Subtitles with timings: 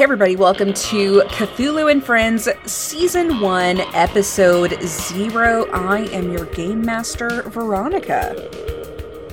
[0.00, 5.70] Hey, everybody, welcome to Cthulhu and Friends, Season 1, Episode 0.
[5.72, 8.34] I am your Game Master, Veronica.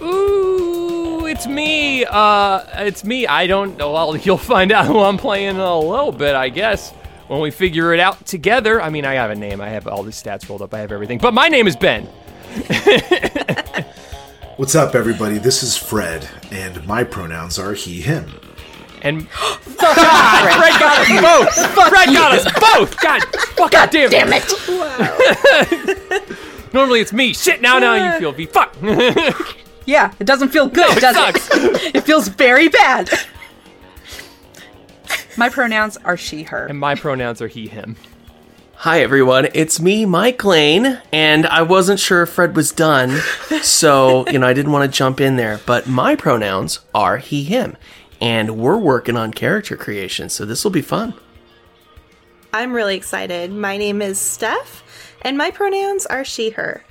[0.01, 2.03] Ooh, it's me.
[2.03, 3.25] Uh, it's me.
[3.25, 3.93] I don't know.
[3.93, 6.91] Well, you'll find out who I'm playing in a little bit, I guess,
[7.27, 8.81] when we figure it out together.
[8.81, 9.61] I mean, I have a name.
[9.61, 10.73] I have all the stats rolled up.
[10.73, 11.19] I have everything.
[11.19, 12.03] But my name is Ben.
[14.57, 15.37] What's up, everybody?
[15.37, 18.33] This is Fred, and my pronouns are he, him.
[19.01, 19.27] And
[19.77, 21.53] God, Fred got us both.
[21.89, 23.01] Fred got us both.
[23.01, 23.21] God,
[23.55, 24.43] fuck, God damn, Damn it!
[26.73, 27.33] Normally it's me.
[27.33, 27.61] Shit.
[27.61, 28.45] Now, now you feel me.
[28.45, 28.75] Fuck.
[29.87, 31.47] Yeah, it doesn't feel good, no, it does sucks.
[31.49, 31.95] it?
[31.95, 33.09] It feels very bad.
[35.37, 36.65] My pronouns are she, her.
[36.65, 37.95] and my pronouns are he, him.
[38.75, 43.21] Hi everyone, it's me, Mike Lane, and I wasn't sure if Fred was done,
[43.61, 45.61] so you know I didn't want to jump in there.
[45.65, 47.77] But my pronouns are he, him,
[48.21, 51.13] and we're working on character creation, so this will be fun.
[52.53, 53.51] I'm really excited.
[53.51, 54.83] My name is Steph,
[55.21, 56.83] and my pronouns are she, her.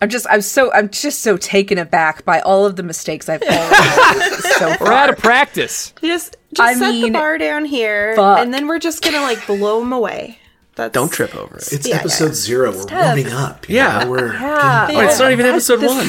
[0.00, 3.42] I'm just, I'm so, I'm just so taken aback by all of the mistakes I've
[3.42, 5.94] already made so We're out of practice.
[6.02, 8.38] Just, just I set mean, the bar down here, fuck.
[8.38, 10.38] and then we're just gonna like blow them away.
[10.76, 11.72] That's Don't trip over it.
[11.72, 12.32] It's Yeah, episode yeah.
[12.34, 12.70] zero.
[12.72, 13.68] We're warming up.
[13.68, 14.00] Yeah.
[14.04, 14.88] know, we're Yeah.
[14.90, 16.08] Oh, it's not even episode one.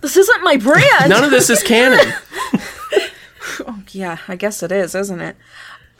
[0.00, 1.08] This isn't my brand.
[1.10, 1.98] None of this is canon.
[3.66, 5.36] oh, Yeah, I guess it is, isn't it?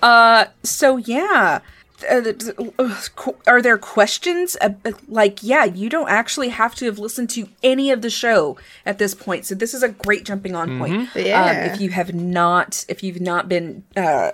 [0.02, 1.60] Uh, so yeah.
[2.08, 2.42] Uh, th-
[2.78, 4.56] uh, qu- Are there questions?
[4.62, 4.70] Uh,
[5.06, 8.96] like, yeah, you don't actually have to have listened to any of the show at
[8.98, 9.44] this point.
[9.44, 11.10] So this is a great jumping on point.
[11.14, 11.44] Yeah.
[11.44, 14.30] Um, if you have not, if you've not been uh,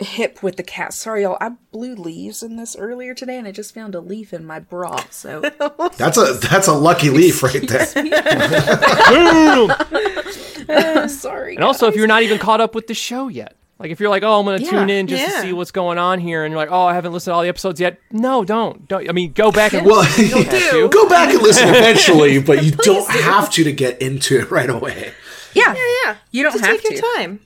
[0.00, 1.38] hip with the cat, sorry, y'all.
[1.40, 4.60] I blew leaves in this earlier today, and I just found a leaf in my
[4.60, 4.96] bra.
[5.10, 5.40] So
[5.96, 7.86] that's a that's a lucky leaf right there.
[11.08, 11.54] sorry.
[11.56, 14.10] And also, if you're not even caught up with the show yet, like if you're
[14.10, 16.52] like, oh, I'm gonna Yeah, tune in just to see what's going on here, and
[16.52, 17.98] you're like, oh, I haven't listened to all the episodes yet.
[18.10, 19.08] No, don't, don't.
[19.08, 20.24] I mean, go back and Well, listen.
[20.24, 20.88] You don't have to.
[20.88, 24.70] go back and listen eventually, but you don't have to to get into it right
[24.70, 25.12] away.
[25.54, 26.16] Yeah, yeah, yeah.
[26.30, 26.94] You don't just have take to.
[26.94, 27.40] your time.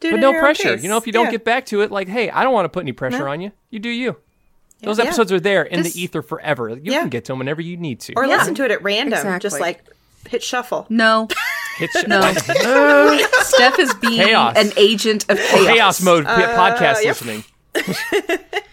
[0.00, 0.74] Do But no pressure.
[0.76, 0.82] pace.
[0.82, 1.30] You know, if you don't Yeah.
[1.32, 3.52] get back to it, like, hey, I don't want to put any pressure on you.
[3.70, 4.16] You do you.
[4.82, 5.04] Those Yeah.
[5.04, 6.70] episodes are there in Just- the ether forever.
[6.70, 7.00] You Yeah.
[7.00, 8.14] can get to them whenever you need to.
[8.16, 8.36] or Yeah.
[8.38, 9.40] listen to it at random, Exactly.
[9.40, 9.84] just like
[10.28, 10.86] hit shuffle.
[10.88, 11.28] No,
[11.76, 12.20] Hit sh- no.
[13.42, 14.54] Steph is being Chaos.
[14.56, 15.66] an agent of chaos.
[15.66, 17.20] chaos mode p- uh, podcast yep.
[17.20, 17.44] listening.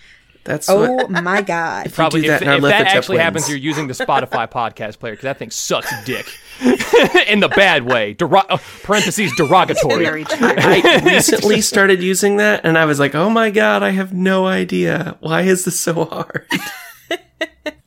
[0.48, 0.90] That's what.
[0.90, 1.94] Oh my god.
[1.94, 3.24] Probably that if, and if that actually wins.
[3.24, 6.26] happens, you're using the Spotify podcast player because that thing sucks dick
[7.28, 8.16] in the bad way.
[8.16, 10.04] Dero- uh, parentheses derogatory.
[10.04, 10.38] Very true.
[10.42, 14.48] I recently started using that, and I was like, "Oh my god, I have no
[14.48, 15.18] idea.
[15.20, 16.48] Why is this so hard?"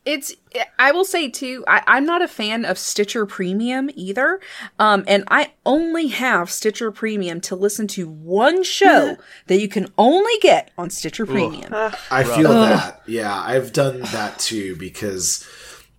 [0.05, 0.35] It's
[0.79, 4.41] I will say too, I, I'm not a fan of Stitcher Premium either.
[4.79, 9.17] Um and I only have Stitcher Premium to listen to one show
[9.47, 11.73] that you can only get on Stitcher Premium.
[12.11, 13.03] I feel that.
[13.07, 15.47] Yeah, I've done that too because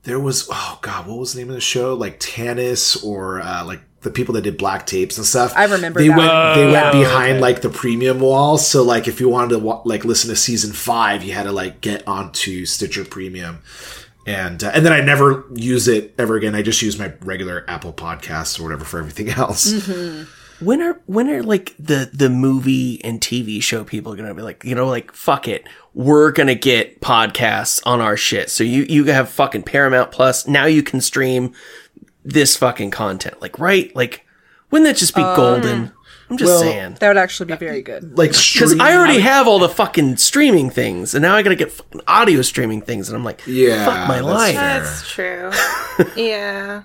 [0.03, 1.93] there was oh god, what was the name of the show?
[1.93, 5.53] Like Tanis or uh, like the people that did black tapes and stuff.
[5.55, 6.17] I remember they that.
[6.17, 6.83] went they Yeah.
[6.91, 8.57] went behind like the premium wall.
[8.57, 11.81] So like if you wanted to like listen to season five, you had to like
[11.81, 13.59] get onto Stitcher Premium.
[14.27, 16.53] And uh, and then I never use it ever again.
[16.55, 19.71] I just use my regular Apple Podcasts or whatever for everything else.
[20.59, 24.63] when are when are like the the movie and TV show people gonna be like,
[24.63, 28.51] you know, like fuck it, we're gonna get podcasts on our shit.
[28.51, 30.65] So you you have fucking Paramount Plus now.
[30.65, 31.53] You can stream
[32.23, 34.25] this fucking content, like right, like
[34.69, 35.91] wouldn't that just be um, golden?
[36.29, 36.97] I'm just well, saying.
[37.01, 38.17] That would actually be very good.
[38.17, 41.71] Like Because I already have all the fucking streaming things, and now I gotta get
[41.71, 44.55] fucking audio streaming things, and I'm like, Yeah, fuck my that's life.
[45.13, 45.49] fair.
[45.49, 46.23] That's true.
[46.23, 46.83] yeah.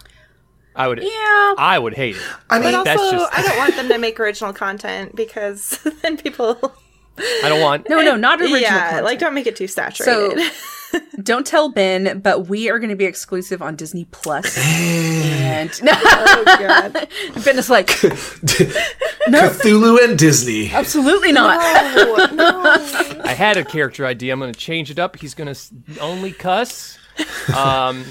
[0.74, 0.98] I would.
[1.02, 1.54] Yeah.
[1.56, 2.22] I would hate it.
[2.50, 5.78] I mean, But That's also, just- I don't want them to make original content because
[6.02, 6.74] then people.
[7.18, 7.88] I don't want.
[7.88, 9.04] No, no, not original yeah, content.
[9.04, 10.38] like don't make it too saturated.
[10.38, 10.50] So
[11.22, 14.56] don't tell Ben, but we are going to be exclusive on Disney Plus.
[14.66, 17.08] and no, oh god.
[17.44, 17.88] Ben is like,
[19.26, 20.70] Cthulhu and Disney.
[20.70, 21.58] absolutely not.
[21.60, 23.22] Oh, no.
[23.24, 24.32] I had a character idea.
[24.32, 25.16] I'm going to change it up.
[25.16, 25.60] He's going to
[26.00, 26.98] only cuss.
[27.56, 28.04] Um,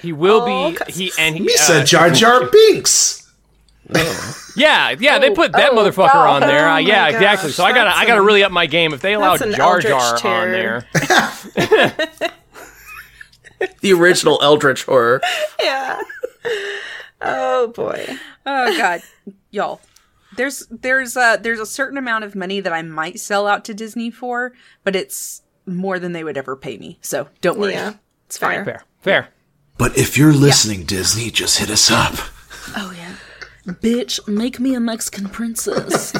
[0.00, 0.92] he will Oh, be.
[0.92, 3.23] He and he He uh, said Jar Jar Binks.
[4.56, 6.68] Yeah, yeah, they put that oh, motherfucker oh, on there.
[6.68, 7.50] Uh, oh yeah, my exactly.
[7.50, 8.94] So I gotta, I gotta really up my game.
[8.94, 10.86] If they allow that's an Jar Eldritch Jar on there,
[13.80, 15.20] the original Eldritch horror.
[15.60, 16.00] yeah.
[17.20, 18.06] Oh boy.
[18.46, 19.02] Oh god,
[19.50, 19.80] y'all.
[20.36, 23.74] There's there's a there's a certain amount of money that I might sell out to
[23.74, 24.52] Disney for,
[24.84, 26.98] but it's more than they would ever pay me.
[27.00, 27.72] So don't worry.
[27.72, 27.94] Yeah.
[28.26, 28.64] It's fine.
[28.64, 29.28] fair, fair.
[29.78, 32.14] But if you're listening, Disney, just hit us up.
[32.76, 33.16] Oh yeah.
[33.66, 36.12] Bitch, make me a Mexican princess.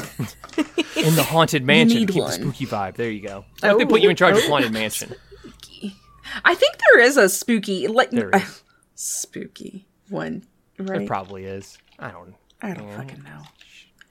[0.95, 1.99] in the haunted mansion.
[1.99, 2.29] need Keep one.
[2.29, 2.95] the spooky vibe.
[2.95, 3.45] There you go.
[3.59, 5.13] What if they put you in charge of haunted mansion?
[5.39, 5.95] Spooky.
[6.43, 8.63] I think there is a spooky like There is.
[8.95, 10.43] spooky one,
[10.77, 11.07] It right?
[11.07, 11.77] probably is.
[11.99, 12.33] I don't.
[12.61, 13.41] I don't fucking know.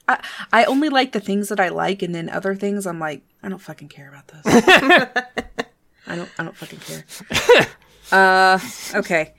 [0.07, 0.23] I,
[0.53, 3.49] I only like the things that I like, and then other things I'm like, I
[3.49, 4.43] don't fucking care about this.
[6.07, 6.29] I don't.
[6.39, 7.05] I don't fucking care.
[8.13, 8.59] uh,
[8.95, 9.35] okay.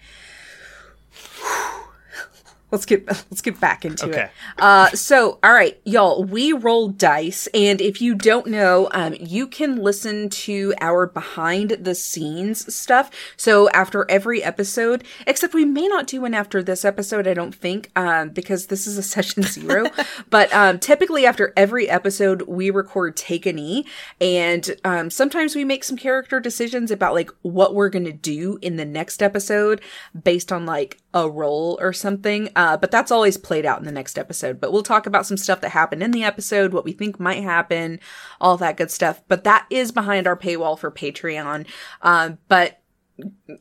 [2.75, 4.23] Let's get let's get back into Okay.
[4.23, 4.31] it.
[4.59, 9.47] Uh, so all right, y'all, we roll dice, and if you don't know, um, you
[9.47, 13.09] can listen to our behind the scenes stuff.
[13.37, 17.55] So after every episode, except we may not do one after this episode, I don't
[17.55, 19.85] think, um, because this is a session zero.
[20.29, 23.85] but um, typically after every episode, we record take a knee,
[24.19, 28.75] and um, sometimes we make some character decisions about like what we're gonna do in
[28.75, 29.79] the next episode
[30.23, 32.49] based on like a role or something.
[32.55, 34.59] Uh, but that's always played out in the next episode.
[34.59, 37.41] But we'll talk about some stuff that happened in the episode, what we think might
[37.41, 38.01] happen,
[38.41, 39.23] all that good stuff.
[39.29, 41.65] But that is behind our paywall for Patreon.
[42.01, 42.81] Um, but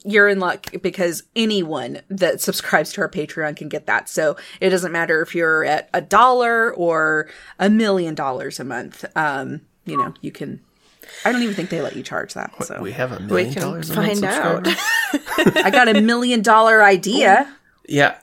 [0.05, 4.09] you're in luck because anyone that subscribes to our Patreon can get that.
[4.09, 7.31] So it doesn't matter if you're at a dollar or
[7.61, 9.05] a million dollars a month.
[9.15, 10.61] Um, you know, you can.
[11.25, 12.53] I don't even think they let you charge that.
[12.65, 14.67] So We have a We million can dollars a month find out.
[15.65, 17.55] I got a million dollar idea.
[17.89, 18.17] Yeah.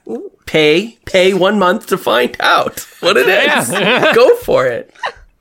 [0.46, 3.70] Pay pay one month to find out what it is.
[4.14, 4.92] Go for it.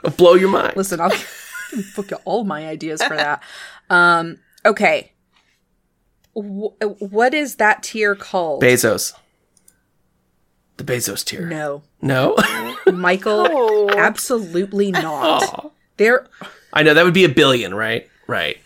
[0.04, 0.74] It'll blow your mind.
[0.76, 1.10] Listen, I'll
[1.96, 3.42] book you all my ideas for that.
[3.90, 5.12] Um, okay.
[6.36, 6.72] Wh-
[7.02, 8.62] what is that tier called?
[8.64, 9.14] Bezos.
[10.78, 11.46] The Bezos tier.
[11.48, 12.36] no, No?
[12.92, 15.72] Michael, absolutely not.
[15.98, 16.26] There,
[16.74, 18.10] I know that would be a billion, right?
[18.28, 18.58] Right.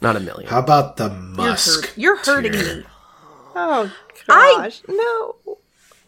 [0.00, 0.48] Not a million.
[0.50, 1.86] How about the you're, Musk?
[1.86, 2.76] hurt, you're hurting tier?
[2.78, 2.84] me.
[3.54, 3.92] Oh
[4.28, 5.36] I- gosh, no.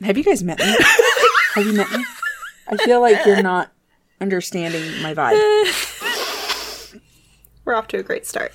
[0.03, 0.65] Have you guys met me?
[1.55, 2.05] Have you met me?
[2.69, 3.71] I feel like you're not
[4.21, 7.01] understanding my vibe.
[7.65, 8.53] We're off to a great start.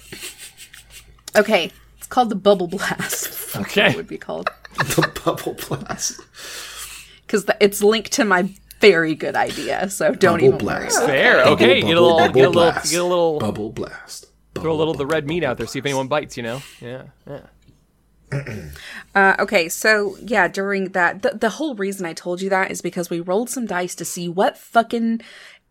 [1.36, 3.56] Okay, it's called the bubble blast.
[3.56, 3.92] Okay.
[3.92, 6.20] It would be called the bubble blast.
[7.26, 9.90] because it's linked to my very good idea.
[9.90, 10.98] So don't Bubble even blast.
[11.00, 11.08] worry.
[11.08, 11.38] Fair.
[11.44, 11.82] Bubble, Okay.
[11.82, 12.18] Get a little.
[12.18, 12.54] bubble, Get a little.
[12.54, 12.92] blast.
[12.92, 13.40] Get a little.
[13.40, 14.26] Bubble blast.
[14.56, 15.68] Throw a little of the red meat out there.
[15.68, 16.36] See if anyone bites.
[16.38, 16.62] You know.
[16.82, 17.04] Yeah.
[17.28, 17.42] Yeah.
[19.16, 22.80] Uh, okay, so yeah, during that, the, the whole reason I told you that is
[22.80, 25.22] because we rolled some dice to see what fucking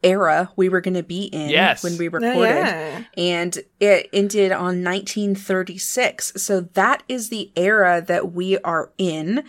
[0.03, 1.83] era we were going to be in Yes.
[1.83, 2.39] when we recorded.
[2.41, 3.05] yeah.
[3.17, 6.33] And it ended on 1936.
[6.37, 9.43] So that is the era that we are in.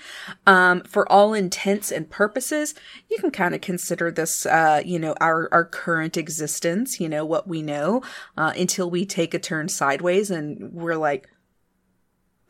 [0.48, 2.74] Um, for all intents and purposes,
[3.10, 7.26] you can kind of consider this, uh, you know, our, our current existence, you know,
[7.26, 8.02] what we know,
[8.38, 11.28] uh, until we take a turn sideways and we're like,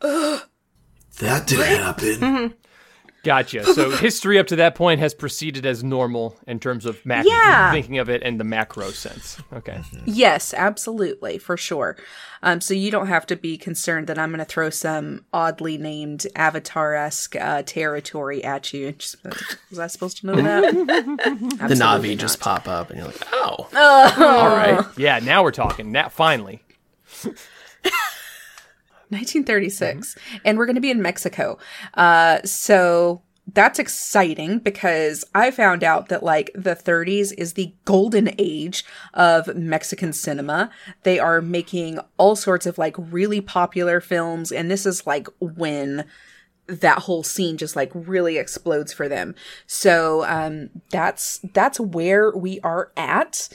[0.02, 2.54] That didn't happen.
[3.22, 3.64] Gotcha.
[3.74, 7.70] So history up to that point has proceeded as normal in terms of mac- Yeah.
[7.72, 9.38] thinking of it in the macro sense.
[9.52, 9.80] Okay.
[10.06, 11.96] Yes, absolutely, for sure.
[12.42, 15.76] Um, so you don't have to be concerned that I'm going to throw some oddly
[15.76, 18.92] named Avatar-esque uh, territory at you.
[18.98, 19.16] Just-
[19.68, 20.72] Was I supposed to know that?
[21.68, 23.68] the Na'vi just pop up and you're like, oh.
[23.74, 24.84] Uh, All right.
[24.96, 25.18] Yeah.
[25.18, 25.92] Now we're talking.
[25.92, 26.62] Now finally.
[29.10, 31.58] 1936, and we're going to be in Mexico.
[31.94, 33.22] Uh, so
[33.54, 39.54] that's exciting because I found out that like the 30s is the golden age of
[39.56, 40.70] Mexican cinema.
[41.02, 46.04] They are making all sorts of like really popular films, and this is like when
[46.66, 49.34] that whole scene just like really explodes for them.
[49.66, 53.48] So um that's that's where we are at.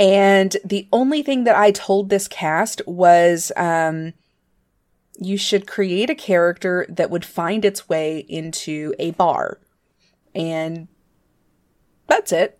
[0.00, 4.14] And the only thing that I told this cast was um
[5.18, 9.58] you should create a character that would find its way into a bar.
[10.34, 10.88] And
[12.06, 12.58] that's it.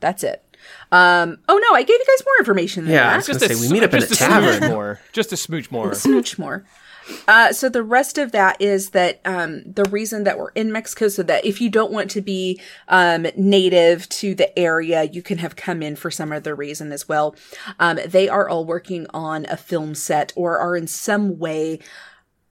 [0.00, 0.44] That's it.
[0.92, 3.16] Um oh no, I gave you guys more information than Yeah, I that.
[3.18, 4.58] was gonna say, we meet up in a just tavern.
[4.58, 5.00] smooch more.
[5.12, 5.94] Just a smooch more.
[5.94, 6.64] smooch more.
[7.28, 11.08] Uh, so the rest of that is that um, the reason that we're in Mexico,
[11.08, 15.38] so that if you don't want to be um, native to the area, you can
[15.38, 17.34] have come in for some other reason as well.
[17.78, 21.78] Um, they are all working on a film set or are in some way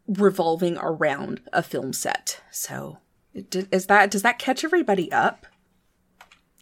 [0.07, 2.41] revolving around a film set.
[2.51, 2.97] So
[3.33, 5.45] is that does that catch everybody up?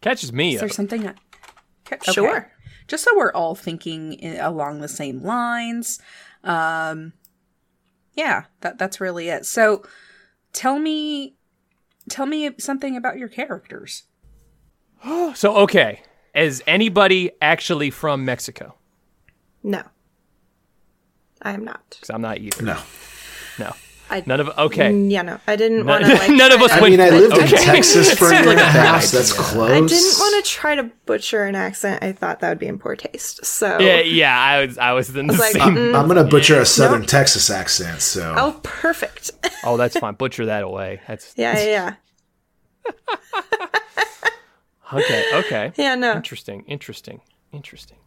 [0.02, 0.62] Catches me Is up.
[0.62, 1.08] there something?
[1.08, 1.16] I-
[1.92, 2.12] Okay.
[2.12, 2.52] Sure.
[2.88, 6.00] Just so we're all thinking along the same lines.
[6.44, 7.14] Um,
[8.20, 9.46] yeah, that that's really it.
[9.46, 9.84] So,
[10.52, 11.36] tell me,
[12.10, 14.04] tell me something about your characters.
[15.36, 16.02] So okay,
[16.36, 18.76] is anybody actually from Mexico?
[19.64, 19.84] No.
[21.42, 21.82] I am not.
[21.92, 22.62] Because I'm not either.
[22.64, 22.78] No.
[23.58, 23.74] No.
[24.12, 24.92] I, None of okay.
[24.92, 26.14] Yeah, no, I didn't want to.
[26.16, 26.92] Like, none of us to- I went.
[26.94, 27.44] mean, I lived okay.
[27.44, 29.70] in Texas for a year and a half, that's close.
[29.70, 32.04] I didn't want to try to butcher an accent.
[32.04, 33.46] I thought that would be in poor taste.
[33.46, 34.40] So, Yeah, yeah.
[34.40, 34.78] I was.
[34.78, 35.76] I was in the like, same.
[35.76, 39.32] mm, I'm gonna butcher a Southern Texas accent, so oh, perfect.
[39.66, 40.14] Oh, that's fine.
[40.14, 41.02] Butcher that away.
[41.06, 41.96] That's yeah, yeah,
[42.88, 42.94] yeah.
[44.94, 45.26] okay.
[45.34, 45.74] Okay.
[45.76, 46.14] Yeah, no.
[46.14, 46.64] Interesting.
[46.66, 47.20] Interesting.
[47.52, 47.98] Interesting.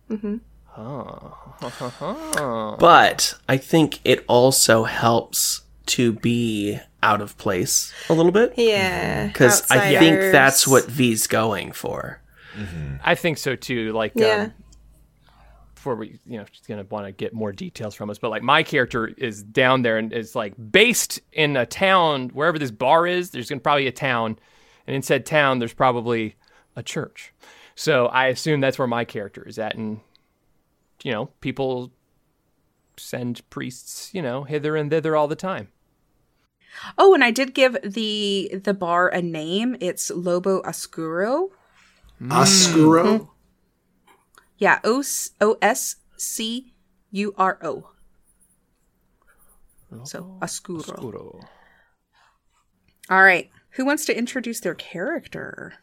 [0.76, 2.76] Oh.
[2.78, 5.62] But I think it also helps
[5.92, 8.54] to be out of place a little bit.
[8.56, 9.26] Yeah.
[9.26, 12.20] Because I think that's what V's going for.
[13.02, 13.92] I think so too.
[13.92, 14.44] Like, Yeah.
[14.44, 14.52] um,
[15.74, 18.42] before we, you know, she's gonna want to get more details from us, but like
[18.42, 23.06] my character is down there and is like based in a town wherever this bar
[23.06, 23.30] is.
[23.30, 24.38] There's gonna probably a town,
[24.86, 26.36] and in said town, there's probably
[26.76, 27.32] a church.
[27.74, 30.00] So I assume that's where my character is at, and
[31.02, 31.90] you know, people
[32.96, 35.68] send priests, you know, hither and thither all the time.
[36.98, 39.76] Oh, and I did give the the bar a name.
[39.80, 41.50] It's Lobo Oscuro.
[42.20, 42.32] Mm.
[42.32, 43.04] Oscuro.
[43.04, 43.24] Mm-hmm.
[44.58, 46.72] Yeah, O S O S C
[47.10, 47.88] U R O.
[50.04, 51.40] So Oscuro.
[53.10, 53.50] All right.
[53.72, 55.74] Who wants to introduce their character?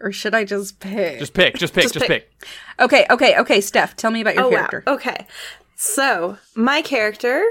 [0.00, 1.18] Or should I just pick?
[1.18, 2.38] Just pick, just pick, just, Just pick.
[2.38, 2.48] pick.
[2.78, 3.60] okay, okay, okay.
[3.60, 4.84] Steph, tell me about your Oh, character.
[4.86, 4.94] wow.
[4.94, 5.26] Okay.
[5.74, 7.42] So, my character,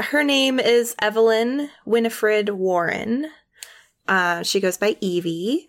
[0.00, 3.26] her name is Evelyn Winifred Warren.
[4.08, 5.68] Uh, she goes by Evie.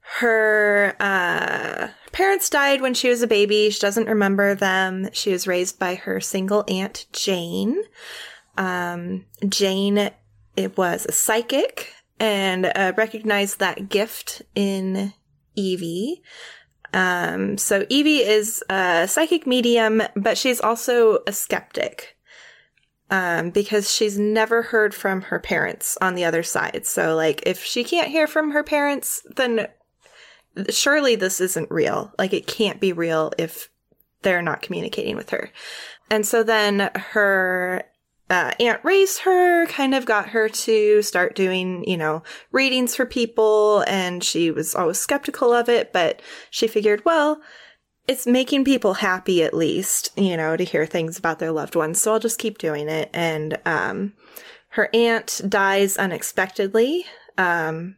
[0.00, 3.70] Her uh, parents died when she was a baby.
[3.70, 5.08] She doesn't remember them.
[5.12, 7.80] She was raised by her single aunt, Jane.
[8.56, 10.10] Um, Jane,
[10.56, 15.14] it was a psychic and uh, recognized that gift in
[15.54, 16.22] Evie.
[16.92, 22.16] Um, so Evie is a psychic medium, but she's also a skeptic.
[23.12, 26.86] Um, because she's never heard from her parents on the other side.
[26.86, 29.66] So, like, if she can't hear from her parents, then
[30.68, 32.12] surely this isn't real.
[32.18, 33.68] Like, it can't be real if
[34.22, 35.50] they're not communicating with her.
[36.08, 37.84] And so then her
[38.28, 43.06] uh, aunt raised her, kind of got her to start doing, you know, readings for
[43.06, 47.40] people, and she was always skeptical of it, but she figured, well,
[48.08, 52.00] it's making people happy at least, you know, to hear things about their loved ones,
[52.00, 53.10] so I'll just keep doing it.
[53.12, 54.14] And um,
[54.70, 57.04] her aunt dies unexpectedly.
[57.38, 57.96] Um,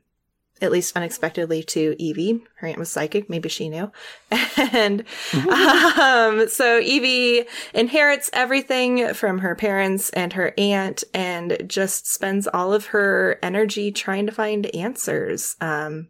[0.63, 2.41] at least unexpectedly to Evie.
[2.57, 3.29] Her aunt was psychic.
[3.29, 3.91] Maybe she knew.
[4.75, 5.05] And
[5.35, 12.73] um, so Evie inherits everything from her parents and her aunt and just spends all
[12.73, 15.57] of her energy trying to find answers.
[15.61, 16.09] Um,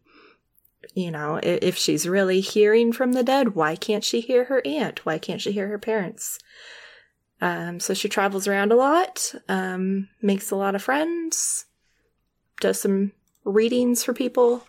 [0.95, 5.05] you know, if she's really hearing from the dead, why can't she hear her aunt?
[5.07, 6.39] Why can't she hear her parents?
[7.41, 11.67] Um, so she travels around a lot, um, makes a lot of friends,
[12.61, 13.13] does some
[13.45, 14.65] readings for people.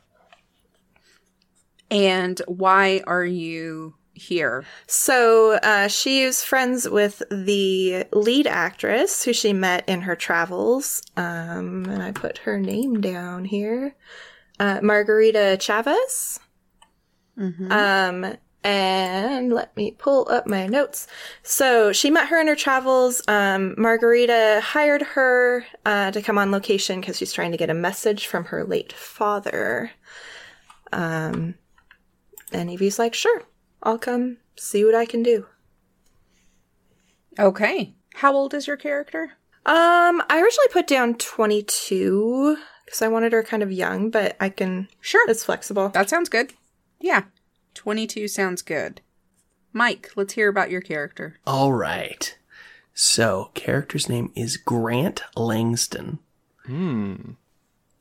[1.92, 4.65] And why are you here?
[4.88, 11.03] So uh, she is friends with the lead actress who she met in her travels.
[11.15, 13.96] Um, and I put her name down here
[14.60, 16.39] uh, Margarita Chavez.
[17.72, 21.07] Um, and let me pull up my notes.
[21.41, 23.22] So she met her in her travels.
[23.27, 27.74] Um, Margarita hired her uh, to come on location because she's trying to get a
[27.74, 29.91] message from her late father.
[30.93, 31.55] Um,
[32.51, 33.43] and Evie's like, sure,
[33.81, 35.45] I'll come see what I can do.
[37.38, 37.95] Okay.
[38.13, 39.33] How old is your character?
[39.65, 44.50] Um, I originally put down 22 because I wanted her kind of young, but I
[44.50, 45.30] can, Sure.
[45.30, 45.90] it's flexible.
[45.90, 46.54] That sounds good.
[47.00, 47.24] Yeah.
[47.74, 49.02] 22 sounds good.
[49.72, 51.38] Mike, let's hear about your character.
[51.48, 52.38] All right.
[52.94, 56.20] So, character's name is Grant Langston.
[56.66, 57.32] Hmm.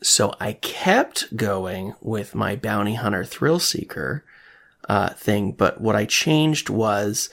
[0.03, 4.25] So, I kept going with my bounty hunter thrill seeker
[4.89, 7.31] uh, thing, but what I changed was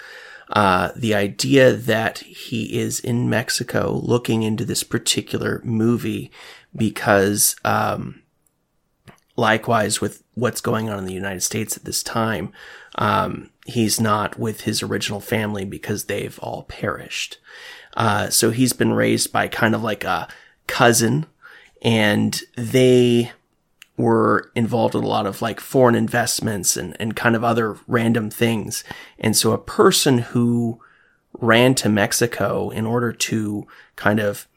[0.52, 6.32] uh, the idea that he is in Mexico looking into this particular movie
[6.76, 8.22] because um,
[9.36, 12.52] likewise with what's going on in the United States at this time,
[12.96, 17.40] um, he's not with his original family because they've all perished.
[17.96, 20.28] Uh, so he's been raised by kind of like a
[20.68, 21.26] cousin,
[21.82, 23.32] and they
[23.98, 28.30] were involved in a lot of like foreign investments and, and kind of other random
[28.30, 28.84] things.
[29.20, 30.80] And so a person who
[31.34, 34.48] ran to Mexico in order to kind of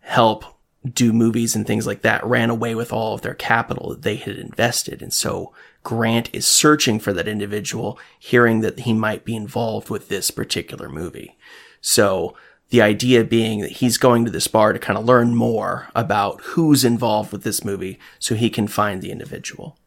[0.00, 0.57] help
[0.88, 4.16] do movies and things like that ran away with all of their capital that they
[4.16, 5.02] had invested.
[5.02, 5.52] And so
[5.84, 10.88] Grant is searching for that individual, hearing that he might be involved with this particular
[10.88, 11.36] movie.
[11.80, 12.34] So
[12.70, 16.42] The idea being that he's going to this bar to kind of learn more about
[16.42, 19.78] who's involved with this movie so he can find the individual.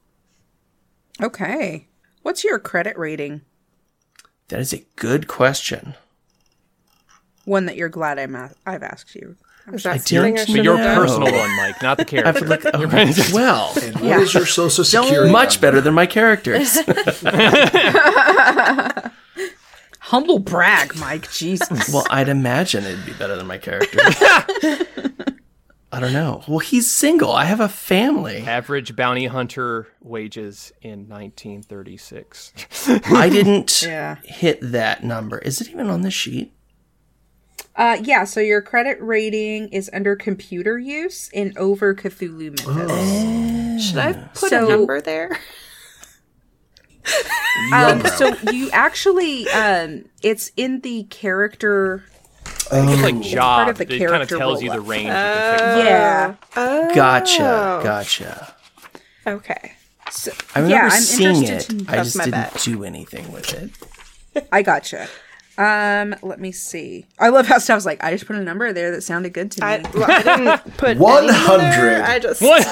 [1.21, 1.87] Okay.
[2.23, 3.41] What's your credit rating?
[4.47, 5.93] That is a good question.
[7.45, 9.35] One that you're glad I'm a- I've asked you.
[9.73, 12.45] Is that I stealing don't or But your personal one, Mike, not the character.
[12.45, 12.87] Like, oh,
[13.33, 15.31] well, And what is your social security?
[15.31, 16.77] much better than my characters.
[19.99, 21.31] Humble brag, Mike.
[21.31, 21.93] Jesus.
[21.93, 24.01] well, I'd imagine it'd be better than my characters.
[25.93, 26.41] I don't know.
[26.47, 27.31] Well, he's single.
[27.31, 28.37] I have a family.
[28.39, 32.53] Average bounty hunter wages in 1936.
[33.05, 34.15] I didn't Yeah.
[34.23, 35.37] hit that number.
[35.39, 36.53] Is it even on the sheet?
[37.75, 38.23] Uh, yeah.
[38.25, 43.83] So your credit rating is under computer use in over Cthulhu Mythos.
[43.83, 45.39] Should I put So- a number there?
[47.73, 52.05] Um, so you actually, um, it's in the character.
[52.71, 53.67] It's like job.
[53.69, 55.07] of the it kind of tells you the range.
[55.07, 55.85] you can pick.
[55.85, 56.35] Yeah.
[56.55, 56.95] Oh.
[56.95, 57.81] Gotcha.
[57.83, 58.55] Gotcha.
[59.27, 59.73] Okay.
[60.11, 61.61] So, I remember yeah, I'm seeing it.
[61.61, 62.61] to I just didn't bet.
[62.63, 63.53] do anything with
[64.35, 64.45] it.
[64.51, 65.07] I gotcha.
[65.57, 67.05] Um, let me see.
[67.19, 69.61] I love how Steph's like, I just put a number there that sounded good to
[69.61, 69.67] me.
[69.67, 71.71] I, well, I didn't put One any number there.
[71.71, 72.01] hundred.
[72.01, 72.67] I just What?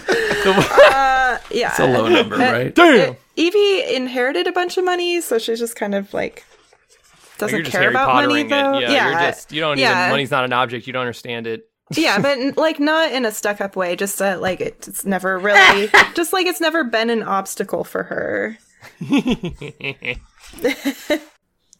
[0.46, 1.70] Uh, yeah.
[1.70, 2.72] It's a low uh, number, uh, right?
[2.74, 3.16] Damn.
[3.34, 7.62] Evie inherited a bunch of money, so she's just kind of like oh, doesn't You're
[7.64, 8.78] just care Harry about money Pottering though.
[8.78, 8.90] it.
[8.90, 10.02] Yeah, you're just you don't yeah.
[10.02, 10.86] even money's not an object.
[10.86, 11.68] You don't understand it.
[11.96, 13.96] yeah, but like not in a stuck up way.
[13.96, 18.04] Just that like it, it's never really, just like it's never been an obstacle for
[18.04, 18.56] her.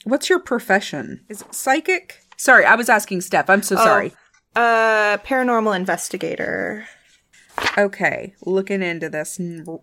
[0.07, 1.25] What's your profession?
[1.29, 2.21] Is it psychic?
[2.37, 3.51] Sorry, I was asking Steph.
[3.51, 4.13] I'm so sorry.
[4.55, 6.87] Uh, paranormal investigator.
[7.77, 9.41] Okay, looking into this.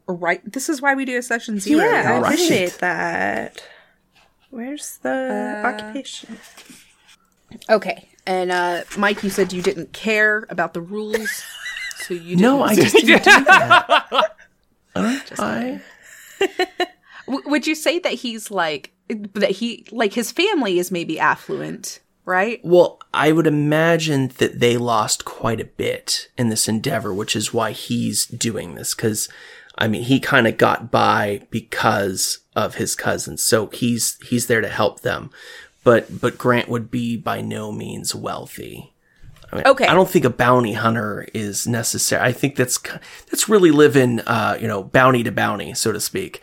[0.08, 1.84] Right, this is why we do a session zero.
[1.84, 2.22] Yeah, I y'all.
[2.22, 2.34] Right.
[2.36, 3.62] appreciate that.
[4.50, 6.38] Where's the occupation?
[7.70, 11.44] Okay, and uh, Mike, you said you didn't care about the rules,
[11.98, 12.42] so you didn't.
[12.44, 14.36] No, I just didn't do that.
[14.96, 15.82] Aren't I?
[17.28, 19.52] W- would you say that he's like that?
[19.52, 22.60] He like his family is maybe affluent, right?
[22.64, 27.54] Well, I would imagine that they lost quite a bit in this endeavor, which is
[27.54, 28.94] why he's doing this.
[28.96, 29.30] Because,
[29.78, 34.62] I mean, he kind of got by because of his cousins, so he's he's there
[34.62, 35.30] to help them.
[35.84, 38.94] But but Grant would be by no means wealthy.
[39.52, 39.86] I mean, Okay.
[39.86, 42.24] I don't think a bounty hunter is necessary.
[42.24, 42.80] I think that's
[43.30, 46.42] that's really living, uh, you know, bounty to bounty, so to speak.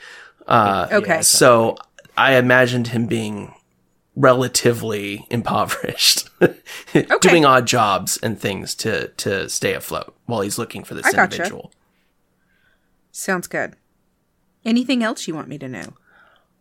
[0.50, 1.22] Uh, Okay.
[1.22, 1.76] so
[2.16, 3.54] I imagined him being
[4.16, 6.28] relatively impoverished,
[7.20, 11.12] doing odd jobs and things to to stay afloat while he's looking for this I
[11.12, 11.22] gotcha.
[11.36, 11.72] individual.
[13.12, 13.74] Sounds good.
[14.64, 15.94] Anything else you want me to know?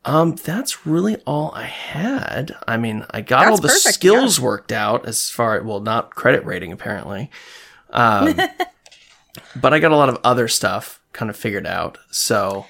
[0.06, 2.56] Um, that's really all I had.
[2.68, 6.16] I mean, I got That's all the perfect, skills worked out as far well, not
[6.16, 7.30] credit rating apparently,
[7.90, 8.34] um,
[9.58, 11.98] but I got a lot of other stuff kind of figured out.
[12.12, 12.66] So,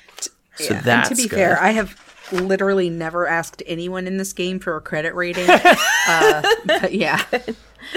[0.59, 1.35] so And that's to be good.
[1.37, 1.95] fair, I have
[2.31, 5.49] literally never asked anyone in this game for a credit rating.
[6.07, 7.23] uh, but yeah,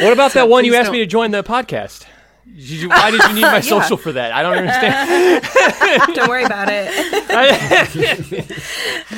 [0.01, 2.07] What about that one you asked don't- me to join the podcast?
[2.45, 4.33] Did you, why did you need my social for that?
[4.33, 5.45] I don't understand.
[6.17, 6.89] Don't worry about it.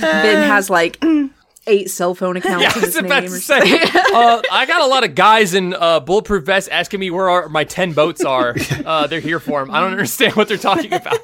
[0.00, 1.02] Ben has like
[1.66, 3.32] eight cell phone accounts yeah, I in was his about name.
[3.32, 3.60] to say.
[4.14, 7.48] Uh, I got a lot of guys in uh, bulletproof vests asking me where our,
[7.48, 8.54] my ten boats are.
[8.84, 9.70] Uh, they're here for them.
[9.74, 11.18] I don't understand what they're talking about.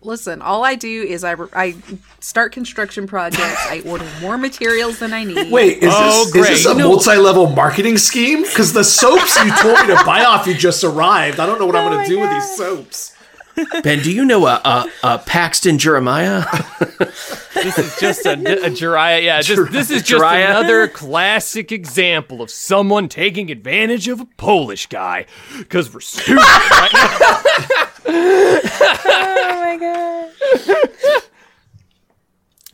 [0.00, 1.74] Listen, all I do is I, I
[2.20, 3.66] start construction projects.
[3.68, 5.50] I order more materials than I need.
[5.50, 6.76] Wait, is Oh, this, is this great.
[6.84, 8.42] a multi-level marketing scheme?
[8.42, 11.40] Because the soaps you told me to buy off you just arrived.
[11.40, 13.16] I don't know what I'm oh going to do with these soaps.
[13.82, 16.44] Ben, do you know a, a, a Paxton Jeremiah?
[17.62, 19.22] This is just a, a Jiraiya.
[19.22, 20.50] Yeah, just, this is just Jiraiya.
[20.50, 25.26] another classic example of someone taking advantage of a Polish guy
[25.58, 27.40] because we're stupid right now.
[28.06, 29.76] oh my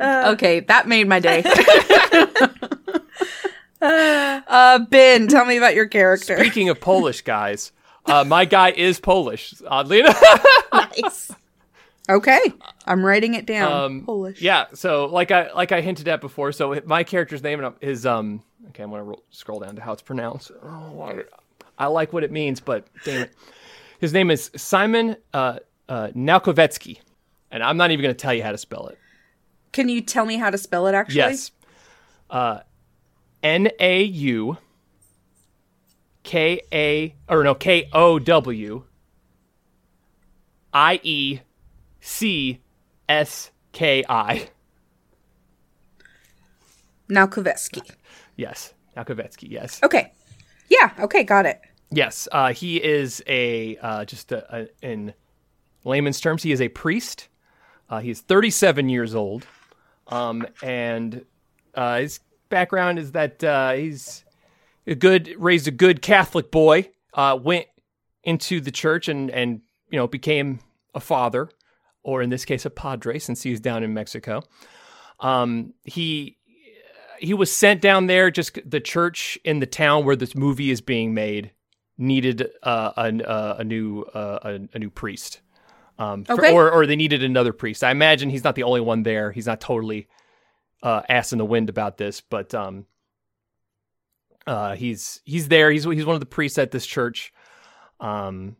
[0.00, 0.32] god.
[0.32, 1.42] Okay, that made my day.
[3.80, 6.36] uh, Ben, tell me about your character.
[6.38, 7.72] Speaking of Polish guys,
[8.06, 9.54] uh, my guy is Polish.
[9.66, 10.22] Oddly enough.
[10.72, 11.30] Nice.
[12.08, 12.40] Okay,
[12.86, 13.72] I'm writing it down.
[13.72, 14.42] Um, Polish.
[14.42, 18.42] Yeah, so like I like I hinted at before, so my character's name is um.
[18.68, 20.50] Okay, I'm gonna ro- scroll down to how it's pronounced.
[20.62, 21.22] Oh, I,
[21.78, 23.32] I like what it means, but damn it,
[24.00, 26.98] his name is Simon uh, uh, Naukovetsky,
[27.50, 28.98] and I'm not even gonna tell you how to spell it.
[29.72, 30.94] Can you tell me how to spell it?
[30.94, 31.52] Actually, Yes,
[32.30, 32.60] uh,
[33.42, 34.58] N A U
[36.24, 38.82] K A or no K O W
[40.72, 41.40] I E
[42.00, 42.60] C
[43.08, 44.48] S K I.
[47.08, 47.88] Now Koveski.
[48.36, 48.74] Yes.
[48.96, 49.80] Malkovetsky, yes.
[49.82, 50.12] Okay.
[50.68, 50.92] Yeah.
[50.98, 51.24] Okay.
[51.24, 51.60] Got it.
[51.90, 55.14] Yes, uh, he is a uh, just a, a, in
[55.84, 57.28] layman's terms, he is a priest.
[57.88, 59.46] Uh, he's 37 years old,
[60.08, 61.24] um, and
[61.74, 64.23] uh, his background is that uh, he's
[64.86, 66.90] a good raised a good Catholic boy.
[67.12, 67.66] Uh, went
[68.22, 70.60] into the church and and you know became
[70.94, 71.48] a father,
[72.02, 74.42] or in this case a padre, since he's down in Mexico.
[75.20, 76.36] Um, he
[77.18, 78.30] he was sent down there.
[78.30, 81.52] Just the church in the town where this movie is being made
[81.96, 85.40] needed uh, a, a, a new uh, a, a new priest,
[85.98, 87.84] um, for- or or they needed another priest.
[87.84, 89.30] I imagine he's not the only one there.
[89.30, 90.08] He's not totally
[90.82, 92.86] uh, ass in the wind about this, but um,
[94.46, 95.70] uh, he's he's there.
[95.70, 97.32] He's he's one of the priests at this church,
[98.00, 98.56] um,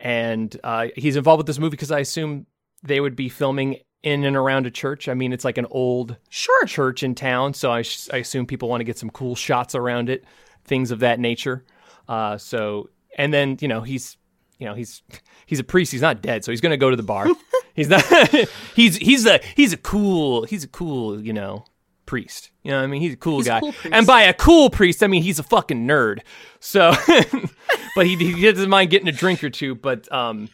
[0.00, 2.46] and uh, he's involved with this movie because I assume
[2.82, 5.08] they would be filming in and around a church.
[5.08, 6.64] I mean, it's like an old Sure.
[6.66, 9.74] church in town, so I, sh- I assume people want to get some cool shots
[9.74, 10.24] around it,
[10.64, 11.64] things of that nature.
[12.08, 14.16] Uh, so, and then you know he's,
[14.58, 15.02] you know he's
[15.46, 15.90] he's a priest.
[15.92, 17.26] He's not dead, so he's gonna go to the bar.
[17.74, 18.04] he's not.
[18.76, 21.64] he's he's a he's a cool he's a cool you know
[22.08, 22.50] priest.
[22.64, 23.00] You know what I mean?
[23.02, 23.60] He's a cool He's a guy.
[23.60, 26.20] cool and by a cool priest, I mean he's a fucking nerd.
[26.58, 26.92] So,
[27.94, 29.74] but he he doesn't mind getting a drink or two.
[29.74, 30.48] But um,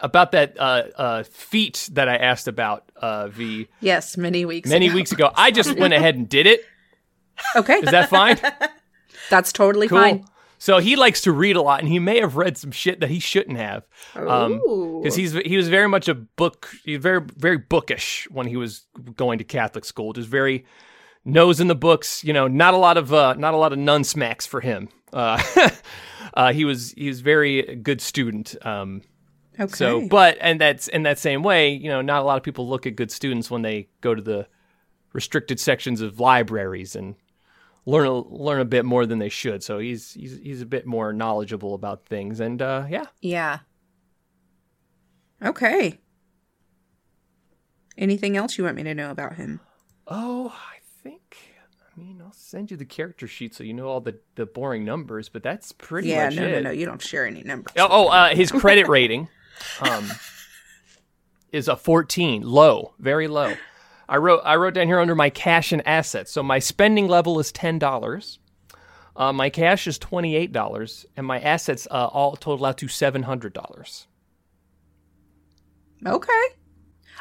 [0.00, 4.16] about that uh uh feat that I asked about uh V Yes.
[4.16, 4.68] Many weeks.
[4.68, 4.94] many ago.
[4.94, 5.30] weeks ago.
[5.34, 6.64] I just went ahead and did it.
[7.56, 7.74] Okay.
[7.74, 8.38] Is that fine?
[9.30, 9.98] That's totally Cool.
[10.00, 10.24] fine.
[10.58, 13.10] So he likes to read a lot, and he may have read some shit that
[13.10, 16.70] he shouldn't have, because he's he was very much a book.
[16.84, 18.86] He's very very bookish when he was
[19.16, 20.12] going to Catholic school.
[20.12, 20.64] Just very
[21.24, 22.24] nose in the books.
[22.24, 24.88] You know, not a lot of uh, not a lot of nun smacks for him.
[25.12, 25.42] Uh,
[26.34, 28.56] uh, he was he was very good student.
[28.64, 29.02] Um,
[29.58, 29.74] Okay.
[29.74, 32.68] So, but and that's in that same way, you know, not a lot of people
[32.68, 34.46] look at good students when they go to the
[35.12, 37.14] restricted sections of libraries and
[37.86, 39.62] learn a, learn a bit more than they should.
[39.62, 43.60] So he's he's he's a bit more knowledgeable about things, and uh, yeah, yeah.
[45.44, 45.98] Okay.
[47.96, 49.60] Anything else you want me to know about him?
[50.06, 51.36] Oh, I think.
[51.96, 54.84] I mean, I'll send you the character sheet so you know all the, the boring
[54.84, 56.24] numbers, but that's pretty yeah.
[56.24, 56.42] much No.
[56.42, 56.50] it.
[56.50, 56.60] No.
[56.60, 56.70] No.
[56.70, 57.72] You don't share any numbers.
[57.78, 59.28] Oh, oh uh, his credit rating
[59.80, 60.10] um,
[61.52, 63.54] is a 14, low, very low.
[64.08, 66.30] I wrote I wrote down here under my cash and assets.
[66.32, 68.38] So my spending level is ten dollars.
[69.16, 72.88] Uh, my cash is twenty eight dollars, and my assets uh, all total out to
[72.88, 74.06] seven hundred dollars.
[76.06, 76.32] Okay.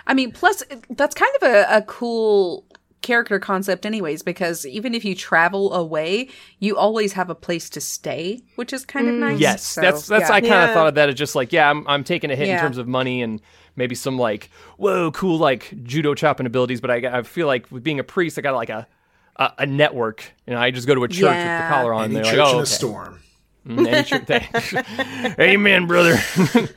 [0.06, 2.66] I mean, plus that's kind of a, a cool
[3.02, 7.82] character concept, anyways, because even if you travel away, you always have a place to
[7.82, 9.40] stay, which is kind of nice.
[9.40, 10.36] Yes, So, that's that's yeah.
[10.36, 10.74] I kind of Yeah.
[10.74, 12.88] thought of that as just like yeah, I'm I'm taking a hit in terms of
[12.88, 13.42] money and
[13.76, 17.84] maybe some like whoa cool like judo chopping abilities, but I I feel like with
[17.84, 18.88] being a priest, I got like a
[19.36, 20.34] a, a network.
[20.48, 22.06] You know, I just go to a church with the collar on.
[22.06, 22.70] Any and church they're like, in oh, a okay.
[22.70, 23.20] storm.
[23.68, 25.40] Mm, any church- thanks.
[25.40, 26.18] Amen, brother.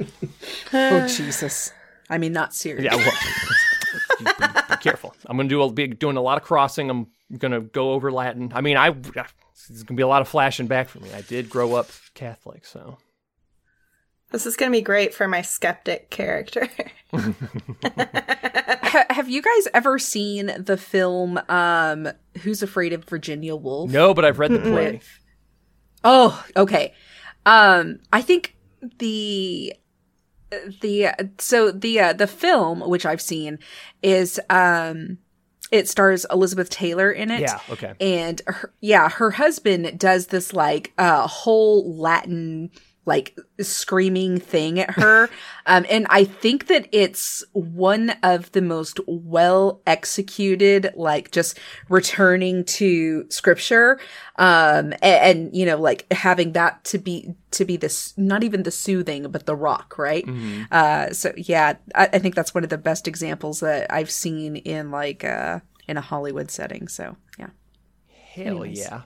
[0.73, 1.73] Oh Jesus!
[2.09, 2.85] I mean, not serious.
[2.85, 3.13] yeah, well,
[4.19, 5.15] be, be careful.
[5.27, 6.89] I'm gonna do a, be doing a lot of crossing.
[6.89, 8.53] I'm gonna go over Latin.
[8.55, 11.13] I mean, I there's gonna be a lot of flashing back for me.
[11.13, 12.99] I did grow up Catholic, so.
[14.31, 16.69] This is going to be great for my skeptic character.
[18.87, 22.09] Ha- have you guys ever seen the film um
[22.43, 23.91] Who's Afraid of Virginia Woolf?
[23.91, 25.01] No, but I've read the play.
[26.05, 26.95] Oh, okay.
[27.45, 28.57] Um, I think
[28.99, 29.75] the
[30.81, 31.09] the
[31.39, 33.59] so the uh, the film which I've seen
[34.03, 35.19] is um
[35.73, 37.41] it stars Elizabeth Taylor in it.
[37.41, 37.95] Yeah, okay.
[38.01, 42.71] And her, yeah, her husband does this like uh whole Latin
[43.07, 45.31] like screaming thing at her.
[45.66, 52.64] um and I think that it's one of the most well executed like just returning
[52.64, 53.99] to scripture
[54.37, 58.64] um and, and you know like having that to be to be this not even
[58.64, 60.29] the soothing but the rock right
[60.71, 64.57] uh so yeah I, I think that's one of the best examples that i've seen
[64.57, 67.49] in like uh in a hollywood setting so yeah
[68.35, 68.79] Hell Anyways.
[68.79, 69.03] yeah.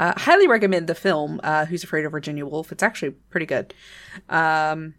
[0.00, 3.74] Uh, highly recommend the film uh, who's afraid of virginia woolf it's actually pretty good
[4.28, 4.94] um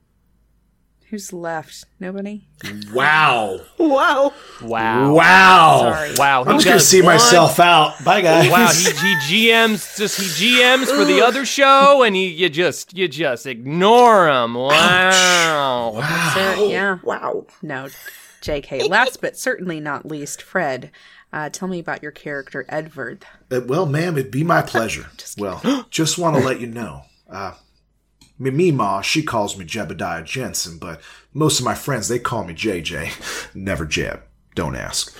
[1.09, 2.47] who's left nobody
[2.93, 3.59] Wow.
[3.77, 4.31] Whoa.
[4.61, 5.13] Wow.
[5.15, 5.79] Wow.
[5.93, 6.13] Sorry.
[6.17, 6.41] Wow.
[6.45, 7.95] I'm just gonna see one- myself out.
[8.05, 8.51] Bye, guys.
[8.51, 12.95] Wow, he, he GMs just he GMs for the other show, and he you just
[12.95, 14.53] you just ignore him.
[14.53, 16.01] Wow.
[16.35, 17.47] There- yeah Wow.
[17.63, 17.87] no
[18.41, 20.91] jk last but certainly not least fred
[21.33, 25.07] uh, tell me about your character edvard Uh, well, ma'am, it'd be my pleasure.
[25.37, 27.03] well, just want to let you know.
[27.29, 27.53] Uh,
[28.39, 30.99] me, me ma, she calls me Jebediah Jensen, but
[31.33, 33.49] most of my friends, they call me JJ.
[33.55, 34.21] Never Jeb.
[34.55, 35.15] Don't ask.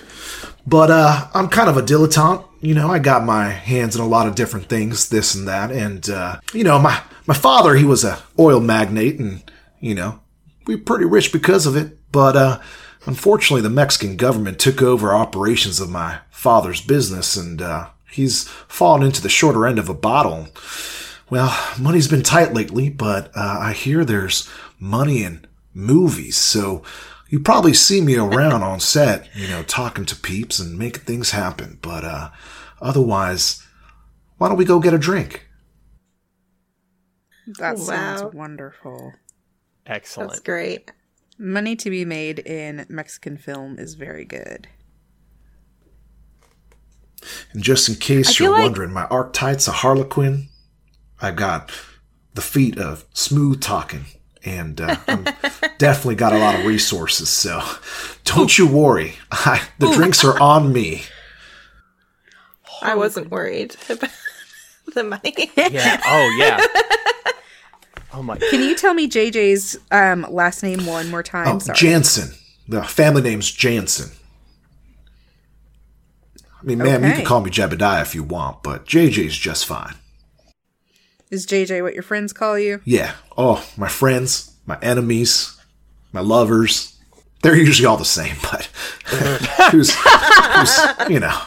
[0.68, 2.46] But uh, I'm kind of a dilettante.
[2.60, 5.72] You know, I got my hands in a lot of different things, this and that.
[5.72, 9.42] And, uh, you know, my, my father, he was a oil magnate and,
[9.80, 10.20] you know,
[10.68, 11.98] we were pretty rich because of it.
[12.12, 12.60] But, uh,
[13.06, 19.04] unfortunately, the Mexican government took over operations of my father's business and, uh, he's fallen
[19.04, 20.48] into the shorter end of a bottle.
[21.30, 26.36] Well, money's been tight lately, but, uh, I hear there's money in movies.
[26.38, 26.84] So,
[27.30, 31.32] you probably see me around on set, you know, talking to peeps and making things
[31.32, 31.78] happen.
[31.82, 32.30] But uh,
[32.82, 33.66] otherwise,
[34.38, 35.48] why don't we go get a drink?
[37.58, 37.84] That Wow.
[37.84, 39.14] sounds wonderful.
[39.86, 40.32] Excellent.
[40.32, 40.92] That's great.
[41.42, 44.68] Money to be made in Mexican film is very good.
[47.52, 50.50] And just in case I you're feel like- wondering, my archetype's a harlequin.
[51.20, 51.72] I've got
[52.36, 54.06] the feat of smooth talking,
[54.46, 55.24] and uh, I'm
[55.80, 57.30] definitely got a lot of resources.
[57.30, 57.62] So
[58.24, 59.16] don't you worry.
[59.32, 61.04] I, the drinks are on me.
[62.84, 64.10] I wasn't worried about
[64.94, 65.34] the money.
[65.56, 66.02] Yeah.
[66.06, 66.60] Oh yeah.
[68.14, 68.38] Oh my.
[68.38, 71.48] Can you tell me JJ's um, last name one more time?
[71.48, 71.78] Oh, Sorry.
[71.78, 72.32] Jansen.
[72.68, 74.12] The family name's Jansen.
[76.62, 79.96] I mean, ma'am, you can call me Jebediah if you want, but JJ's just fine.
[81.32, 82.82] Is JJ what your friends call you?
[82.86, 83.14] Yeah.
[83.38, 85.60] Oh, my friends, my enemies,
[86.12, 87.00] my lovers.
[87.42, 88.66] They're usually all the same, but
[89.72, 91.42] who's, who's, you know,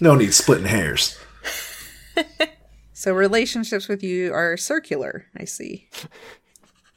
[0.00, 1.18] no need splitting hairs.
[3.02, 5.26] So relationships with you are circular.
[5.36, 5.88] I see.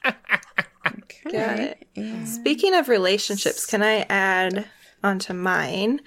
[0.87, 1.31] Okay.
[1.31, 2.27] Got it.
[2.27, 4.67] Speaking of relationships, can I add
[5.03, 6.01] onto mine?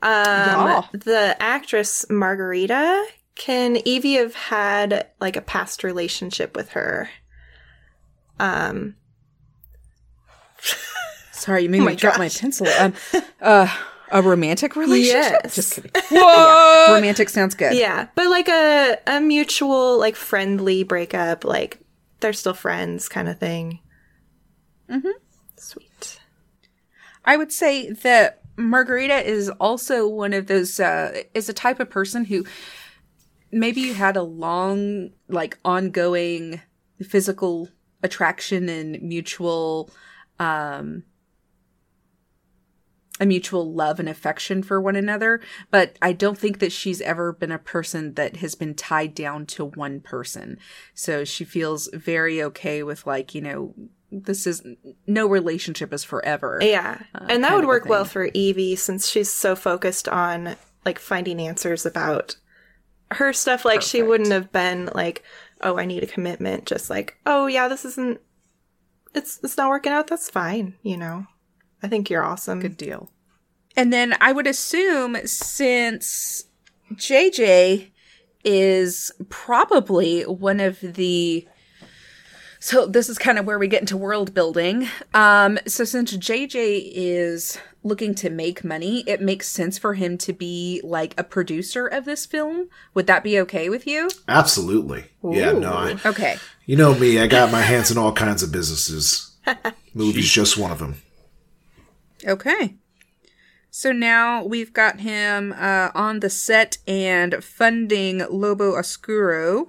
[0.00, 0.82] Um, Yeah.
[0.92, 7.10] The actress Margarita, can Evie have had like a past relationship with her?
[8.38, 8.94] Um,
[11.32, 12.68] Sorry, you made Oh my me drop my pencil.
[12.78, 12.94] Um,
[13.40, 13.76] uh,
[14.12, 15.40] a romantic relationship?
[15.44, 15.54] Yes.
[15.54, 15.90] Just kidding.
[16.10, 17.74] Yeah, romantic sounds good.
[17.74, 21.78] yeah, but like a a mutual, like friendly breakup, like
[22.20, 23.80] they're still friends, kind of thing.
[24.90, 25.08] Mm-hmm.
[25.56, 26.20] Sweet.
[27.24, 31.88] I would say that Margarita is also one of those uh is a type of
[31.90, 32.44] person who
[33.50, 36.60] maybe you had a long like ongoing
[37.02, 37.68] physical
[38.02, 39.90] attraction and mutual
[40.38, 41.04] um
[43.22, 47.32] a mutual love and affection for one another, but I don't think that she's ever
[47.32, 50.58] been a person that has been tied down to one person.
[50.92, 53.74] So she feels very okay with like, you know,
[54.10, 54.66] this is
[55.06, 56.58] no relationship is forever.
[56.60, 56.98] Yeah.
[57.14, 61.40] Uh, and that would work well for Evie since she's so focused on like finding
[61.40, 62.34] answers about
[63.12, 63.64] her stuff.
[63.64, 65.22] Like she wouldn't have been like,
[65.60, 66.66] oh, I need a commitment.
[66.66, 68.20] Just like, oh yeah, this isn't.
[69.14, 70.08] It's it's not working out.
[70.08, 70.74] That's fine.
[70.82, 71.26] You know.
[71.82, 72.60] I think you're awesome.
[72.60, 73.10] Good deal.
[73.76, 76.44] And then I would assume since
[76.94, 77.90] JJ
[78.44, 81.46] is probably one of the
[82.58, 84.88] so this is kind of where we get into world building.
[85.14, 90.32] Um so since JJ is looking to make money, it makes sense for him to
[90.32, 92.68] be like a producer of this film.
[92.94, 94.08] Would that be okay with you?
[94.28, 95.06] Absolutely.
[95.28, 96.36] Yeah, no, I, Okay.
[96.66, 99.36] you know me, I got my hands in all kinds of businesses.
[99.94, 100.96] Movies just one of them.
[102.26, 102.76] Okay.
[103.70, 109.68] So now we've got him uh, on the set and funding Lobo Oscuro.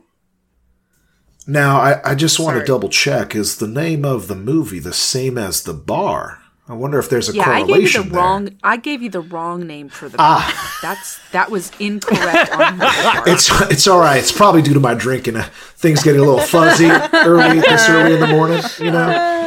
[1.48, 2.62] Now, I, I just want Sorry.
[2.62, 3.36] to double check.
[3.36, 6.40] Is the name of the movie the same as the bar?
[6.68, 8.22] I wonder if there's a Yeah, I gave you correlation the there.
[8.22, 8.50] wrong.
[8.64, 10.16] I gave you the wrong name for the.
[10.20, 10.80] Ah.
[10.82, 13.28] That's that was incorrect on my part.
[13.28, 14.18] It's it's all right.
[14.18, 15.36] It's probably due to my drinking.
[15.36, 15.44] Uh,
[15.76, 18.62] things getting a little fuzzy early this early in the morning.
[18.80, 19.43] You know.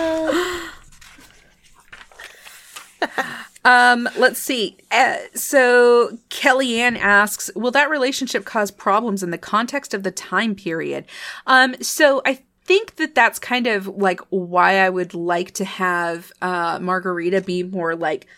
[3.66, 4.76] Um, let's see.
[4.92, 10.54] Uh, so Kellyanne asks, "Will that relationship cause problems in the context of the time
[10.54, 11.04] period?"
[11.48, 16.32] Um, so I think that that's kind of like why I would like to have
[16.40, 18.28] uh, Margarita be more like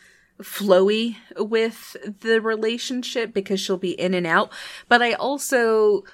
[0.43, 4.51] flowy with the relationship because she'll be in and out.
[4.89, 6.05] But I also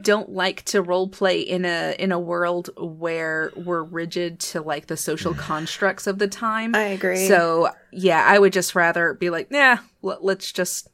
[0.00, 4.86] don't like to role play in a in a world where we're rigid to like
[4.86, 6.74] the social constructs of the time.
[6.74, 7.26] I agree.
[7.28, 10.88] So yeah, I would just rather be like, nah, l- let's just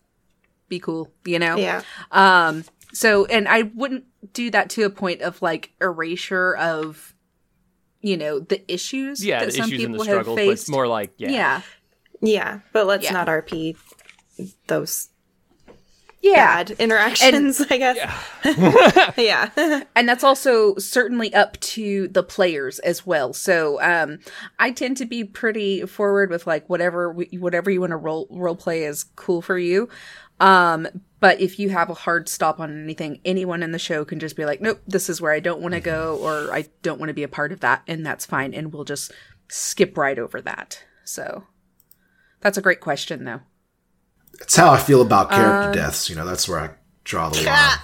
[0.69, 1.57] be cool, you know?
[1.57, 1.83] Yeah.
[2.13, 2.65] Um.
[2.93, 7.15] So, and I wouldn't do that to a point of like erasure of,
[8.01, 10.41] you know, the issues Yeah, that the some issues and people the have struggles, but
[10.59, 10.69] faced.
[10.71, 11.31] more like yeah.
[11.31, 11.63] yeah.
[12.21, 13.13] Yeah, but let's Yeah.
[13.13, 13.77] not RP
[14.67, 15.10] those
[16.23, 16.65] Yeah.
[16.65, 19.17] bad interactions, I guess.
[19.17, 19.51] Yeah.
[19.97, 23.33] and that's also certainly up to the players as well.
[23.33, 24.19] So um,
[24.59, 28.27] I tend to be pretty forward with like whatever we- whatever you want to role
[28.31, 29.89] role play is cool for you.
[30.41, 30.89] Um,
[31.21, 34.37] but if you have a hard stop on anything, anyone in the show can just
[34.37, 37.11] be like, "Nope, this is where I don't want to go," or "I don't want
[37.11, 39.13] to be a part of that," and that's fine, and we'll just
[39.49, 40.83] skip right over that.
[41.05, 41.45] So
[42.41, 43.41] that's a great question, though.
[44.41, 46.09] It's how I feel about character Uh, deaths.
[46.11, 46.71] You know, that's where I
[47.05, 47.79] draw the line.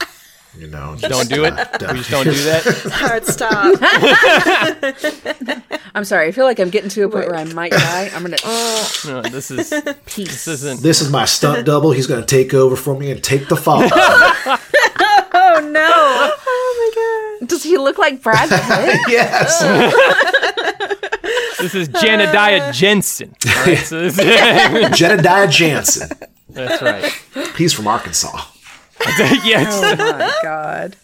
[0.59, 1.53] You know, Don't do it.
[1.55, 2.62] We just don't do that.
[2.95, 3.77] Hard stop.
[5.95, 6.29] I'm sorry.
[6.29, 8.11] I feel like I'm getting to a point where I might die.
[8.14, 8.37] I'm gonna
[9.05, 9.71] No, this is
[10.07, 10.29] peace.
[10.29, 10.81] this isn't.
[10.83, 11.90] This is my stunt double.
[11.92, 13.83] He's going to take over for me and take the fall.
[15.38, 15.90] Oh no!
[15.92, 17.49] oh my god!
[17.49, 19.01] Does he look like Brad Pitt?
[19.09, 19.61] yes.
[21.61, 23.35] This is Janadiah Jensen.
[23.47, 24.16] All right, so this-
[24.99, 26.09] Jedediah Jansen.
[26.57, 27.12] That's right.
[27.57, 28.38] He's from Arkansas.
[29.45, 29.81] yes.
[29.83, 30.97] oh my god!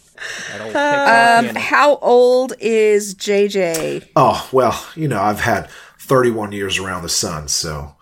[0.51, 4.09] That old TikTok Um, how old is JJ?
[4.15, 7.95] Oh, well, you know, I've had 31 years around the sun, so,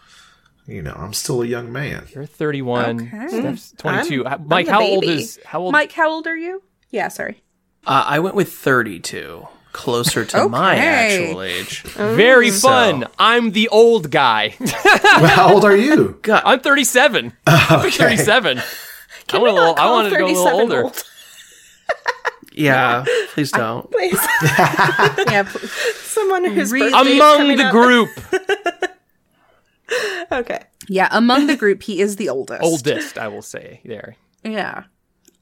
[0.67, 2.07] you know, I'm still a young man.
[2.15, 3.01] You're 31.
[3.13, 3.27] Okay.
[3.27, 4.25] Steph's 22.
[4.25, 5.71] I'm- Mike, I'm a how old is how old?
[5.73, 6.63] Mike, how old are you?
[6.89, 7.41] Yeah, sorry.
[7.85, 11.81] Uh, I went with 32, closer to my actual age.
[11.83, 13.05] Very fun.
[13.19, 14.55] I'm the old guy.
[14.59, 14.69] Well,
[15.27, 16.19] how old are you?
[16.27, 17.33] I'm 37.
[17.47, 18.57] I'm 37.
[19.33, 19.75] I want a little.
[19.77, 20.83] I wanted to go a little older.
[20.83, 21.03] old?
[22.53, 23.89] Yeah, please don't.
[23.91, 24.19] Please.
[24.43, 25.61] Yeah, pl-
[26.03, 27.71] Someone who's Re- birthday is Among the up.
[27.71, 28.09] group,
[30.31, 30.59] Okay.
[30.89, 31.07] yeah.
[31.11, 32.61] Among the group, he is the oldest.
[32.61, 33.81] oldest, I will say.
[33.85, 34.15] There.
[34.43, 34.83] Yeah.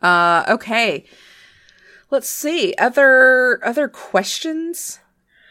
[0.04, 0.44] Uh.
[0.50, 1.06] Okay.
[2.12, 2.74] Let's see.
[2.78, 5.00] Other other questions,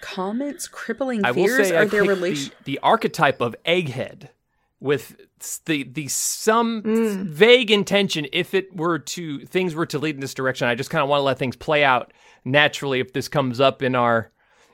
[0.01, 1.69] comments, crippling I will fears.
[1.69, 2.53] say are I there relation?
[2.65, 4.31] the, the archetype of egghead
[4.81, 5.17] with
[5.67, 7.25] the the some mm.
[7.25, 10.91] vague intention if it were to things were to lead in this direction i just
[10.91, 12.13] kind of want to let things play out
[12.45, 14.31] naturally if this comes up in our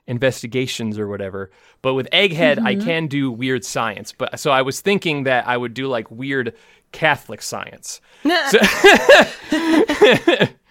[0.06, 1.50] investigations or whatever
[1.82, 2.84] but with egghead i mm-hmm.
[2.84, 6.54] can do weird science but so i was thinking that i would do like weird
[6.92, 8.00] catholic science
[8.50, 8.58] So-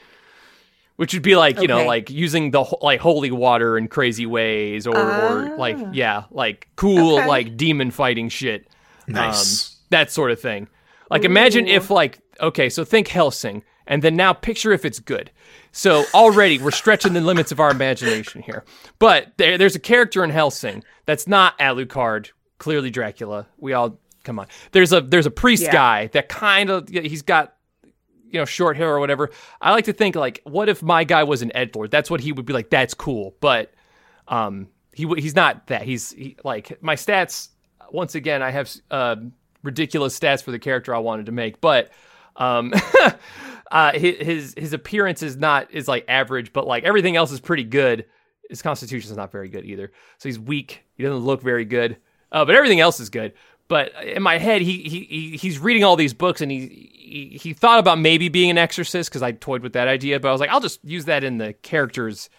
[0.98, 4.86] which would be like you know like using the like holy water in crazy ways
[4.88, 7.28] or, or like yeah like cool Okay.
[7.28, 8.68] like demon fighting shit.
[9.08, 9.70] Nice.
[9.70, 10.68] um, that sort of thing.
[11.10, 15.30] Like imagine if like okay so think Hellsing and then now picture if it's good.
[15.72, 18.64] So already we're stretching the limits of our imagination here.
[19.00, 22.30] But there, there's a character in Hellsing that's not alucard
[22.60, 23.48] clearly dracula.
[23.58, 24.48] We all come on.
[24.72, 25.72] There's a there's a priest Yeah.
[25.74, 27.56] guy that kind of he's got
[28.34, 29.30] you know, short hair or whatever.
[29.62, 31.92] I like to think like, what if my guy was an edgelord?
[31.92, 32.72] That's what he would be like.
[32.72, 33.72] That's cool, but
[34.28, 35.84] um, he he's not that.
[35.84, 37.50] He's he, like my stats.
[37.92, 39.18] Once again, I have uh,
[39.62, 41.92] ridiculous stats for the character I wanted to make, but
[42.36, 42.74] um,
[43.72, 47.64] uh, his his appearance is not is like average, but like everything else is pretty
[47.64, 48.06] good.
[48.50, 50.84] His constitution is not very good either, so he's weak.
[50.96, 51.98] He doesn't look very good,
[52.32, 53.34] uh, but everything else is good.
[53.74, 57.40] But in my head, he, he he he's reading all these books, and he he,
[57.42, 60.20] he thought about maybe being an exorcist because I toyed with that idea.
[60.20, 62.30] But I was like, I'll just use that in the character's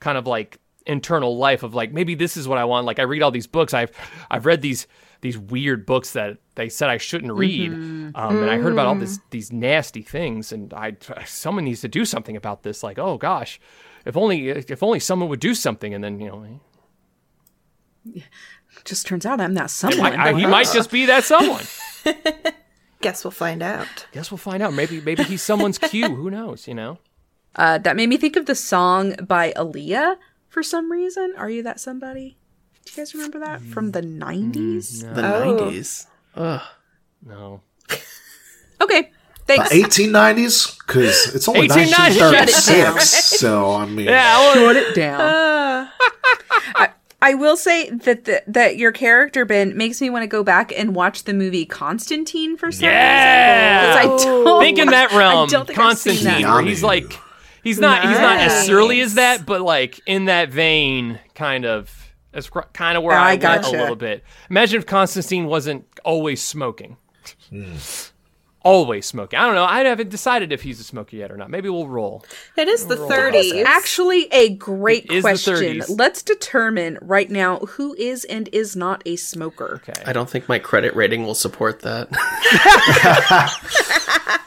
[0.00, 2.84] kind of like internal life of like maybe this is what I want.
[2.84, 3.72] Like I read all these books.
[3.72, 3.90] I've
[4.30, 4.86] I've read these
[5.22, 8.10] these weird books that they said I shouldn't read, mm-hmm.
[8.14, 9.22] um, and I heard about all this mm.
[9.30, 12.82] these nasty things, and I someone needs to do something about this.
[12.82, 13.58] Like oh gosh,
[14.04, 16.44] if only if only someone would do something, and then you know.
[16.44, 18.20] Eh.
[18.84, 20.14] Just turns out I'm that someone.
[20.14, 21.64] I, I, he might just be that someone.
[23.00, 24.06] Guess we'll find out.
[24.12, 24.72] Guess we'll find out.
[24.74, 26.08] Maybe maybe he's someone's cue.
[26.14, 26.66] Who knows?
[26.68, 26.98] You know.
[27.54, 30.16] Uh, that made me think of the song by Aaliyah
[30.48, 31.34] for some reason.
[31.36, 32.38] Are you that somebody?
[32.84, 33.72] Do you guys remember that mm-hmm.
[33.72, 35.04] from the 90s?
[35.04, 35.14] Mm-hmm.
[35.14, 35.70] The Oh.
[35.70, 36.06] 90s.
[36.36, 36.62] Ugh.
[37.24, 37.60] No.
[38.80, 39.12] Okay,
[39.46, 39.68] thanks.
[39.72, 40.76] 1890s?
[40.84, 42.18] Because it's only 1890s.
[42.20, 43.14] 1936.
[43.38, 44.38] so, I mean, Yeah.
[44.38, 45.20] Well, Shut it down.
[45.20, 45.88] Uh.
[46.74, 46.88] I,
[47.22, 50.72] I will say that the, that your character Ben makes me want to go back
[50.76, 52.92] and watch the movie Constantine for some reason.
[52.94, 53.96] Yeah.
[53.96, 54.10] reason.
[54.10, 56.52] 'Cause I don't think in that realm, I don't think I've seen Constantine, that.
[56.54, 57.18] where he's like,
[57.62, 58.66] he's not, he's not as Nice.
[58.66, 61.90] surly as that, but like in that vein, kind of.
[62.32, 63.68] That's kind of where I I, went gotcha.
[63.68, 64.24] a little bit.
[64.48, 66.96] Imagine if Constantine wasn't always smoking.
[67.50, 67.74] Hmm.
[68.64, 69.38] Always smoking.
[69.38, 69.64] I don't know.
[69.64, 71.50] I haven't decided if he's a smoker yet or not.
[71.50, 72.24] Maybe we'll roll.
[72.56, 73.64] It is the 30s.
[73.64, 75.54] Actually, a great It is the question.
[75.54, 75.98] 30s.
[75.98, 79.80] Let's determine right now who is and is not a smoker.
[79.88, 80.00] Okay.
[80.06, 82.08] I don't think my credit rating will support that.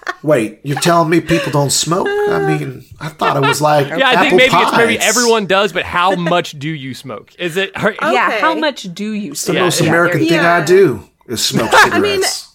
[0.23, 2.07] wait, you're telling me people don't smoke?
[2.07, 4.67] I uh, mean, I thought it was like Yeah, I think maybe pies.
[4.69, 7.33] it's maybe everyone does, but how much do you smoke?
[7.37, 7.71] Is it?
[7.75, 9.55] Are, Yeah, how much do you The smoke?
[9.55, 10.55] The most Yeah, American there- thing Yeah.
[10.55, 12.51] I do is smoke cigarettes.
[12.51, 12.54] I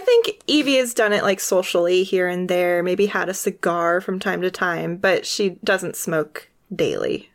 [0.00, 4.18] think Evie has done it like socially here and there, maybe had a cigar from
[4.18, 7.30] time to time, but she doesn't smoke daily.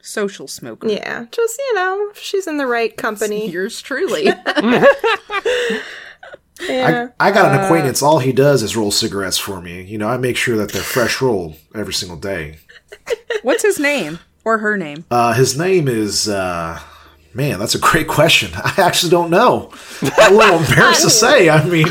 [0.00, 0.88] Social smoker.
[0.88, 3.48] Yeah, just, you know, she's in the right company.
[3.50, 4.28] Yours truly.
[6.68, 7.08] Yeah.
[7.18, 8.02] I, I got an acquaintance.
[8.02, 9.82] All he does is roll cigarettes for me.
[9.82, 12.58] You know, I make sure that they're fresh rolled every single day.
[13.42, 15.04] What's his name or her name?
[15.10, 16.28] Uh, his name is.
[16.28, 16.78] Uh,
[17.34, 18.50] man, that's a great question.
[18.56, 19.70] I actually don't know.
[20.02, 21.48] I'm a little embarrassed to say.
[21.48, 21.86] I mean,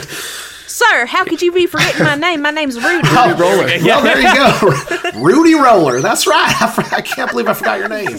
[0.68, 2.42] Sir, how could you be forgetting my name?
[2.42, 3.08] My name's Rudy.
[3.12, 3.66] oh, roller.
[3.84, 6.00] Well, there you go, Rudy Roller.
[6.02, 6.62] That's right.
[6.62, 8.18] I, for- I can't believe I forgot your name,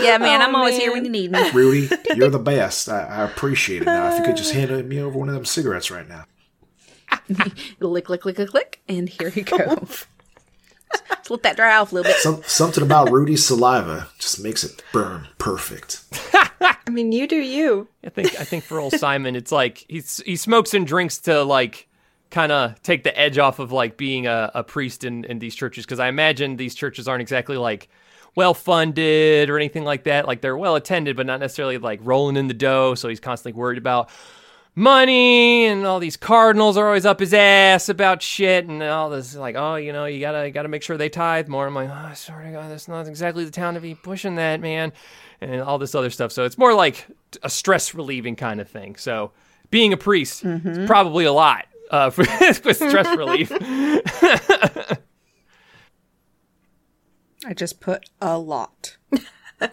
[0.00, 1.50] Yeah, man, Oh, I'm always here when you need me.
[1.50, 1.88] Rudy.
[2.14, 2.88] You're the best.
[2.88, 3.86] I, I appreciate it.
[3.86, 4.58] Now, if you could just uh.
[4.58, 6.24] hand me over one of them cigarettes right now.
[7.80, 9.86] lick, lick, lick, lick, lick, and here you go.
[11.32, 12.20] Just let that dry off a little bit.
[12.20, 16.04] Some, something about Rudy's saliva just makes it burn perfect.
[16.60, 17.88] I mean, you do you.
[18.04, 21.42] I think I think for old Simon, it's like he's he smokes and drinks to
[21.42, 21.88] like
[22.30, 25.54] kind of take the edge off of like being a, a priest in, in these
[25.54, 27.88] churches because I imagine these churches aren't exactly like
[28.34, 30.26] well funded or anything like that.
[30.26, 32.94] Like they're well attended, but not necessarily like rolling in the dough.
[32.94, 34.10] So he's constantly worried about
[34.74, 39.34] money and all these cardinals are always up his ass about shit and all this
[39.34, 41.66] like oh you know you gotta you gotta make sure they tithe more.
[41.66, 44.92] I'm like oh sorry god that's not exactly the town to be pushing that man
[45.40, 46.32] and all this other stuff.
[46.32, 47.06] So it's more like
[47.42, 48.96] a stress relieving kind of thing.
[48.96, 49.32] So
[49.70, 53.52] being a priest is probably a lot uh, for, for stress relief.
[57.44, 58.96] I just put a lot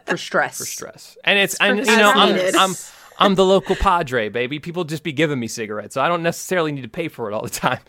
[0.06, 0.58] for stress.
[0.58, 1.18] For stress.
[1.24, 2.56] And it's and you know I'm.
[2.56, 2.76] I'm
[3.20, 4.59] I'm the local padre, baby.
[4.59, 7.34] People just be giving me cigarettes, so I don't necessarily need to pay for it
[7.34, 7.80] all the time.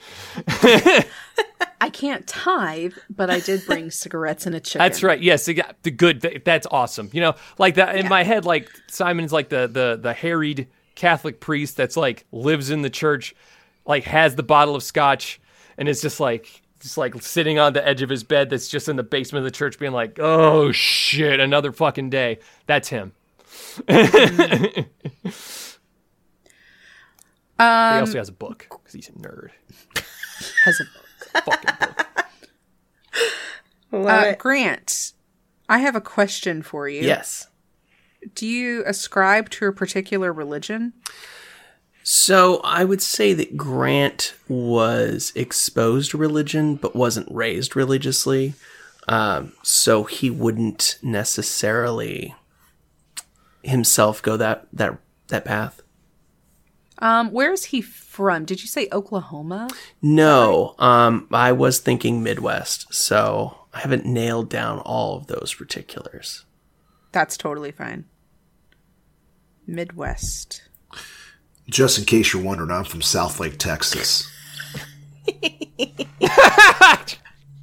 [1.81, 4.81] I can't tithe, but I did bring cigarettes and a chicken.
[4.81, 5.21] That's right.
[5.21, 6.43] Yes, the good.
[6.45, 7.09] That's awesome.
[7.13, 8.45] You know, like that in my head.
[8.45, 13.35] Like Simon's like the the the harried Catholic priest that's like lives in the church,
[13.87, 15.41] like has the bottle of scotch,
[15.79, 18.89] and is just like just like sitting on the edge of his bed that's just
[18.89, 23.13] in the basement of the church, being like, "Oh shit, another fucking day." That's him.
[23.87, 24.87] But he
[27.59, 29.51] Um, also has a book because he's a nerd.
[30.65, 30.85] has a
[31.43, 32.07] Fucking book.
[33.93, 34.33] Uh.
[34.39, 35.13] Grant.
[35.69, 37.03] I have a question for you.
[37.03, 37.49] Yes.
[38.35, 40.93] Do you ascribe to a particular religion?
[42.03, 48.55] So I would say that Grant was exposed to religion, but wasn't raised religiously.
[49.07, 52.35] Um, so he wouldn't necessarily
[53.63, 54.99] himself go that that
[55.29, 55.83] that path.
[56.99, 58.45] Um, where is he from?
[58.45, 59.69] Did you say Oklahoma?
[60.03, 66.45] No, um, I was thinking Midwest, so I haven't nailed down all of those particulars.
[67.13, 68.05] That's totally fine.
[69.67, 70.63] Midwest.
[71.69, 74.31] Just in case you're wondering, I'm from Southlake, Texas.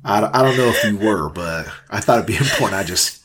[0.04, 2.74] I, I don't know if you were, but I thought it'd be important.
[2.74, 3.17] I just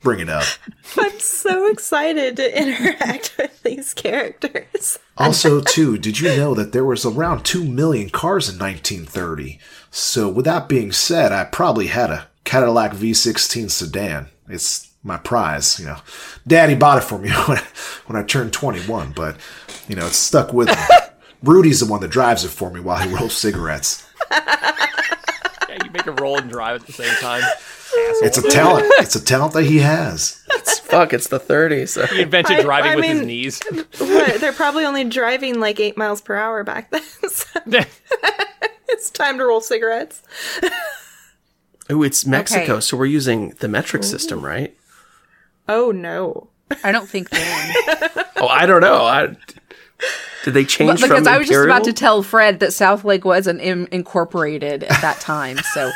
[0.00, 0.44] bring it up.
[0.98, 4.98] I'm so excited to interact with these characters.
[5.16, 9.58] Also, too, did you know that there was around 2 million cars in 1930?
[9.90, 14.28] So, with that being said, I probably had a Cadillac V16 sedan.
[14.48, 15.98] It's my prize, you know.
[16.46, 17.62] Daddy bought it for me when I,
[18.06, 19.36] when I turned 21, but,
[19.88, 20.74] you know, it's stuck with me.
[21.42, 24.08] Rudy's the one that drives it for me while he rolls cigarettes.
[24.30, 27.42] Yeah, you make a roll and drive at the same time.
[27.92, 28.86] It's a talent.
[28.98, 30.42] It's a talent that he has.
[30.86, 31.88] Fuck, it's the 30s.
[31.90, 32.06] So.
[32.06, 33.60] He invented driving I with his knees.
[33.98, 37.02] What, they're probably only driving like eight miles per hour back then.
[37.28, 37.60] so
[38.88, 40.22] it's time to roll cigarettes.
[41.90, 42.80] Oh, it's Mexico, Okay.
[42.80, 44.46] so we're using the metric system, mm-hmm.
[44.46, 44.76] right?
[45.68, 46.48] Oh no.
[46.82, 47.74] I don't think then.
[48.38, 49.02] Oh, I don't know.
[49.06, 49.34] I,
[50.44, 53.62] did they change because from I was just about to tell Fred that Southlake wasn't
[53.62, 55.56] Im- incorporated at that time.
[55.72, 55.90] So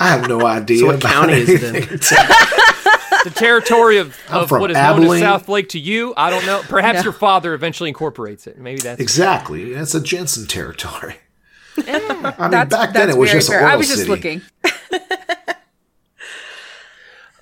[0.00, 0.78] I have no idea.
[0.78, 1.76] So what about county is it in?
[1.76, 1.98] anything.
[3.24, 6.14] the territory of, of from what is known as South Lake to you.
[6.16, 6.62] I don't know.
[6.68, 8.58] Perhaps your father eventually incorporates it.
[8.58, 9.72] Maybe that's Exactly.
[9.72, 11.16] It's a Jensen territory.
[11.86, 11.98] I
[12.40, 13.62] mean, that's, back then it was just fair.
[13.62, 14.10] oil I was just city.
[14.10, 14.42] looking.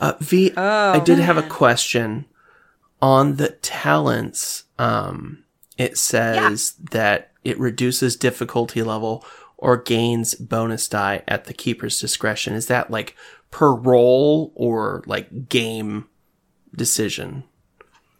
[0.00, 2.26] Uh, v, I did have a question
[3.02, 4.64] on the talents.
[4.78, 5.44] Um,
[5.76, 9.24] it says that it reduces difficulty level
[9.58, 12.54] or gains bonus die at the keeper's discretion.
[12.54, 13.16] Is that like
[13.50, 16.06] per roll or like game
[16.74, 17.44] decision?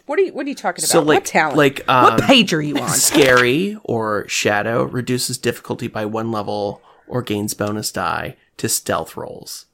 [0.06, 0.90] What are you What are you talking about?
[0.90, 1.56] So like what talent?
[1.56, 2.88] like what um, page are you on?
[2.94, 9.66] scary or shadow reduces difficulty by one level or gains bonus die to stealth rolls.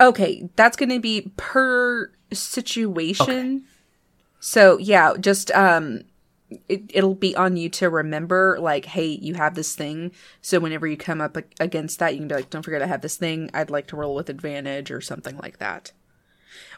[0.00, 3.64] Okay, that's going to be per situation.
[4.38, 6.02] So yeah, just um,
[6.68, 10.12] it, it'll be on you to remember, like, hey, you have this thing.
[10.42, 13.02] So whenever you come up against that, you can be like, don't forget I have
[13.02, 13.50] this thing.
[13.54, 15.92] I'd like to roll with advantage or something like that.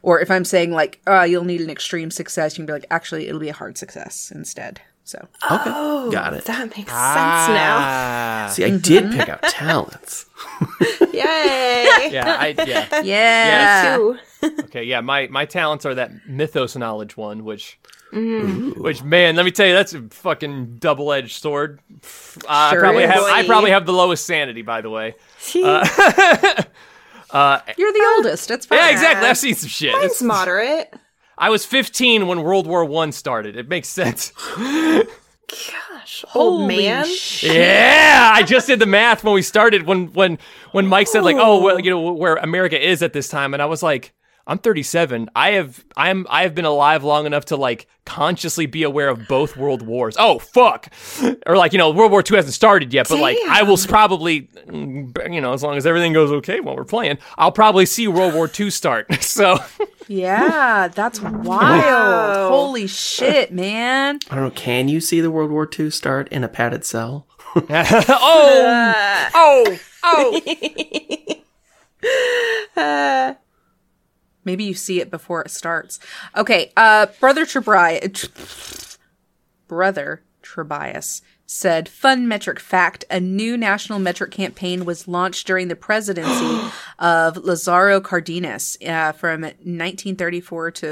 [0.02, 2.86] Or if I'm saying like, uh, you'll need an extreme success, you can be like,
[2.90, 4.80] actually, it'll be a hard success instead.
[5.04, 6.44] So Okay, Oh, got it.
[6.44, 10.26] That makes sense now See, I did pick out talents.
[10.60, 11.06] now.
[11.12, 12.08] Yay!
[12.12, 13.02] Yeah, I yeah.
[13.02, 14.18] yeah, Two.
[14.64, 17.78] Okay, yeah, my my talents are that mythos knowledge one, which
[18.12, 18.80] Mm-hmm.
[18.82, 21.80] which man, let me tell you, that's a fucking double edged sword.
[21.90, 23.10] Uh, I Sure probably is.
[23.10, 25.14] have I probably have the lowest sanity, by the way.
[25.54, 25.86] Uh,
[27.30, 28.50] uh, you're the uh, oldest.
[28.50, 28.78] It's fine.
[28.78, 29.28] Yeah, exactly.
[29.28, 29.94] I've seen some shit.
[29.94, 30.92] It's It's- moderate.
[31.38, 33.56] I was 15 when World War One started.
[33.56, 34.32] It makes sense.
[35.48, 37.06] Gosh, old man.
[37.40, 40.38] Yeah, I just did the math when we started when when
[40.72, 43.62] when Mike said like, "Oh, well, you know where America is at this time," and
[43.62, 44.12] I was like,
[44.46, 45.30] "I'm 37.
[45.34, 49.28] I have I'm I have been alive long enough to like consciously be aware of
[49.28, 50.16] both world wars.
[50.18, 50.88] Oh, fuck,
[51.46, 54.48] or like you know World War II hasn't started yet, but like I will probably
[54.72, 58.34] you know as long as everything goes okay while we're playing, I'll probably see World
[58.34, 59.12] War II start.
[59.22, 59.58] so
[60.08, 62.50] Yeah, that's wild.
[62.52, 64.18] Holy shit, man.
[64.30, 64.50] I don't know.
[64.50, 67.26] Can you see the World War II start in a padded cell?
[67.54, 67.66] Oh!
[69.34, 70.40] oh oh
[72.76, 73.36] oh.
[74.44, 75.98] Maybe you see it before it starts.
[76.36, 78.98] Okay, uh, Brother Tobias,
[79.68, 85.76] Brother Tobias said, "Fun metric fact: A new national metric campaign was launched during the
[85.76, 86.60] presidency
[86.98, 90.86] of Lazaro Cardenas uh, from 1934 to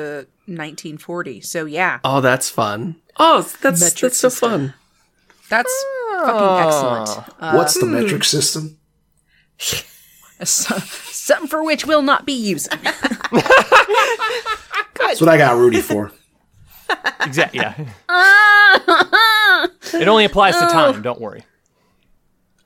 [0.46, 1.40] 1940.
[1.40, 2.96] So yeah, Oh, that's fun.
[3.18, 4.51] Oh, that's Metric that's so system.
[4.51, 4.74] fun.
[5.48, 5.84] that's
[6.24, 7.55] fucking excellent.
[7.57, 8.78] What's the metric system?
[10.42, 10.76] So-
[11.31, 12.76] something for which we'll not be using.
[14.99, 16.11] That's what I got Rudy for.
[17.20, 17.61] Exactly.
[17.61, 17.74] Yeah.
[19.95, 21.03] it only applies to time.
[21.03, 21.45] Don't worry.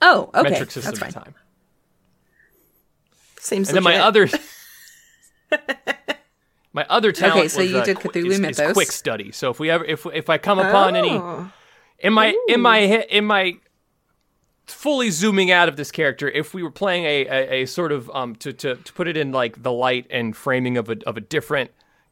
[0.01, 1.09] Oh, okay, Metric system that's fine.
[1.09, 1.35] of time.
[3.39, 4.29] Seems And then my other
[6.73, 9.31] my other talent Okay, so was, you uh, did qu- Cthulhu is- is quick study.
[9.33, 11.51] So if we ever if if I come upon any Oh.
[11.99, 13.57] in my in my in my
[14.67, 18.11] fully zooming out of this character, if we were playing a a, a sort of
[18.15, 21.17] um to, to to put it in like the light and framing of a of
[21.17, 21.71] a different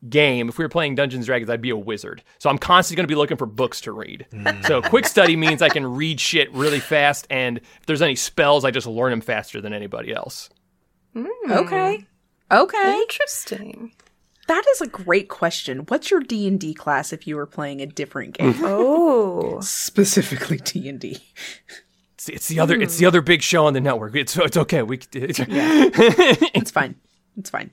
[0.09, 2.25] game, if we were playing Dungeons and Dragons, I'd be a wizard.
[2.39, 4.27] So I'm constantly going to be looking for books to read.
[4.67, 8.65] So quick study means I can read shit really fast, and if there's any spells,
[8.65, 10.51] I just learn them faster than anybody else.
[11.49, 12.05] Okay,
[12.51, 12.99] okay.
[13.03, 13.93] Interesting.
[14.49, 15.81] That is a great question.
[15.87, 19.61] What's your D and D class if you were playing a different game, Oh.
[19.63, 21.19] specifically D and D?
[22.23, 22.81] It's, it's the other.
[22.81, 24.15] It's the other big show on the network.
[24.15, 24.83] It's it's okay.
[24.83, 25.01] We.
[25.13, 25.41] It's,
[26.55, 26.95] It's fine.
[27.37, 27.71] It's fine.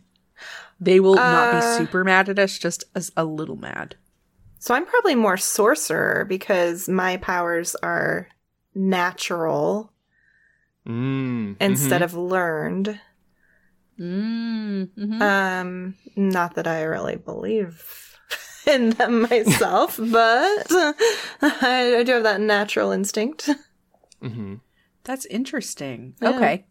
[0.79, 3.95] They will not Uh, be super mad at us, just as a little mad.
[4.57, 8.27] So I'm probably more sorcerer because my powers are
[8.73, 9.91] natural
[10.87, 12.99] Mm, instead of learned.
[13.99, 15.21] Mm-hmm.
[15.21, 18.17] Um, not that I really believe
[18.65, 20.65] in them myself, but
[21.41, 23.49] I, I do have that natural instinct.
[24.21, 24.55] Hmm
[25.03, 26.15] That's interesting.
[26.21, 26.29] Yeah.
[26.29, 26.65] Okay.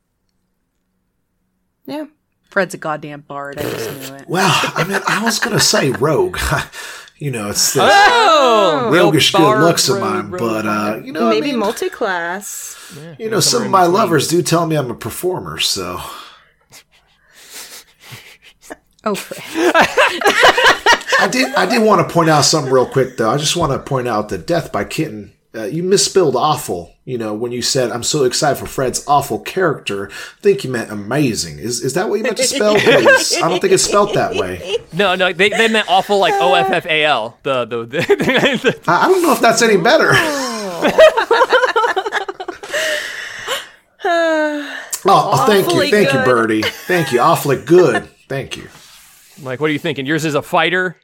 [1.87, 2.07] Yeah.
[2.45, 3.59] Fred's a goddamn bard.
[3.59, 4.29] I just knew it.
[4.29, 6.39] Well, I mean, I was gonna say rogue.
[7.19, 11.01] you know, it's the Oh, roguish Real good bar- looks of mine, rogue but uh,
[11.05, 12.77] you know, Maybe I mean, multi-class.
[13.19, 16.01] you know, some of my lovers do tell me I'm a performer, so
[19.05, 19.43] Oh, Fred.
[21.21, 21.55] I did.
[21.55, 23.31] I did want to point out something real quick, though.
[23.31, 27.19] I just want to point out that "Death by Kitten." Uh, you misspelled "awful." You
[27.19, 30.93] know, when you said, "I'm so excited for Fred's awful character," I think you meant
[30.93, 32.77] "amazing." Is is that what you meant to spell?
[32.79, 34.77] Please, I don't think it's spelled that way.
[34.93, 37.39] No, no, they, they meant awful like O F F A L.
[37.43, 40.11] The the, the, I, I don't know if that's any better.
[45.05, 46.21] oh, thank you, Awfully thank you.
[46.21, 46.63] Birdie.
[46.63, 48.09] Thank you, awfully good.
[48.29, 48.69] Thank you.
[49.43, 50.07] like, what are you thinking?
[50.07, 51.01] Yours is a fighter.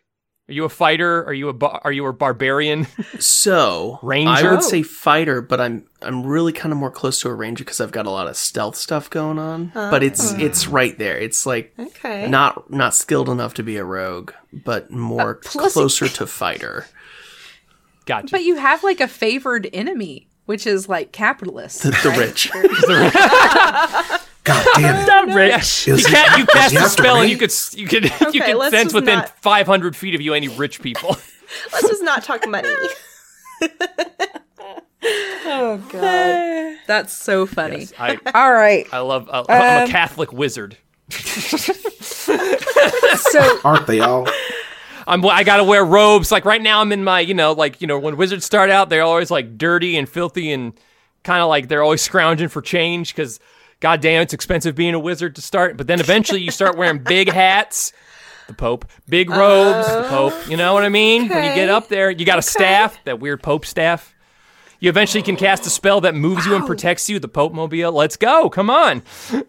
[0.46, 1.24] Are you a fighter?
[1.24, 2.86] Are you a bar- are you a barbarian?
[3.18, 4.30] So Ranger?
[4.30, 4.84] I would say oh.
[4.84, 8.04] fighter, but I'm I'm really kind of more close to a ranger because I've got
[8.04, 9.70] a lot of stealth stuff going on.
[9.72, 10.36] But it's oh.
[10.38, 11.16] it's right there.
[11.16, 12.28] It's like Okay.
[12.28, 16.86] not not skilled enough to be a rogue, but more plus- closer to fighter.
[18.04, 18.28] Gotcha.
[18.30, 21.84] But you have like a favored enemy, which is like capitalists.
[22.02, 22.50] The rich.
[24.44, 25.34] God damn it!
[25.54, 25.86] rich.
[25.86, 28.10] You, Is it- ca- you cast a spell and you could s- you could you
[28.42, 31.10] Okay, could sense within not- 500 feet of you any rich people.
[31.72, 32.68] Let's just not talk money.
[35.02, 37.88] oh god, that's so funny.
[37.98, 39.28] I All right, I love.
[39.32, 40.76] I, I'm Um, a Catholic wizard.
[41.10, 42.38] so
[43.64, 44.28] Aren't they all?
[45.06, 46.32] I'm I gotta wear robes.
[46.32, 48.88] Like right now, I'm in my you know like you know when wizards start out,
[48.88, 50.72] they're always like dirty and filthy and
[51.22, 53.38] kind of like they're always scrounging for change because
[53.84, 55.76] god damn it's expensive being a wizard to start.
[55.76, 57.92] But then eventually you start wearing big hats.
[58.46, 60.32] The Pope, big robes, the Pope.
[60.48, 61.28] You know what I mean?
[61.28, 64.14] When you get up there, you got a staff, that weird Pope staff.
[64.80, 67.18] You eventually can cast a spell that moves you and protects you.
[67.18, 67.92] The Pope Mobile.
[67.92, 68.48] Let's go.
[68.48, 69.02] Come on.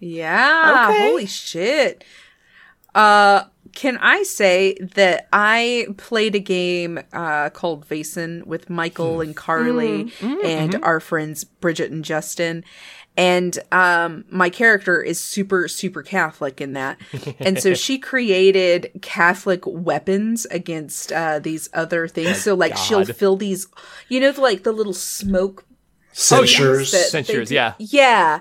[0.00, 0.88] Yeah.
[0.90, 1.08] Okay.
[1.10, 2.02] Holy shit.
[2.94, 9.36] Uh can I say that I played a game uh, called Vaesen with Michael and
[9.36, 10.12] Carly
[10.44, 12.64] and our friends Bridget and Justin.
[13.20, 16.98] And um, my character is super, super Catholic in that.
[17.38, 22.40] And so she created Catholic weapons against uh, these other things.
[22.40, 23.66] So, like, she'll fill these,
[24.08, 25.66] you know, like the little smoke
[26.12, 26.92] Censers.
[27.10, 27.74] Censers, yeah.
[27.78, 28.40] Yeah.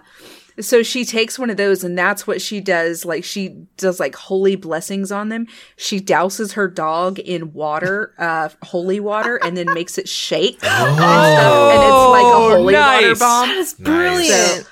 [0.62, 3.06] So she takes one of those and that's what she does.
[3.06, 5.48] Like she does like holy blessings on them.
[5.76, 10.60] She douses her dog in water, uh, holy water, and then makes it shake.
[10.64, 13.50] and, stuff, and it's like a holy water bomb.
[13.50, 14.68] That is brilliant.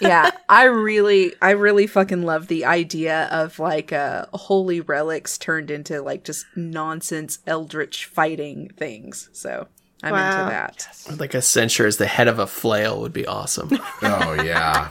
[0.00, 5.70] yeah, I really, I really fucking love the idea of like uh, holy relics turned
[5.70, 9.28] into like just nonsense eldritch fighting things.
[9.32, 9.68] So
[10.04, 10.30] I'm Wow.
[10.42, 11.18] into that.
[11.18, 13.70] Like a censer as the head of a flail would be awesome.
[14.02, 14.90] Oh yeah.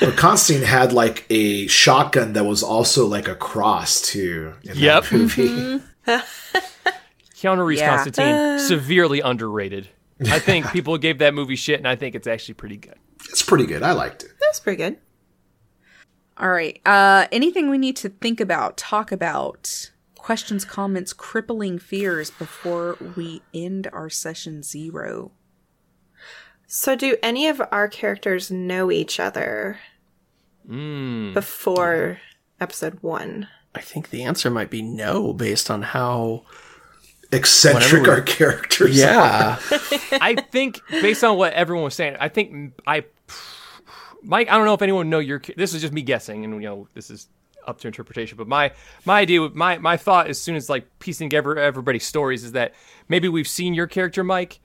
[0.00, 4.54] But Constantine had like a shotgun that was also like a cross too.
[4.64, 5.04] In Yep.
[5.04, 5.82] That movie.
[7.36, 7.96] Keanu Reeves Yeah.
[7.96, 9.88] Constantine severely underrated.
[10.26, 12.94] I think people gave that movie shit, and I think it's actually pretty good.
[13.30, 13.82] It's pretty good.
[13.82, 14.30] I liked it.
[14.40, 14.98] That's pretty good.
[16.36, 16.80] All right.
[16.86, 19.90] Uh, anything we need to think about, talk about,
[20.22, 25.32] questions, comments, crippling fears before we end our session zero?
[26.68, 29.80] So, do any of our characters know each other
[30.66, 31.34] hmm.
[31.34, 32.18] before
[32.60, 33.48] episode one?
[33.74, 36.44] I think the answer might be no, based on how.
[37.34, 38.96] Eccentric Whenever we- our characters.
[38.96, 39.58] Yeah,
[40.12, 43.06] I think, based on what everyone was saying, I think I,
[44.22, 44.50] Mike.
[44.50, 45.40] I don't know if anyone know your.
[45.56, 47.28] This is just me guessing, and you know, this is
[47.66, 48.36] up to interpretation.
[48.36, 48.72] But my
[49.04, 52.74] my idea, my my thought, as soon as like piecing together everybody's stories, is that
[53.08, 54.60] maybe we've seen your character, Mike,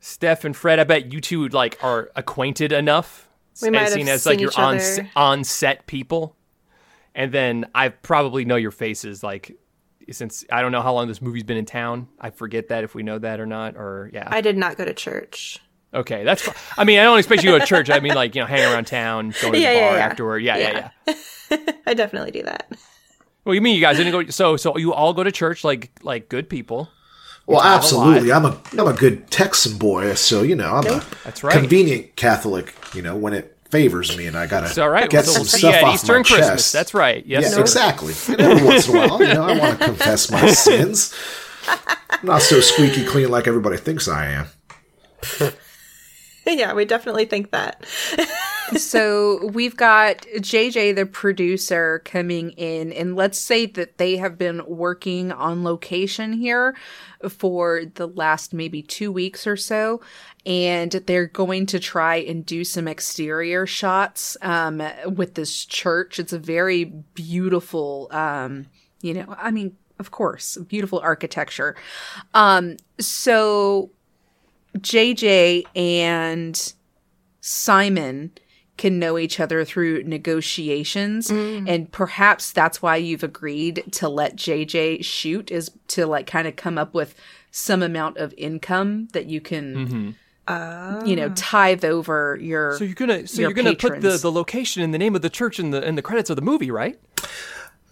[0.00, 0.78] Steph, and Fred.
[0.78, 3.28] I bet you two like are acquainted enough.
[3.62, 5.10] We might have seen as like your on other.
[5.16, 6.36] on set people,
[7.14, 9.56] and then I probably know your faces like.
[10.10, 12.94] Since I don't know how long this movie's been in town, I forget that if
[12.94, 13.74] we know that or not.
[13.74, 15.60] Or yeah, I did not go to church.
[15.94, 16.42] Okay, that's.
[16.42, 17.88] fi- I mean, I don't expect you to go to church.
[17.90, 20.04] I mean, like you know, hang around town, go to Yeah, the yeah, bar yeah.
[20.04, 20.38] afterward.
[20.42, 21.14] Yeah, yeah, yeah,
[21.86, 22.70] I definitely do that.
[23.44, 24.24] Well, you mean you guys didn't go?
[24.30, 26.88] So, so you all go to church like like good people.
[27.46, 28.32] Well, absolutely.
[28.32, 31.52] I'm a I'm a good Texan boy, so you know I'm a That's right.
[31.52, 32.74] convenient Catholic.
[32.94, 35.10] You know when it favors me, and I gotta It's all right.
[35.10, 36.48] get So some we'll stuff you at off Easter my and Christmas.
[36.48, 36.72] chest.
[36.72, 37.24] That's right.
[37.26, 37.60] Yes, yeah, sir.
[37.60, 38.14] exactly.
[38.28, 41.14] And every once in a while, you know, I want to confess my sins.
[41.68, 44.46] I'm not so squeaky clean like everybody thinks I am.
[46.46, 47.84] yeah, we definitely think that.
[48.76, 54.62] so we've got JJ, the producer, coming in, and let's say that they have been
[54.66, 56.76] working on location here
[57.28, 60.00] for the last maybe two weeks or so.
[60.44, 66.18] And they're going to try and do some exterior shots um, with this church.
[66.18, 68.66] It's a very beautiful, um,
[69.00, 71.76] you know, I mean, of course, beautiful architecture.
[72.34, 73.90] Um, so
[74.78, 76.72] JJ and
[77.40, 78.32] Simon
[78.76, 85.04] can know each other through negotiations and perhaps that's why you've agreed to let JJ
[85.04, 87.14] shoot is to like kind of come up with
[87.52, 90.16] some amount of income that you can
[91.06, 94.32] you know tithe over your So you're gonna so your you're gonna put the, the
[94.32, 96.70] location and the name of the church in the in the credits of the movie,
[96.72, 96.98] right?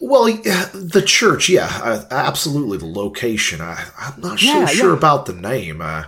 [0.00, 2.76] Well, the church, yeah, uh, absolutely.
[2.78, 4.96] The location, I, I'm not Yeah, so sure yeah.
[4.96, 5.80] about the name.
[5.80, 6.06] Uh,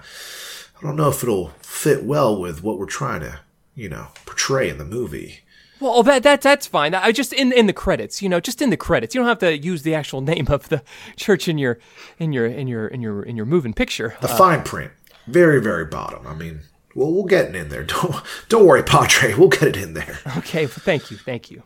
[0.85, 3.41] I don't know if it'll fit well with what we're trying to,
[3.75, 5.41] you know, portray in the movie.
[5.81, 6.95] Well, that that that's fine.
[6.95, 9.15] I just in in the credits, you know, just in the credits.
[9.15, 10.83] You don't have to use the actual name of the
[11.17, 11.79] church in your
[12.19, 14.15] in your in your in your in your moving picture.
[14.21, 14.93] The fine print,
[15.27, 16.27] very, very bottom.
[16.27, 16.61] I mean,
[16.95, 17.83] well, we'll get it in there.
[17.85, 18.17] Don't
[18.51, 19.33] don't worry, Padre.
[19.33, 20.19] We'll get it in there.
[20.37, 21.63] Okay, well, thank you, thank you.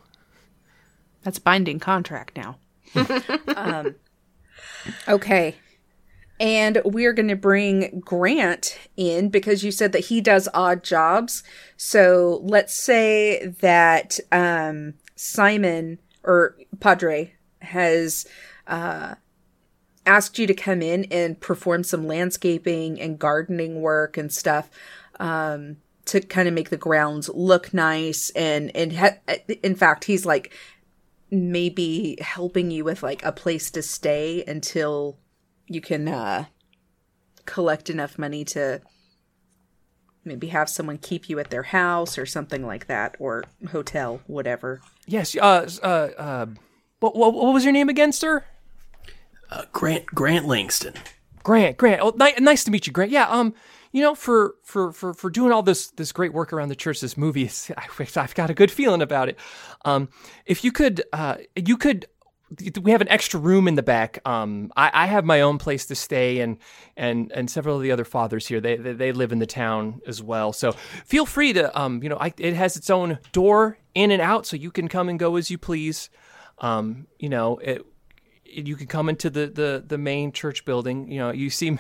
[1.25, 2.59] That's binding contract now.
[3.57, 3.97] um,
[5.09, 5.57] okay.
[6.41, 11.43] And we're going to bring Grant in because you said that he does odd jobs.
[11.77, 18.27] So let's say that um, Simon or Padre has
[18.69, 19.17] uh,
[20.07, 24.71] asked you to come in and perform some landscaping and gardening work and stuff
[25.19, 28.31] um, to kind of make the grounds look nice.
[28.31, 29.19] And and ha-
[29.63, 30.53] in fact, he's like
[31.31, 35.19] maybe helping you with like a place to stay until
[35.69, 36.45] you can uh
[37.47, 38.81] collect enough money to
[40.25, 44.81] maybe have someone keep you at their house or something like that or hotel whatever
[45.07, 45.35] Yes.
[45.37, 45.69] Uh.
[45.83, 45.87] Uh.
[45.87, 46.47] uh
[47.01, 48.45] what, what, what was your name again, sir?
[49.51, 50.95] Uh, Grant Grant Langston.
[51.43, 51.79] Grant.
[51.79, 52.01] Grant.
[52.03, 53.11] Oh, ni- nice to meet you, Grant.
[53.13, 53.29] Yeah.
[53.29, 53.55] Um.
[53.93, 57.01] You know, for for for for doing all this this great work around the church,
[57.01, 57.49] this movie,
[57.79, 59.39] I, I've got a good feeling about it.
[59.85, 60.09] Um.
[60.45, 62.07] If you could, uh, you could.
[62.81, 64.21] We have an extra room in the back.
[64.27, 66.57] Um, I, I have my own place to stay, and
[66.97, 68.61] and and several of the other fathers here.
[68.61, 70.53] They, they they live in the town as well.
[70.55, 74.23] So feel free to um, you know, I, it has its own door in and
[74.23, 76.09] out, so you can come and go as you please.
[76.61, 77.85] Um, you know, it,
[78.45, 81.11] you can come into the, the the main church building.
[81.11, 81.79] You know, you seem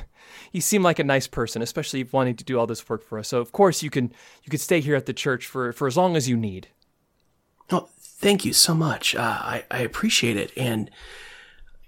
[0.53, 3.29] you seem like a nice person, especially wanting to do all this work for us.
[3.29, 4.13] So of course you can
[4.43, 6.69] you could stay here at the church for for as long as you need.
[7.71, 7.89] Oh,
[8.19, 9.15] thank you so much.
[9.15, 10.91] Uh, I I appreciate it, and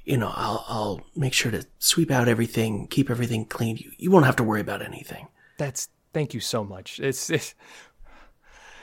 [0.04, 3.76] you know I'll I'll make sure to sweep out everything, keep everything clean.
[3.76, 5.28] You you won't have to worry about anything.
[5.58, 6.98] That's thank you so much.
[7.00, 7.54] It's it's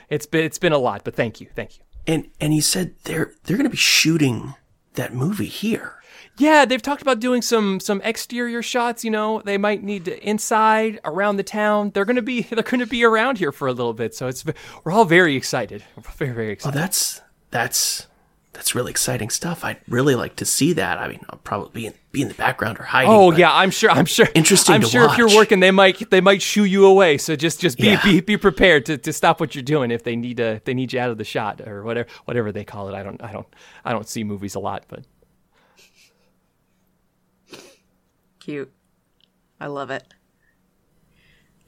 [0.08, 1.84] it's been it's been a lot, but thank you, thank you.
[2.06, 4.54] And and you said they're they're going to be shooting
[4.94, 5.94] that movie here.
[6.38, 9.04] Yeah, they've talked about doing some some exterior shots.
[9.04, 11.90] You know, they might need to inside around the town.
[11.90, 14.14] They're gonna be they're gonna be around here for a little bit.
[14.14, 14.44] So it's
[14.84, 15.84] we're all very excited.
[15.96, 16.78] We're very very Oh, excited.
[16.78, 17.20] that's
[17.50, 18.06] that's
[18.52, 19.64] that's really exciting stuff.
[19.64, 20.98] I'd really like to see that.
[20.98, 23.10] I mean, I'll probably be in, be in the background or hiding.
[23.12, 23.88] Oh yeah, I'm sure.
[23.90, 24.26] I'm sure.
[24.34, 27.18] Interesting I'm to sure if you're working, they might they might shoo you away.
[27.18, 28.02] So just just be Yeah.
[28.02, 30.74] be, be prepared to, to stop what you're doing if they need to if they
[30.74, 32.94] need you out of the shot or whatever whatever they call it.
[32.94, 33.46] I don't I don't
[33.84, 35.04] I don't see movies a lot, but
[38.40, 38.72] cute
[39.60, 40.04] i love it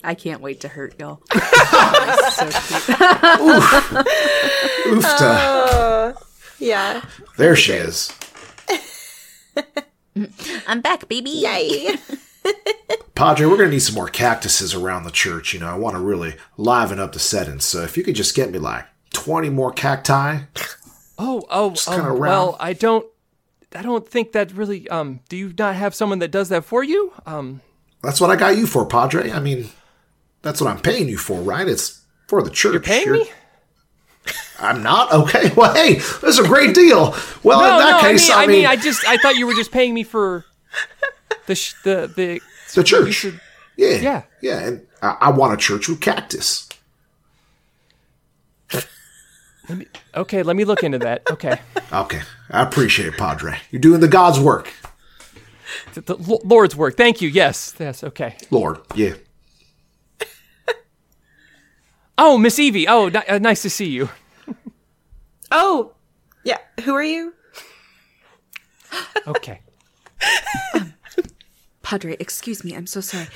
[0.05, 2.98] i can't wait to hurt y'all so cute
[4.86, 6.16] Oofta.
[6.59, 7.03] Yeah.
[7.38, 8.12] There she is.
[10.66, 11.96] i'm back baby Yay.
[13.14, 15.53] Padre, we're gonna need some more cactuses around the church.
[15.53, 17.61] You know, I want to really liven up the setting.
[17.61, 20.40] So if you could just get me like twenty more cacti,
[21.18, 23.07] oh oh, kinda oh well, I don't
[23.74, 24.88] I don't think that really.
[24.88, 27.12] Um, do you not have someone that does that for you?
[27.26, 27.61] Um,
[28.03, 29.30] that's what I got you for, Padre.
[29.30, 29.68] I mean,
[30.43, 31.66] that's what I'm paying you for, right?
[31.68, 32.72] It's for the church.
[32.72, 33.30] you're paying You're- me?
[34.61, 35.51] I'm not okay.
[35.57, 37.14] Well, hey, this is a great deal.
[37.43, 38.09] Well, No, in that no.
[38.09, 40.45] case, I mean, I mean, I just I thought you were just paying me for
[41.47, 42.41] the sh- the the
[42.74, 43.14] the church.
[43.14, 43.41] should-
[43.76, 44.22] yeah, Yeah.
[44.43, 44.59] yeah.
[44.61, 46.68] And I, I want a church with cactus.
[49.68, 49.86] Let me,
[50.16, 51.22] Okay, let me look into that.
[51.30, 51.59] Okay.
[51.93, 52.20] Okay,
[52.51, 53.57] I appreciate it, Padre.
[53.70, 54.72] You're doing the God's work,
[55.95, 56.97] The, the Lord's work.
[56.97, 57.28] Thank you.
[57.28, 57.74] Yes.
[57.78, 58.03] Yes.
[58.03, 58.36] Okay.
[58.51, 58.78] Lord.
[58.95, 59.14] Yeah.
[62.23, 62.87] Oh, Miss Evie.
[62.87, 64.11] Oh, ni- uh, nice to see you.
[65.53, 65.95] Oh,
[66.45, 66.59] yeah.
[66.85, 67.35] Who are you?
[69.27, 69.62] Okay.
[71.83, 73.27] Padre, excuse me, I'm so sorry.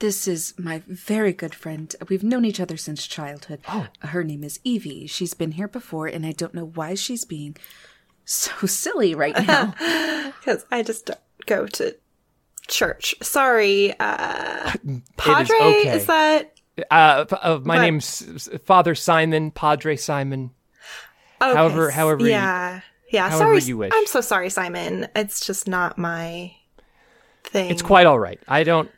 [0.00, 1.96] This is my very good friend.
[2.10, 3.60] We've known each other since childhood.
[3.68, 3.86] Oh.
[4.00, 5.06] Her name is Evie.
[5.06, 7.56] She's been here before, and I don't know why she's being
[8.26, 9.72] so silly right now.
[10.38, 11.96] Because I just don't go to
[12.68, 13.14] church.
[13.22, 13.98] Sorry.
[13.98, 14.72] Uh,
[15.16, 15.96] Padre, okay.
[15.96, 16.52] is that?
[16.90, 20.50] Uh, uh, my But- name's Father Simon, Padre Simon.
[21.42, 22.80] Okay, However- however you- Yeah.
[23.10, 23.30] Yeah.
[23.30, 23.90] however sorry.
[23.92, 25.06] I'm so sorry, Simon.
[25.14, 26.52] It's just not my
[27.44, 27.70] thing.
[27.70, 28.40] It's quite all right.
[28.48, 28.90] I don't.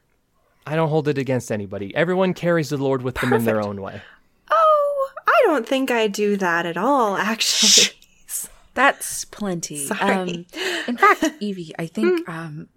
[0.66, 1.95] I don't hold it against anybody.
[1.97, 4.03] Everyone carries the Lord with them in their own way.
[4.51, 7.97] Oh, I don't think I do that at all, actually.
[8.79, 9.76] That's plenty.
[9.91, 10.01] Sorry.
[10.01, 10.47] Um,
[10.87, 12.68] in fact, Evie, I think, um,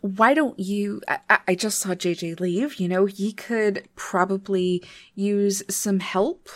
[0.00, 1.02] why don't you?
[1.06, 2.76] I, I- I just saw JJ leave.
[2.80, 4.82] You know, he could probably
[5.14, 6.48] use some help,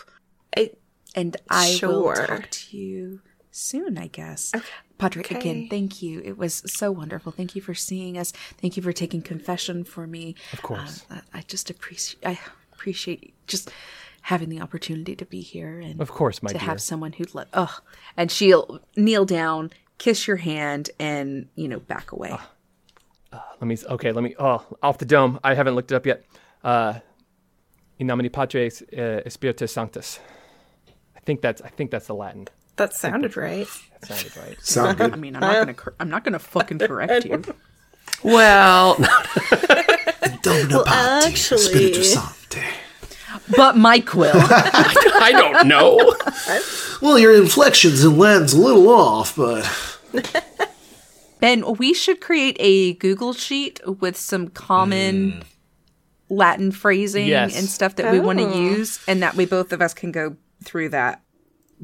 [0.56, 0.70] I,
[1.14, 4.52] and I will talk to you soon, I guess.
[4.96, 5.36] Padre, Okay.
[5.36, 6.22] again, thank you.
[6.24, 7.32] It was so wonderful.
[7.32, 8.32] Thank you for seeing us.
[8.62, 10.36] Thank you for taking confession for me.
[10.54, 11.04] Of course.
[11.10, 12.24] I, I just appreciate.
[12.24, 12.38] I
[12.72, 13.70] appreciate just
[14.28, 16.66] having the opportunity to be here and Of course, my to dear.
[16.66, 17.48] have someone who'd let.
[17.52, 17.78] Oh,
[18.16, 22.34] and she'll kneel down, kiss your hand, and you know back away.
[23.60, 23.76] Let me.
[23.88, 24.12] Okay.
[24.12, 24.34] Let me.
[24.38, 25.40] Oh, off the dome.
[25.42, 26.24] I haven't looked it up yet.
[26.62, 27.00] Uh,
[27.98, 30.20] in nomine Patris uh, Spiritus Sanctus.
[31.16, 31.60] I think that's.
[31.62, 32.46] I think that's the Latin.
[32.76, 33.66] that sounded right.
[34.00, 34.56] That sounded right.
[34.62, 35.74] Sound i mean i'm not gonna.
[35.74, 37.42] Cor- I'm not gonna fucking correct you.
[38.22, 38.96] Well,
[40.42, 42.62] Domino Pati, actually- Spiritu Sancte.
[43.56, 44.32] But Mike will.
[44.34, 46.14] I don't know.
[47.02, 49.70] Well, your inflections and land's a little off, but
[51.40, 55.40] Ben, we should create a Google sheet with some common hmm.
[56.30, 57.58] Latin phrasing Yes.
[57.58, 58.58] and stuff that we want to Oh.
[58.60, 61.20] use, and that way both of us can go through that.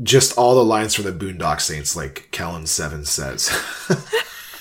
[0.02, 3.50] just all the lines from the Boondock Saints, like Kellen Seven says.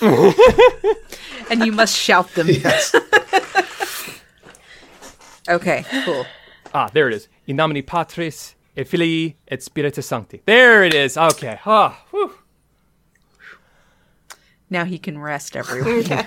[0.02, 2.48] and you must shout them.
[2.48, 2.94] yes.
[5.48, 6.26] Okay, cool.
[6.72, 7.28] Ah, there it is.
[7.46, 10.42] In nomine Patris et Filii et Spiritus Sancti.
[10.46, 11.16] There it is.
[11.16, 11.58] Okay.
[11.66, 12.34] Ah, whew.
[14.68, 16.04] Now he can rest, everyone.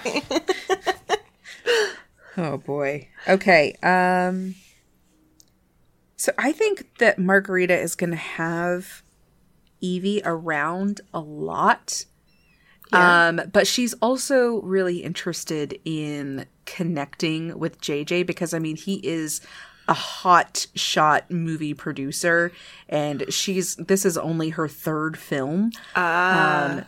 [2.37, 3.07] oh boy.
[3.27, 3.75] Okay.
[3.81, 4.55] Um.
[6.17, 9.03] So I think that Margarita is going to have
[9.81, 12.05] Evie around a lot.
[12.93, 19.41] Um, but she's also really interested in connecting with JJ because I mean he is
[19.87, 22.51] a hot shot movie producer
[22.87, 25.71] and she's this is only her third film.
[25.95, 26.85] Um,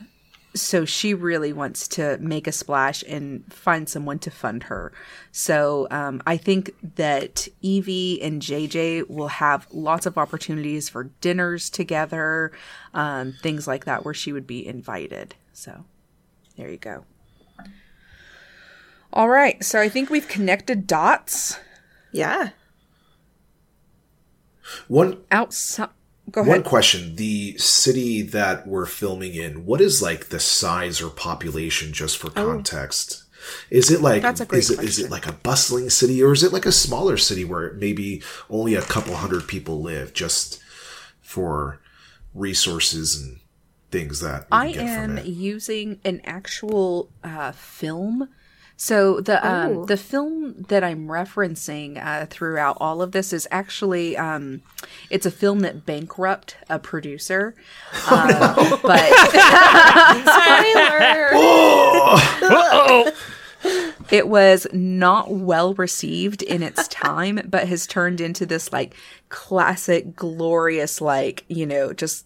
[0.55, 4.93] so she really wants to make a splash and find someone to fund her.
[5.33, 11.69] So um, I think that Evie and JJ will have lots of opportunities for dinners
[11.69, 12.53] together,
[12.93, 15.35] um, things like that, where she would be invited.
[15.51, 15.83] So
[16.55, 17.03] there you go.
[19.11, 21.57] All right, so I think we've connected dots
[22.11, 22.49] Yeah.
[24.87, 25.89] One outside.
[26.31, 26.51] Go ahead.
[26.51, 31.93] one question: the city that we're filming in, what is like the size or population,
[31.93, 33.23] just for context?
[33.69, 34.21] Is it like Oh.
[34.21, 36.65] That's a great is it is it like a bustling city, or is it like
[36.65, 40.59] a smaller city where maybe only a couple hundred people live, just
[41.21, 41.79] for
[42.33, 43.39] resources and
[43.91, 48.29] things that I am using an actual uh, film.
[48.77, 49.85] So the um, Oh.
[49.85, 54.61] the film that I'm referencing uh, throughout all of this is actually um,
[55.09, 57.55] it's a film that bankrupt a producer,
[58.09, 58.99] uh, but
[60.25, 61.29] Spoiler.
[62.43, 63.11] Uh-oh.
[64.11, 68.93] it was not well received in its time, but has turned into this like
[69.29, 72.25] classic, glorious, like you know, just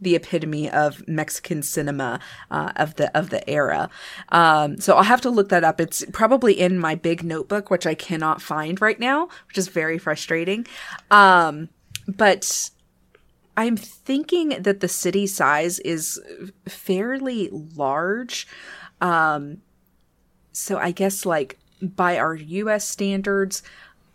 [0.00, 2.20] the epitome of Mexican cinema
[2.50, 3.90] uh, of the of the era.
[4.30, 5.80] Um, so I'll have to look that up.
[5.80, 9.98] It's probably in my big notebook, which I cannot find right now, which is very
[9.98, 10.66] frustrating.
[11.10, 11.68] Um,
[12.08, 12.70] but
[13.56, 16.20] I'm thinking that the city size is
[16.68, 18.46] fairly large.
[19.00, 19.58] Um,
[20.52, 23.62] so I guess like by our US standards,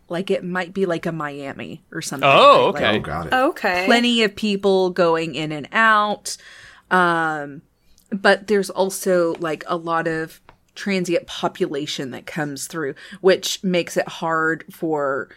[0.07, 2.29] like it might be like a Miami or something.
[2.31, 2.97] Oh, Like- okay.
[2.97, 3.33] Oh, got it.
[3.33, 3.85] Okay.
[3.85, 6.37] plenty of people going in and out.
[6.91, 7.61] Um,
[8.11, 10.39] but there's also like a lot of
[10.75, 15.29] transient population that comes through, which makes it hard for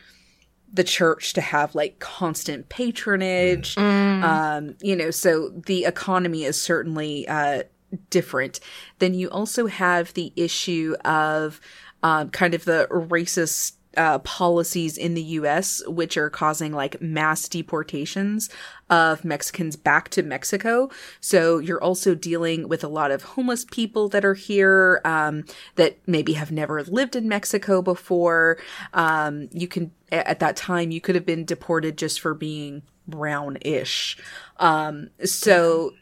[0.71, 3.79] the church to have like constant patronage.
[3.79, 7.63] Um, you know, so the economy is certainly uh,
[8.11, 8.61] different.
[8.99, 11.59] Then you also have the issue of
[12.03, 17.49] um, kind of the racist uh, policies in the US, which are causing like mass
[17.49, 18.51] deportations
[18.91, 20.91] of Mexicans back to Mexico.
[21.21, 25.45] So you're also dealing with a lot of homeless people that are here um,
[25.77, 28.59] that maybe have never lived in Mexico before.
[28.93, 34.19] Um, you can, at that time, you could have been deported just for being brownish.
[34.59, 35.95] Um, so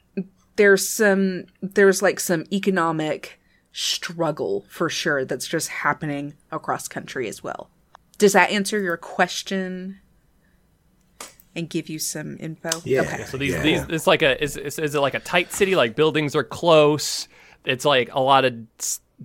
[0.56, 3.40] there's some, there's like some economic
[3.72, 7.70] struggle for sure that's just happening across country as well.
[8.18, 10.00] Does that answer your question
[11.54, 12.70] and give you some info?
[12.84, 13.02] Yeah.
[13.02, 13.24] Okay.
[13.24, 13.62] So these, Yeah.
[13.62, 15.74] these, it's like a, is, is, is it like a tight city?
[15.76, 17.28] Like buildings are close.
[17.64, 18.54] It's like a lot of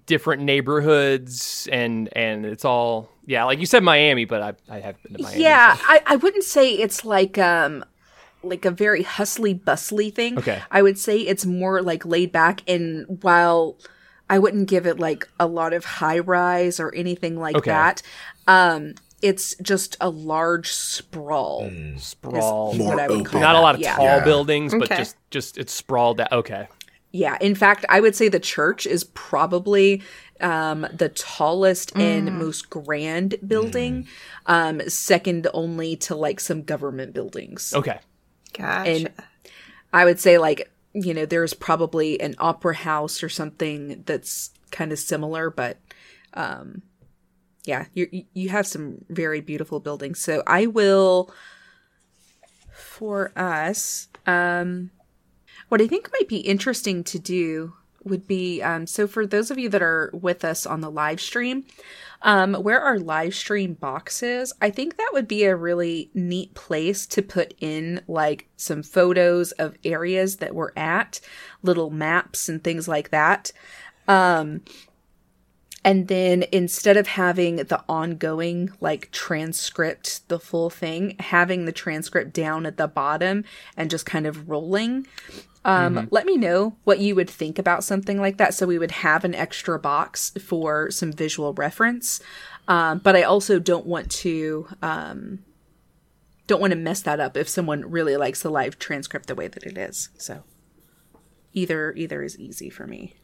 [0.06, 5.02] different neighborhoods, and and it's all yeah, like you said, Miami, but I I have
[5.04, 5.44] been to Miami.
[5.44, 7.86] Yeah, so- I, I wouldn't say it's like um
[8.44, 10.40] like a very hustly bustly thing.
[10.40, 10.60] Okay.
[10.72, 13.78] I would say it's more like laid back and while
[14.28, 17.70] I wouldn't give it like a lot of high rise or anything like Okay.
[17.70, 18.02] that.
[18.48, 21.64] Um it's just a large sprawl.
[21.72, 22.74] is sprawl.
[22.74, 23.26] More what I would open.
[23.26, 23.96] call Not a lot of yeah.
[23.96, 24.24] tall Yeah.
[24.24, 24.98] buildings, but Okay.
[24.98, 26.32] just just it's sprawled out.
[26.32, 26.68] Okay.
[27.14, 30.02] Yeah, in fact, I would say the church is probably
[30.40, 34.08] um, the tallest and most grand building,
[34.46, 37.74] um, second only to like some government buildings.
[37.76, 38.00] Okay.
[38.54, 38.90] Gotcha.
[38.90, 39.10] And
[39.94, 44.92] I would say like you know there's probably an opera house or something that's kind
[44.94, 45.78] of similar, but
[46.34, 46.82] um,
[47.64, 50.20] yeah, you you have some very beautiful buildings.
[50.20, 51.32] So I will
[52.74, 54.08] for us.
[54.26, 54.92] Um,
[55.70, 59.60] what I think might be interesting to do would be um, so for those of
[59.60, 61.66] you that are with us on the live stream,
[62.24, 66.54] um, where our live stream box is, I think that would be a really neat
[66.54, 71.20] place to put in like some photos of areas that we're at,
[71.64, 73.52] little maps and things like that.
[74.08, 74.62] Um,
[75.84, 82.34] and then instead of having the ongoing like transcript the full thing having the transcript
[82.34, 83.44] down at the bottom
[83.76, 85.08] and just kind of rolling
[85.64, 88.54] um, let me know what you would think about something like that.
[88.54, 92.20] So we would have an extra box for some visual reference.
[92.68, 95.40] Um, but i also don't want to um,
[96.48, 99.48] don't want to mess that up if someone really likes the live transcript the way
[99.48, 100.10] that it is.
[100.18, 100.44] So
[101.54, 103.16] either either is easy for me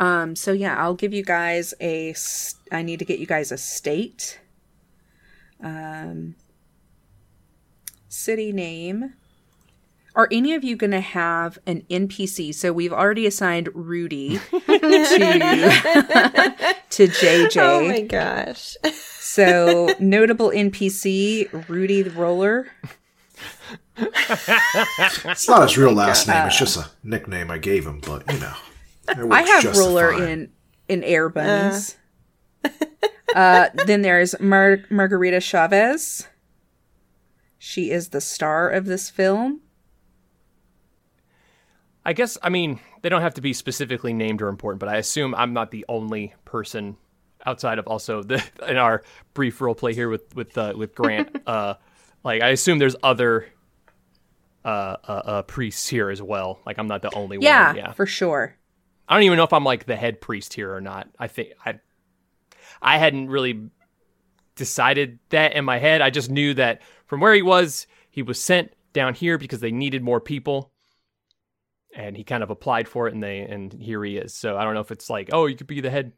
[0.00, 2.14] um so yeah i'll give you guys a.
[2.72, 4.40] I need to get you guys a state
[5.62, 6.34] um
[8.08, 9.14] city name
[10.16, 14.58] are any of you going to have an npc so we've already assigned rudy to
[16.90, 18.76] to jj Oh my gosh.
[18.92, 22.68] so notable npc rudy the roller
[23.96, 26.46] It's not his real last name.
[26.46, 28.54] It's just a nickname I gave him, but you know.
[29.08, 30.22] It I have just roller fine.
[30.28, 30.52] in
[30.88, 31.96] in air buns.
[33.34, 36.28] Uh, then there's Mar- Margarita Chavez.
[37.58, 39.60] She is the star of this film.
[42.04, 44.98] I guess I mean they don't have to be specifically named or important, but I
[44.98, 46.96] assume I'm not the only person
[47.44, 49.02] outside of also the in our
[49.32, 51.36] brief role play here with with uh, with Grant.
[51.46, 51.74] uh,
[52.22, 53.46] like I assume there's other
[54.64, 54.68] uh,
[55.08, 56.60] uh, uh, priests here as well.
[56.64, 57.76] Like I'm not the only Yeah, one.
[57.76, 58.56] Yeah, for sure.
[59.08, 61.08] I don't even know if I'm like the head priest here or not.
[61.18, 61.78] I think I
[62.80, 63.68] I hadn't really
[64.56, 66.00] decided that in my head.
[66.00, 69.72] I just knew that from where he was, he was sent down here because they
[69.72, 70.70] needed more people.
[71.96, 74.34] And he kind of applied for it and they and here he is.
[74.34, 76.12] So I don't know if it's like, oh, you could be the head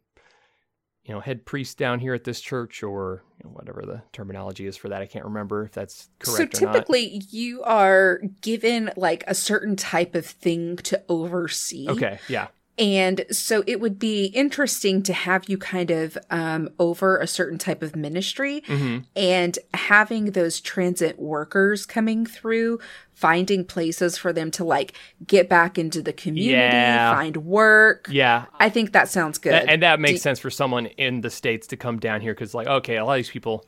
[1.07, 4.67] you know, head priest down here at this church or you know, whatever the terminology
[4.67, 5.03] is for that.
[5.03, 6.73] I can't remember if that's correct so or not.
[6.73, 11.89] typically, you are given like a certain type of thing to oversee.
[11.89, 12.49] Okay, yeah.
[12.79, 17.57] And so it would be interesting to have you kind of um, over a certain
[17.59, 18.99] type of ministry Mm-hmm.
[19.17, 22.79] and having those transit workers coming through,
[23.15, 24.93] finding places for them to like
[25.27, 27.15] get back into the community, Yeah.
[27.17, 28.09] find work.
[28.11, 29.55] Yeah, I think that sounds good.
[29.55, 32.35] A- and that makes Do- sense for someone in the states to come down here
[32.35, 33.65] because like okay a lot of these people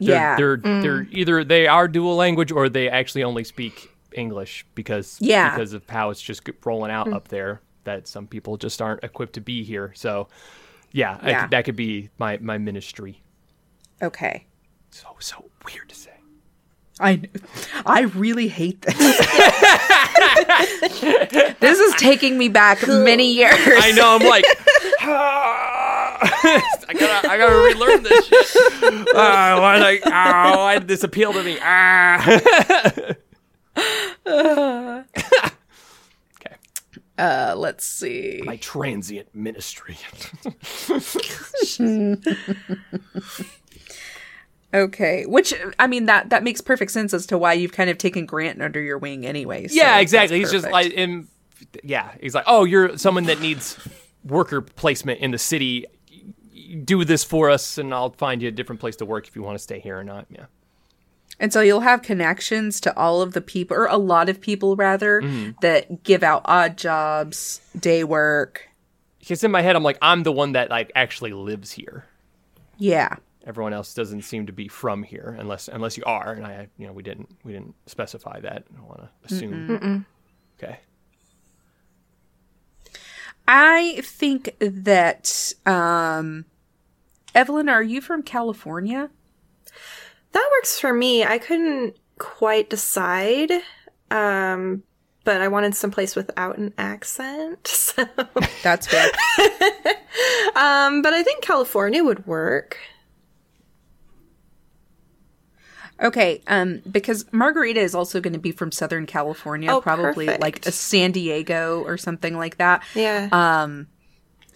[0.00, 0.36] they're, yeah.
[0.36, 5.50] they're they're either they are dual language or they actually only speak english because Yeah.
[5.54, 9.34] because of how it's just rolling out up there that some people just aren't equipped
[9.34, 10.28] to be here so
[10.92, 13.22] yeah, I- that could be my my ministry
[14.02, 14.44] okay.
[14.90, 16.10] so so weird to say
[17.02, 17.22] I
[17.86, 18.94] I really hate this.
[21.60, 23.54] this is taking me back many years.
[23.58, 24.44] i know i'm like
[25.02, 29.08] I gotta, I gotta relearn this shit.
[29.14, 31.56] Ah, why, like, oh, why did this appeal to me?
[31.62, 32.22] Ah.
[34.26, 35.04] okay.
[37.20, 38.40] Uh, let's see.
[38.44, 39.98] my transient ministry.
[44.72, 47.98] Okay, which I mean that that makes perfect sense as to why you've kind of
[47.98, 49.66] taken Grant under your wing, anyway.
[49.66, 50.38] so yeah, exactly.
[50.38, 51.26] He's just like, in,
[51.82, 53.76] yeah, he's like, oh, you're someone that needs
[54.24, 55.86] worker placement in the city.
[56.84, 59.42] Do this for us, and I'll find you a different place to work if you
[59.42, 60.26] want to stay here or not.
[60.30, 60.46] Yeah.
[61.40, 64.76] And so you'll have connections to all of the people, or a lot of people
[64.76, 65.52] rather, Mm-hmm.
[65.62, 68.68] that give out odd jobs, day work.
[69.18, 72.04] Because in my head, I'm like, I'm the one that like actually lives here.
[72.78, 73.16] Yeah,
[73.46, 76.32] Everyone else doesn't seem to be from here, unless unless you are.
[76.32, 78.64] And I, you know, we didn't we didn't specify that.
[78.72, 80.06] I don't want to assume.
[80.62, 80.78] Okay.
[83.48, 86.44] I think that um,
[87.34, 89.10] Evelyn, are you from California?
[90.32, 91.24] That works for me.
[91.24, 93.50] I couldn't quite decide,
[94.10, 94.82] um,
[95.24, 97.66] but I wanted someplace without an accent.
[97.90, 98.06] So,
[98.62, 99.04] That's fair.
[100.56, 102.78] um, but I think California would work.
[106.02, 110.42] Okay, um, because Margarita is also going to be from Southern California, Oh, probably perfect.
[110.42, 112.82] like a San Diego or something like that.
[112.94, 113.28] Yeah.
[113.32, 113.88] Um,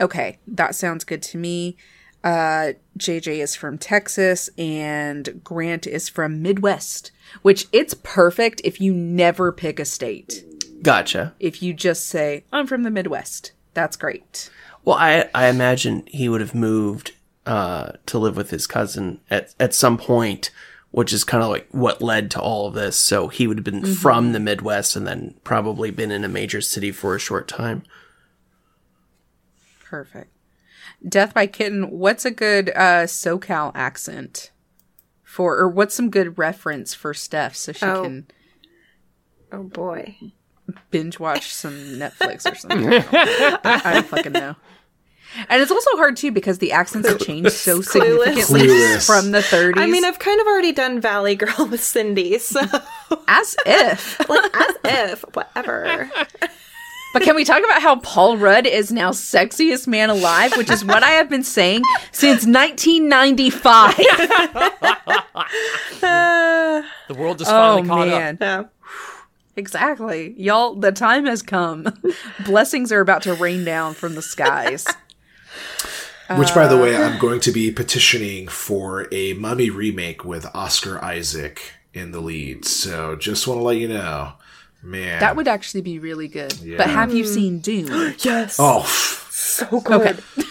[0.01, 1.77] okay, that sounds good to me.
[2.25, 7.13] Uh, JJ is from Texas and Grant is from Midwest,
[7.43, 10.43] which it's perfect if you never pick a state.
[10.83, 11.35] Gotcha.
[11.39, 14.51] If you just say, I'm from the Midwest, that's great.
[14.87, 17.13] Well, I I imagine he would have moved
[17.45, 20.51] uh, to live with his cousin at at some point,
[20.93, 22.97] which is kind of like what led to all of this.
[22.97, 26.63] So he would have been from the Midwest and then probably been in a major
[26.63, 27.83] city for a short time.
[29.85, 30.34] Perfect.
[31.07, 34.51] Death by Kitten, what's a good uh, SoCal accent
[35.23, 38.03] for, or what's some good reference for Steph so she Oh.
[38.03, 38.27] can
[39.53, 40.17] oh boy.
[40.91, 42.87] binge watch some Netflix or something?
[42.89, 44.57] I don't, I don't fucking know.
[45.49, 49.05] And it's also hard too because the accents have changed so significantly Clueless.
[49.07, 49.73] from the 30s.
[49.79, 52.61] I mean, I've kind of already done Valley Girl with Cindy, so
[53.27, 54.29] as if.
[54.29, 56.09] like as if whatever.
[57.15, 60.85] But can we talk about how Paul Rudd is now sexiest man alive, which is
[60.85, 63.95] what I have been saying since 1995.
[66.03, 68.19] Uh, The world just oh finally caught up.
[68.21, 68.39] man.
[68.41, 68.65] yeah.
[69.57, 70.35] Exactly.
[70.37, 71.87] Y'all, the time has come.
[72.45, 74.85] Blessings are about to rain down from the skies.
[76.37, 81.01] Which, by the way, I'm going to be petitioning for a Mummy remake with Oscar
[81.05, 82.65] Isaac in the lead.
[82.65, 84.33] So just want to let you know,
[84.85, 85.21] man.
[85.21, 86.55] That would actually be really good.
[86.77, 87.29] But have you mm.
[87.29, 88.15] seen Dune?
[88.25, 88.57] Yes.
[88.59, 88.85] Oh,
[89.31, 90.19] so good.
[90.19, 90.21] Okay.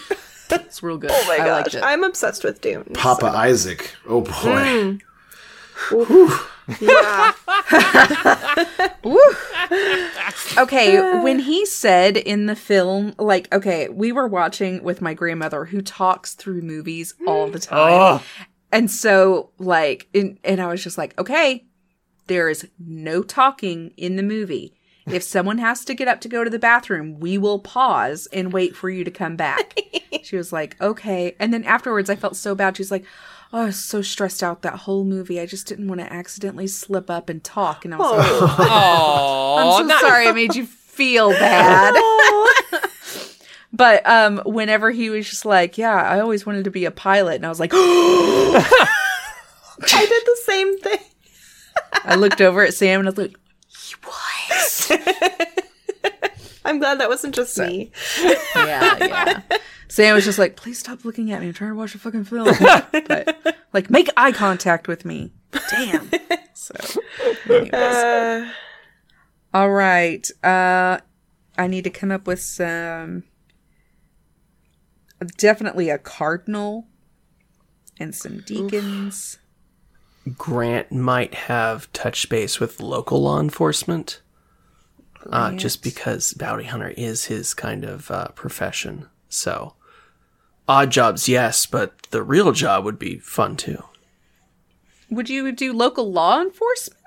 [0.50, 1.10] It's real good.
[1.12, 1.74] Oh my I gosh.
[1.76, 2.84] I'm obsessed with Dune.
[2.94, 3.92] Papa Isaac.
[4.06, 5.00] Oh boy.
[5.90, 6.40] Mm.
[6.80, 7.32] Yeah.
[10.56, 15.64] Okay, when he said in the film, like, okay, we were watching with my grandmother
[15.64, 17.68] who talks through movies all the mm.
[17.68, 17.92] time.
[17.92, 18.22] Ugh.
[18.70, 21.64] And so, like, and, and I was just like, okay,
[22.26, 24.74] there is no talking in the movie.
[25.06, 28.52] If someone has to get up to go to the bathroom, we will pause and
[28.52, 29.78] wait for you to come back.
[30.22, 31.36] she was like, okay.
[31.38, 32.78] And then afterwards, I felt so bad.
[32.78, 33.04] She's like,
[33.52, 35.40] oh, I was so stressed out that whole movie.
[35.40, 37.84] I just didn't want to accidentally slip up and talk.
[37.84, 38.56] And I was like, Oh.
[38.58, 41.94] Oh, I'm so sorry I made you feel bad.
[43.72, 47.36] but um whenever he was just like, Yeah, I always wanted to be a pilot,
[47.36, 48.96] and I was like, I
[50.06, 50.98] did the same thing.
[52.04, 53.36] I looked over at Sam and I was like,
[53.68, 54.92] He was.
[56.64, 57.90] I'm glad that wasn't just me.
[58.56, 59.40] yeah, yeah.
[59.88, 61.48] Sam was just like, Please stop looking at me.
[61.48, 62.48] I'm trying to watch a fucking film.
[62.92, 65.32] but like make eye contact with me.
[65.70, 66.10] Damn.
[66.56, 67.00] So.
[67.72, 68.48] Uh,
[69.52, 70.26] All right.
[70.42, 70.98] Uh
[71.58, 73.24] I need to come up with some
[75.36, 76.86] definitely a cardinal
[77.98, 79.38] and some deacons.
[80.38, 84.22] Grant might have touched base with local law enforcement,
[85.28, 89.08] uh, just because bounty hunter is his kind of uh, profession.
[89.28, 89.74] So,
[90.66, 93.82] odd jobs, yes, but the real job would be fun too.
[95.10, 97.00] Would you do local law enforcement?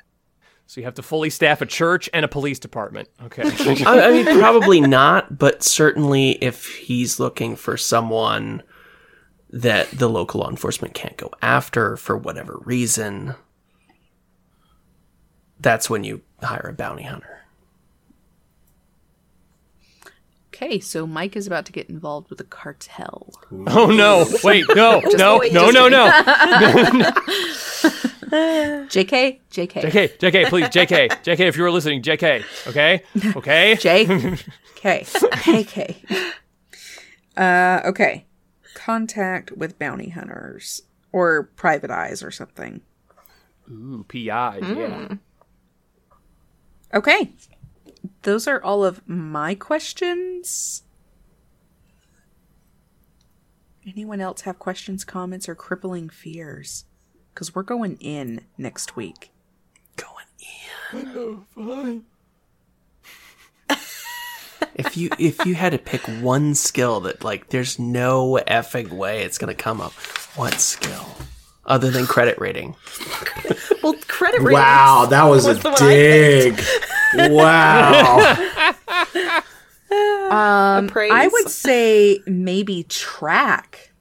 [0.68, 3.08] So you have to fully staff a church and a police department.
[3.24, 3.44] Okay.
[3.86, 8.64] I, I mean, probably not, but certainly if he's looking for someone
[9.62, 13.36] that the local law enforcement can't go after for whatever reason,
[15.60, 17.34] that's when you hire a bounty hunter.
[20.54, 23.32] Okay, so Mike is about to get involved with a cartel.
[23.68, 24.26] oh no!
[24.44, 26.10] Wait, no, no, wait, no, just no, no.
[28.88, 33.04] JK, JK, JK, JK, please, JK, JK, if you were listening, JK, okay,
[33.36, 33.76] okay.
[33.76, 34.06] J,
[34.76, 35.96] K, KK.
[37.38, 38.26] Uh, okay.
[38.88, 42.80] Contact with bounty hunters or private eyes or something.
[43.70, 45.08] Ooh, PIs, yeah.
[45.08, 45.14] Hmm.
[46.94, 47.34] Okay.
[48.22, 50.84] Those are all of my questions.
[53.86, 56.86] Anyone else have questions, comments, or crippling fears?
[57.34, 59.34] Because we're going in next week.
[59.98, 60.28] Going
[60.94, 61.46] in.
[61.58, 62.02] Oh,
[64.78, 69.24] if you if you had to pick one skill that like there's no effing way
[69.24, 69.94] it's gonna come up,
[70.36, 71.06] what skill?
[71.66, 72.76] Other than credit rating.
[73.84, 74.54] well, credit ratings.
[74.54, 76.62] Wow, that was, was a the one I dig.
[77.32, 79.42] wow.
[79.90, 81.12] Um, Appraise.
[81.14, 83.94] I would say maybe track.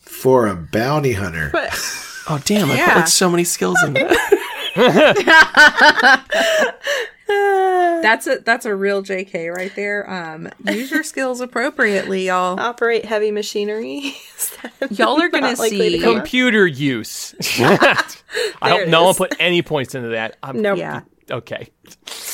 [0.00, 1.50] For a bounty hunter.
[1.52, 1.68] But
[2.28, 2.86] Oh damn, I Yeah.
[2.86, 4.16] put like so many skills in that.
[8.02, 10.08] That's a that's a real JK right there.
[10.08, 12.60] Um, use your skills appropriately, y'all.
[12.60, 14.14] operate heavy machinery.
[14.90, 16.16] Y'all are gonna not to see- come up?
[16.18, 17.34] Computer use.
[17.58, 18.04] I
[18.62, 20.36] hope no one put any points into that.
[20.42, 20.78] I'm, Nope.
[20.78, 21.00] Yeah,
[21.30, 21.70] Okay.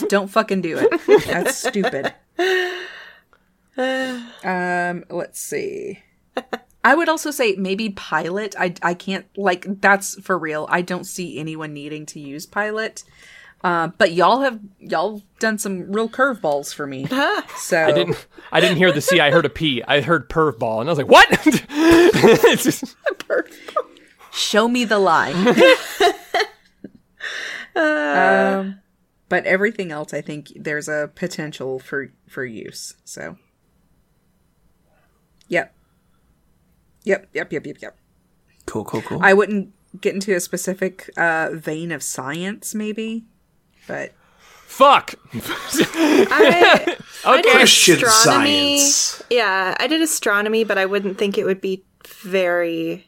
[0.08, 1.26] don't fucking do it.
[1.26, 2.12] That's stupid.
[4.44, 6.00] Um, let's see.
[6.84, 8.54] I would also say maybe pilot.
[8.58, 10.66] I I can't like that's for real.
[10.68, 13.04] I don't see anyone needing to use pilot.
[13.64, 17.06] Uh, but y'all have y'all done some real curveballs for me.
[17.56, 18.26] So I didn't.
[18.50, 19.20] I didn't hear the C.
[19.20, 19.82] I heard a P.
[19.86, 22.96] I heard perv ball, and I was like, "What?" It's just-
[24.32, 25.36] show me the line.
[27.76, 28.80] um,
[29.28, 32.94] but everything else, I think there's a potential for for use.
[33.04, 33.36] So,
[35.48, 35.74] yep,
[37.04, 37.96] yep, yep, yep, yep, yep.
[38.66, 39.20] Cool, cool, cool.
[39.22, 43.24] I wouldn't get into a specific uh, vein of science, maybe,
[43.86, 44.12] but
[44.66, 45.14] Fuck.
[45.34, 46.96] I,
[47.26, 48.78] I did Christian astronomy.
[48.78, 49.22] science.
[49.28, 51.84] Yeah, I did astronomy, but I wouldn't think it would be
[52.22, 53.06] very.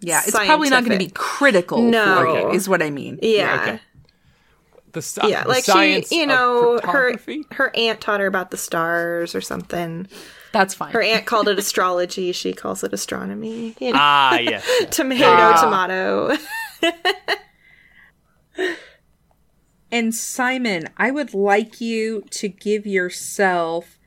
[0.00, 2.16] Yeah, it's probably not going to be critical No.
[2.20, 3.18] for you, is what I mean.
[3.20, 3.60] Yeah.
[3.60, 3.80] okay.
[4.92, 7.16] The, sci- Yeah, the like science she, you know, her
[7.50, 10.06] her aunt taught her about the stars or something.
[10.52, 10.92] That's fine.
[10.92, 12.30] Her aunt called it astrology.
[12.32, 13.74] She calls it astronomy.
[13.80, 14.64] You know, Ah, yes.
[14.90, 15.60] tomato, Ah.
[15.60, 16.36] tomato.
[19.90, 23.98] And Simon, I would like you to give yourself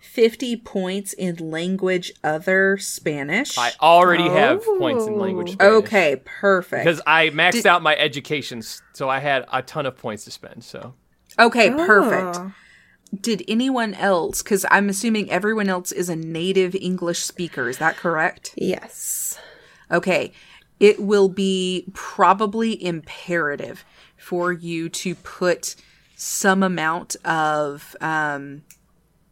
[0.00, 3.56] 50 points in language other Spanish.
[3.56, 5.56] I already have points in language.
[5.58, 5.80] Oh.
[5.80, 5.84] Spanish.
[5.84, 6.84] okay, perfect.
[6.84, 10.64] Because I maxed out my education, so I had a ton of points to spend.
[10.64, 10.94] So
[11.38, 11.86] Okay, ah.
[11.86, 12.36] perfect.
[12.36, 12.52] Oh.
[13.20, 17.96] Did anyone else, because I'm assuming everyone else is a native English speaker, is that
[17.96, 18.54] correct?
[18.56, 19.38] Yes.
[19.90, 20.32] Okay,
[20.80, 23.84] it will be probably imperative
[24.22, 25.74] for you to put
[26.16, 28.62] some amount of um,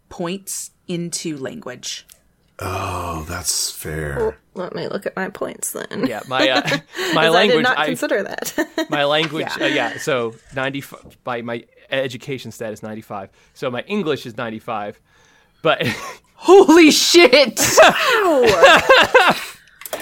[0.09, 2.07] points into language.
[2.59, 4.37] Oh, that's fair.
[4.55, 6.07] Let me look at my points then.
[6.07, 6.61] yeah, my uh,
[7.15, 7.55] my 'Cause language.
[7.55, 8.87] I did not I- consider that.
[8.91, 9.65] my language yeah.
[9.65, 15.01] Uh, yeah so 95 by my education status 95 so my english is 95
[15.63, 15.87] but
[16.35, 17.59] Holy shit!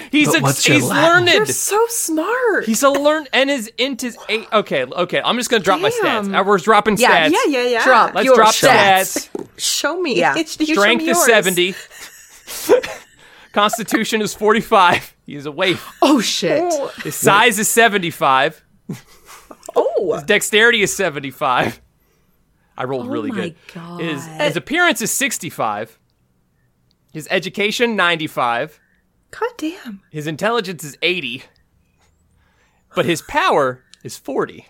[0.11, 1.27] he's But a, what's your he's Latin?
[1.29, 2.65] You're so smart.
[2.65, 5.81] he's a learn and his int is into eight okay okay i'm just gonna drop
[5.81, 6.35] my stats Damn.
[6.35, 7.85] Uh, we're dropping Yeah, stats yeah, yeah, yeah.
[7.85, 9.29] Drop let's your drop stats.
[9.29, 10.17] stats Show me.
[10.19, 10.35] Yeah.
[10.37, 11.27] You show me strength is yours.
[11.27, 11.75] 70
[13.53, 16.61] constitution is 45 he's a waif Oh shit!
[16.63, 16.89] Oh.
[17.03, 18.65] his size is 75
[19.77, 20.23] Oh.
[20.27, 21.81] dexterity is 75
[22.77, 24.01] i rolled really my good God.
[24.01, 25.99] his his appearance is 65
[27.13, 28.79] his education 95
[29.31, 30.03] God damn.
[30.11, 31.43] his intelligence is 80
[32.95, 34.67] but his power is 40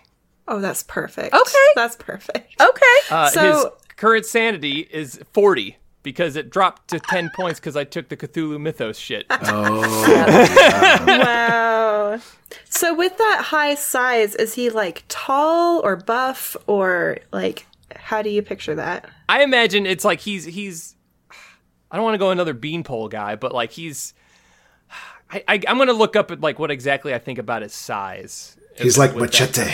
[0.51, 1.31] Oh, that's perfect.
[1.31, 1.67] Okay.
[1.75, 2.59] That's perfect.
[2.59, 2.99] Okay.
[3.11, 3.65] uh, his
[3.97, 8.59] current sanity is 40 because it dropped to 10 points because i took the cthulhu
[8.59, 9.81] mythos shit Oh.
[11.07, 12.19] wow.
[12.69, 17.65] So with that high size, is he like tall or buff or like
[17.95, 19.07] how do you picture that?
[19.27, 20.95] i imagine it's like he's he's
[21.91, 24.13] i don't want to go another beanpole guy but like he's
[25.31, 28.57] I, I, I'm gonna look up at like what exactly I think about his size.
[28.77, 29.55] He's like With that.
[29.55, 29.73] machete.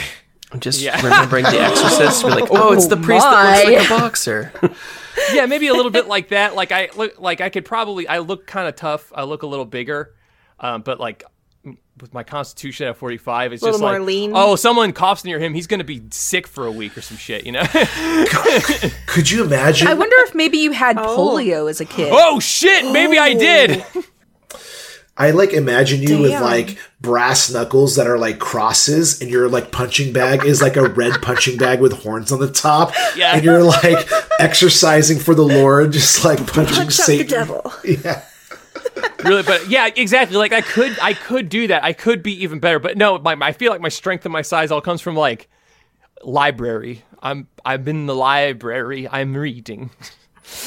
[0.52, 1.00] I'm just Yeah.
[1.02, 2.22] remembering The Exorcist.
[2.24, 4.52] We're like, oh, it's the priest that looks like a boxer.
[5.32, 6.54] yeah, maybe a little bit like that.
[6.54, 8.06] Like I look, like I could probably.
[8.06, 9.12] I look kind of tough.
[9.14, 10.14] I look a little bigger,
[10.60, 11.24] um, but like
[12.00, 14.32] with my constitution at 45, it's Little just more like, lean.
[14.34, 17.46] oh, someone coughs near him, he's gonna be sick for a week or some shit,
[17.46, 17.64] you know?
[19.06, 19.88] Could you imagine?
[19.88, 22.10] I wonder if maybe you had polio as a kid.
[22.12, 23.84] oh shit, maybe I did.
[25.18, 29.72] I like imagine you with like brass knuckles that are like crosses, and your like
[29.72, 32.92] punching bag is like a red punching bag with horns on the top.
[33.16, 33.34] Yeah.
[33.34, 34.06] And you're like
[34.38, 37.26] exercising for the Lord, just like punching Punch out the Satan.
[37.28, 37.72] devil.
[37.84, 38.22] Yeah.
[39.24, 40.36] really, but yeah, exactly.
[40.36, 41.82] Like I could, I could do that.
[41.84, 44.42] I could be even better, but no, my, I feel like my strength and my
[44.42, 45.48] size all comes from like
[46.22, 47.02] library.
[47.22, 49.08] I'm, I'm in the library.
[49.08, 49.90] I'm reading.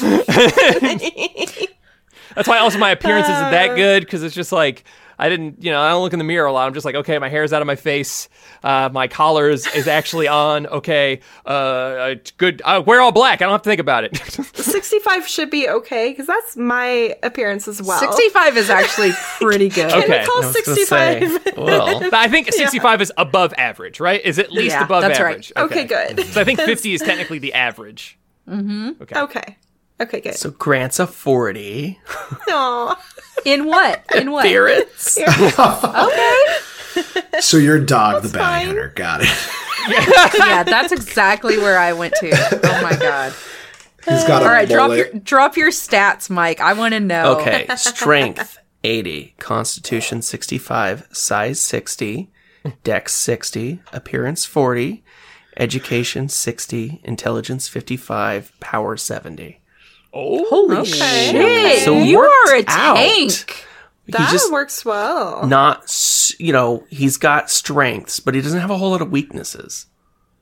[2.34, 4.84] That's why also my appearance isn't that good because it's just like
[5.20, 6.66] I didn't, you know, I don't look in the mirror a lot.
[6.66, 8.30] I'm just like, okay, my hair's out of my face,
[8.64, 10.66] uh, my collar is, is actually on.
[10.66, 12.62] Okay, uh, it's good.
[12.64, 13.42] Uh, wear all black.
[13.42, 14.16] I don't have to think about it.
[14.54, 18.00] 65 should be okay because that's my appearance as well.
[18.00, 19.92] 65 is actually pretty good.
[19.92, 20.06] Okay.
[20.06, 21.56] Can we call I was gonna say, 65?
[21.58, 24.24] well, But I think 65 is above average, right?
[24.24, 25.32] Is at least Yeah, above that's right.
[25.32, 25.52] average.
[25.54, 26.24] Okay, good.
[26.28, 28.18] So I think 50 is technically the average.
[28.48, 29.20] Okay.
[29.20, 29.56] Okay,
[30.06, 30.34] good.
[30.34, 32.00] so Grant's a 40.
[32.48, 33.04] Aw.
[33.44, 34.04] In what?
[34.14, 34.46] In what?
[34.46, 35.18] Appearance.
[35.28, 36.36] Okay.
[37.40, 38.66] So you're dog the bounty fine.
[38.66, 38.92] hunter.
[38.94, 39.28] Got it.
[40.38, 42.30] Yeah, that's exactly where I went to.
[42.32, 43.32] Oh my god.
[44.06, 45.12] He's got a All right, drop mullet.
[45.12, 46.60] your drop your stats, Mike.
[46.60, 47.38] I want to know.
[47.38, 52.30] Okay, strength 80, constitution 65, size 60,
[52.84, 55.02] dex 60, appearance 40,
[55.56, 59.59] education 60, intelligence 55, power 70.
[60.12, 61.30] Holy Okay.
[61.30, 61.82] shit!
[61.84, 62.96] So you are a out.
[62.96, 63.66] tank.
[64.08, 65.46] That just works well.
[65.46, 65.86] not,
[66.40, 69.86] you know, he's got strengths, but he doesn't have a whole lot of weaknesses.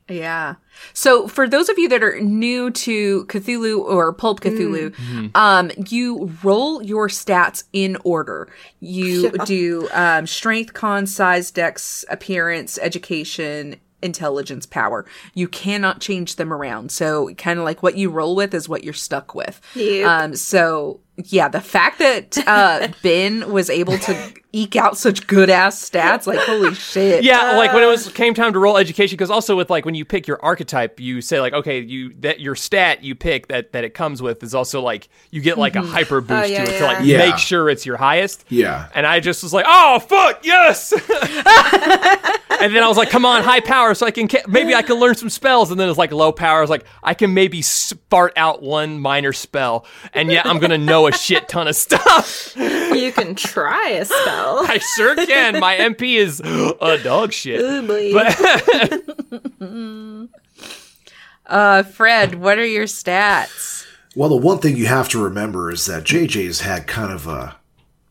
[0.09, 0.55] Yeah.
[0.95, 5.31] So for those of you that are new to Cthulhu or Pulp Cthulhu, Mm.
[5.37, 8.49] um, you roll your stats in order.
[8.81, 15.05] You do um, strength, con, size, dex, appearance, education, intelligence, power.
[15.35, 16.93] You cannot change them around.
[16.93, 19.61] So kind of like what you roll with is what you're stuck with.
[19.75, 20.07] Yep.
[20.07, 25.51] Um, so yeah, the fact that uh, Ben was able to eke out such good
[25.51, 26.27] ass stats.
[26.27, 27.25] Like holy shit.
[27.25, 29.95] Yeah, like when it was came time to roll education, because also with like when
[29.95, 33.73] you pick your archetype, you say like, okay, you that your stat you pick that
[33.73, 35.93] that it comes with is also like you get like a mm-hmm.
[35.93, 37.19] hyper oh, boost yeah, to it to like Yeah.
[37.19, 38.45] make sure it's your highest.
[38.49, 38.89] Yeah.
[38.95, 40.93] And I just was like, oh fuck yes.
[42.61, 44.83] and then I was like, come on, high power, so I can ca- maybe I
[44.83, 45.71] can learn some spells.
[45.71, 46.59] And then it's like low power.
[46.59, 47.63] I was like, I can maybe
[48.11, 52.57] fart out one minor spell, and yet I'm gonna know a shit ton of stuff.
[52.57, 54.48] You can try a spell.
[54.57, 55.61] I sure can.
[55.61, 57.61] My MP is a dog shit.
[57.61, 58.13] Ooh, boy.
[61.49, 63.87] Uh, Fred, what are your stats?
[64.15, 67.57] Well, the one thing you have to remember is that JJ's had kind of a,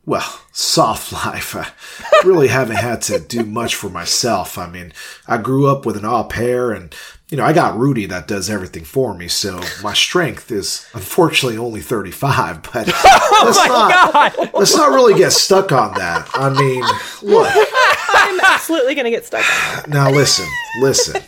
[0.08, 1.56] well, soft life.
[1.56, 4.58] I really haven't had to do much for myself.
[4.58, 4.94] I mean,
[5.28, 6.96] I grew up with an au pair and,
[7.30, 9.28] you know, I got Rudy that does everything for me.
[9.28, 14.52] So my strength is unfortunately only 35, but let's oh not, God.
[14.54, 16.30] let's not really get stuck on that.
[16.34, 16.84] I mean,
[17.22, 17.52] look,
[18.10, 19.90] I'm absolutely gonna get stuck on that.
[19.90, 20.48] now listen,
[20.80, 21.22] listen.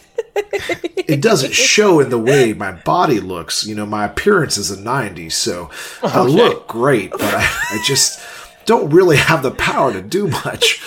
[0.95, 3.65] It doesn't show in the way my body looks.
[3.65, 5.69] You know, my appearance is a 90, so
[6.01, 8.19] I look great, but I, I just
[8.69, 10.79] don't really have the power to do much.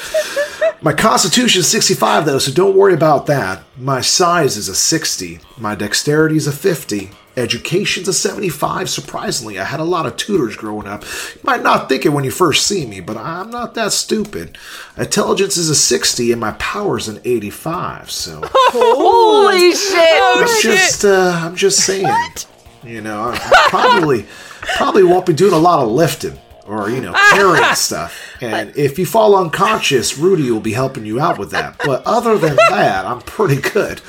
[0.82, 3.64] My constitution is 65, though, so don't worry about that.
[3.76, 5.40] My size is a 60.
[5.58, 7.10] My dexterity is a 50.
[7.36, 8.88] Education's a 75.
[8.88, 11.02] Surprisingly, I had a lot of tutors growing up.
[11.02, 14.56] You might not think it when you first see me, but I'm not that stupid.
[14.96, 18.42] Intelligence is a 60, and my power's an 85, so.
[18.46, 20.22] Holy shit!
[20.22, 22.06] I'm just, uh, I'm just saying.
[22.84, 24.26] You know, I, I probably,
[24.76, 28.36] probably won't be doing a lot of lifting or you know carrying stuff.
[28.40, 31.78] And if you fall unconscious, Rudy will be helping you out with that.
[31.84, 34.00] But other than that, I'm pretty good.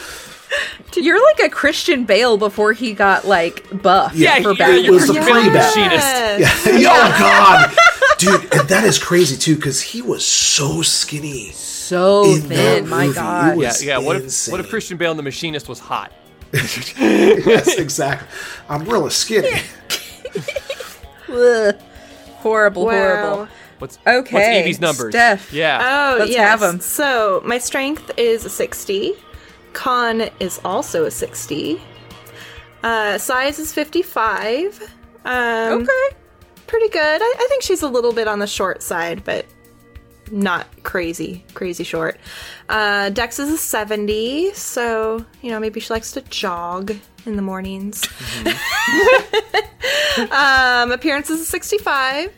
[0.95, 4.13] You're like a Christian Bale before he got like buff.
[4.15, 4.85] Yeah, for you- Batman.
[4.85, 5.29] It was the Yes.
[5.29, 5.75] pre-bat.
[5.75, 6.65] Machinist.
[6.83, 6.89] Yeah.
[6.91, 7.75] oh God,
[8.19, 11.49] dude, and that is crazy too because he was so skinny.
[11.51, 12.89] so in that thin.
[12.89, 13.59] My God.
[13.59, 13.97] Yeah, yeah.
[13.97, 16.11] What if what if Christian Bale and the Machinist was hot?
[16.53, 18.27] yes, exactly.
[18.69, 19.59] I'm really skinny.
[22.43, 22.49] Ugh.
[22.51, 22.91] Horrible, Wow.
[22.91, 23.47] horrible.
[23.79, 25.13] What's Okay, What's Evie's numbers?
[25.13, 25.51] Steph.
[25.53, 26.13] Yeah.
[26.13, 26.47] Oh, Let's yes.
[26.47, 26.79] have 'em.
[26.79, 29.13] So my strength is a 60.
[29.73, 31.81] Con is also a 60.
[32.83, 34.81] Uh, size is 55.
[35.25, 36.15] Um, Okay.
[36.67, 37.21] Pretty good.
[37.21, 39.45] I, I think she's a little bit on the short side, but
[40.31, 42.17] not crazy, crazy short.
[42.69, 47.41] Uh, Dex is a 70, so, you know, maybe she likes to jog in the
[47.41, 48.03] mornings.
[50.31, 52.33] um, appearance is a 65.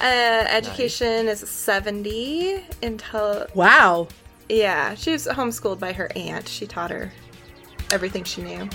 [0.00, 2.64] Uh, education is a 70.
[2.82, 3.54] Intel.
[3.54, 4.08] Wow.
[4.48, 6.48] Yeah, she was homeschooled by her aunt.
[6.48, 7.12] She taught her
[7.90, 8.68] everything she knew.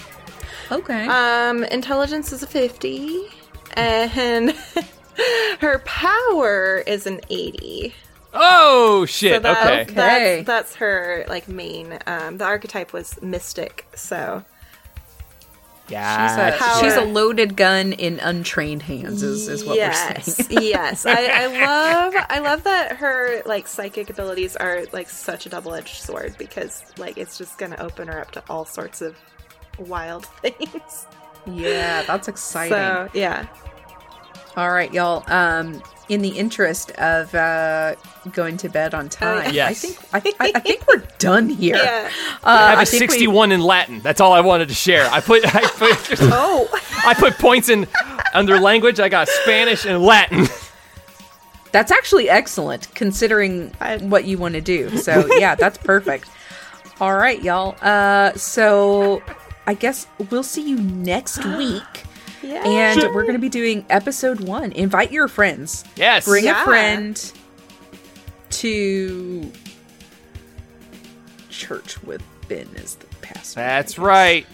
[0.72, 1.08] Okay.
[1.08, 3.28] Um, intelligence is a 50.
[3.74, 4.56] And
[5.60, 7.94] her power is an 80.
[8.34, 9.36] Oh shit.
[9.36, 9.82] So that, okay.
[9.82, 10.36] Okay.
[10.44, 11.98] That's, that's her like main.
[12.06, 14.44] Um, the archetype was mystic, so
[15.90, 16.50] Yeah.
[16.50, 19.22] she's, a, she's a loaded gun in untrained hands.
[19.22, 20.60] Is, is what we're yes, saying.
[20.64, 21.06] yes.
[21.06, 26.02] I, I love, I love that her like psychic abilities are like such a double-edged
[26.02, 29.16] sword because like it's just gonna open her up to all sorts of
[29.78, 31.06] wild things.
[31.46, 32.72] yeah, that's exciting.
[32.72, 33.46] So yeah,
[34.58, 35.24] All right, y'all.
[35.28, 37.96] Um, in the interest of uh,
[38.32, 39.84] going to bed on time, Yes.
[40.14, 41.76] I think I, I, I think we're done here.
[41.78, 42.10] yeah.
[42.44, 44.02] Uh, I have a think we- 61 in Latin.
[44.02, 45.10] That's all I wanted to share.
[45.12, 46.68] I put I put, Oh,
[47.06, 47.88] I put points in
[48.34, 49.00] under language.
[49.00, 50.46] I got Spanish and Latin.
[51.72, 53.72] That's actually excellent considering
[54.02, 54.96] what you want to do.
[54.98, 56.30] So yeah, that's perfect.
[57.02, 57.76] All right, y'all.
[57.82, 59.22] Uh, so
[59.68, 62.06] I guess we'll see you next week.
[62.46, 62.94] Yeah.
[62.94, 64.72] And we're going to be doing episode one.
[64.72, 65.84] Invite your friends.
[65.96, 66.26] Yes.
[66.26, 66.62] Bring Yeah.
[66.62, 67.32] a friend
[68.52, 69.52] to
[71.50, 73.60] church with Ben as the pastor.
[73.60, 74.46] That's right.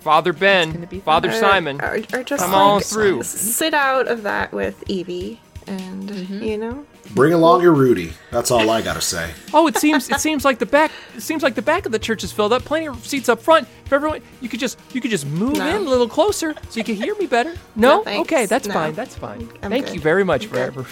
[0.00, 1.80] Father Ben, Father Or- Simon.
[1.82, 3.22] or, or just Come like, on through.
[3.22, 6.42] Sit out of that with Evie, and Mm-hmm.
[6.42, 6.84] you know,
[7.14, 8.12] Bring along your Rudy.
[8.30, 9.32] That's all I gotta say.
[9.54, 11.98] Oh, it seems it seems like the back it seems like the back of the
[11.98, 12.64] church is filled up.
[12.64, 13.66] Plenty of seats up front.
[13.86, 15.68] If everyone you could just you could just move No.
[15.68, 17.54] in a little closer so you can hear me better.
[17.76, 18.74] No, No, okay, that's No.
[18.74, 18.94] fine.
[18.94, 19.48] That's fine.
[19.62, 19.94] I'm Thank good.
[19.94, 20.86] you very much I'm for good.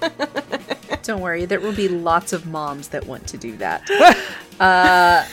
[0.00, 0.28] ever.
[1.02, 3.88] Don't worry, there will be lots of moms that want to do that.
[4.60, 5.24] uh,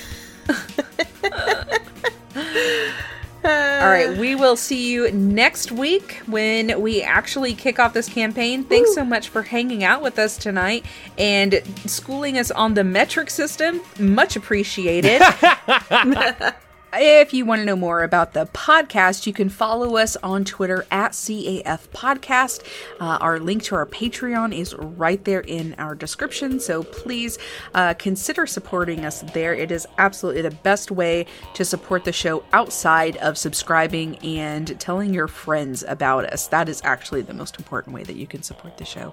[3.81, 8.63] all right, we will see you next week when we actually kick off this campaign.
[8.63, 10.84] Thanks so much for hanging out with us tonight
[11.17, 13.81] and schooling us on the metric system.
[13.99, 15.22] Much appreciated.
[16.97, 20.85] if you want to know more about the podcast, you can follow us on Twitter
[20.91, 22.63] at CAF Podcast.
[22.99, 27.38] Uh, our link to our Patreon is right there in our description, so please
[27.73, 29.53] uh, consider supporting us there.
[29.53, 35.13] It is absolutely the best way to support the show outside of subscribing and telling
[35.13, 36.47] your friends about us.
[36.47, 39.11] That is actually the most important way that you can support the show.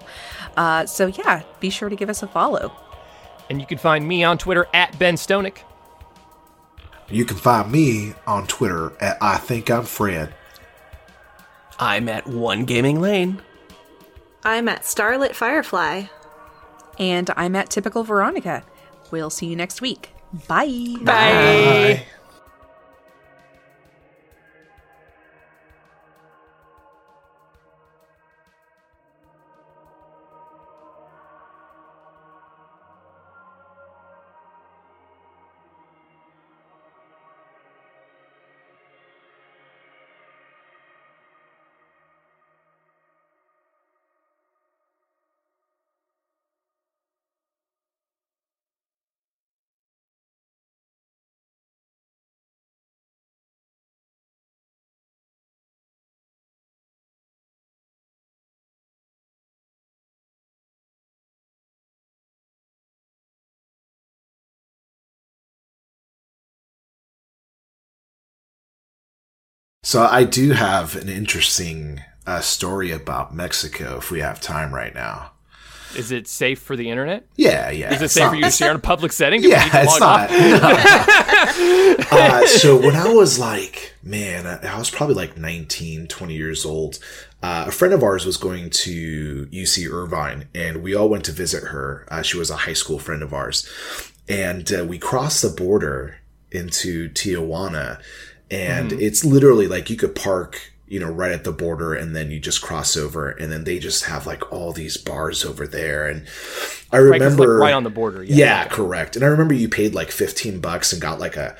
[0.57, 2.71] Uh, so, yeah, be sure to give us a follow.
[3.49, 5.57] And you can find me on Twitter at Ben Stonick.
[7.13, 10.33] You can find me on Twitter at I think I'm Fred.
[11.77, 13.41] I'm at One Gaming Lane.
[14.43, 16.05] I'm at Starlit Firefly.
[16.97, 18.63] And I'm at Typical Veronica.
[19.11, 20.09] We'll see you next week.
[20.47, 20.95] Bye.
[21.01, 22.05] Bye.
[69.93, 74.91] So I do have an interesting uh, story about Mexico if we have time right
[74.95, 75.33] now.
[75.95, 77.27] Is it safe for the internet?
[77.35, 77.93] Yeah, yeah.
[77.93, 79.43] Is it safe not- for you to share in a public setting?
[79.43, 80.31] Do Yeah, it's not.
[80.31, 82.07] no.
[82.11, 86.65] uh, so when I was like, man, I I was probably like 19, 20 years
[86.65, 86.97] old.
[87.43, 91.31] Uh, a friend of ours was going to UC Irvine, and we all went to
[91.31, 92.07] visit her.
[92.09, 93.69] Uh, she was a high school friend of ours,
[94.27, 96.15] and uh, we crossed the border
[96.49, 98.01] into Tijuana,
[98.51, 98.99] and mm-hmm.
[99.01, 100.69] it's literally like you could park.
[100.85, 103.79] You know, right at the border, and then you just cross over, and then they
[103.79, 106.05] just have like all these bars over there.
[106.05, 106.27] And
[106.91, 108.21] I Right, 'cause, like, remember right on the border.
[108.21, 108.35] Yeah.
[108.35, 109.15] yeah, correct.
[109.15, 111.55] And I remember you paid like 15 bucks and got like a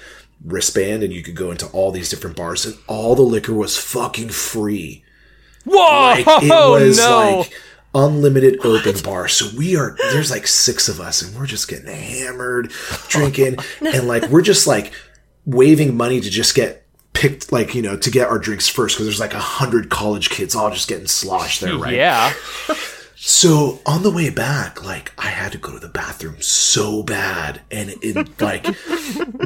[0.46, 3.76] wristband and you could go into all these different bars and all the liquor was
[3.78, 5.04] fucking free.
[5.66, 6.24] Whoa!
[6.24, 7.40] Like it was no.
[7.40, 7.54] like
[7.96, 9.28] unlimited open bar.
[9.28, 12.72] So we are there's like six of us and we're just getting hammered,
[13.08, 14.94] drinking, and like we're just like
[15.46, 19.06] waving money to just get picked like, you know, to get our drinks first because
[19.06, 21.94] there's like a hundred college kids all just getting sloshed there, right?
[21.94, 22.34] Yeah.
[23.26, 27.62] So on the way back, like I had to go to the bathroom so bad,
[27.72, 28.68] and it like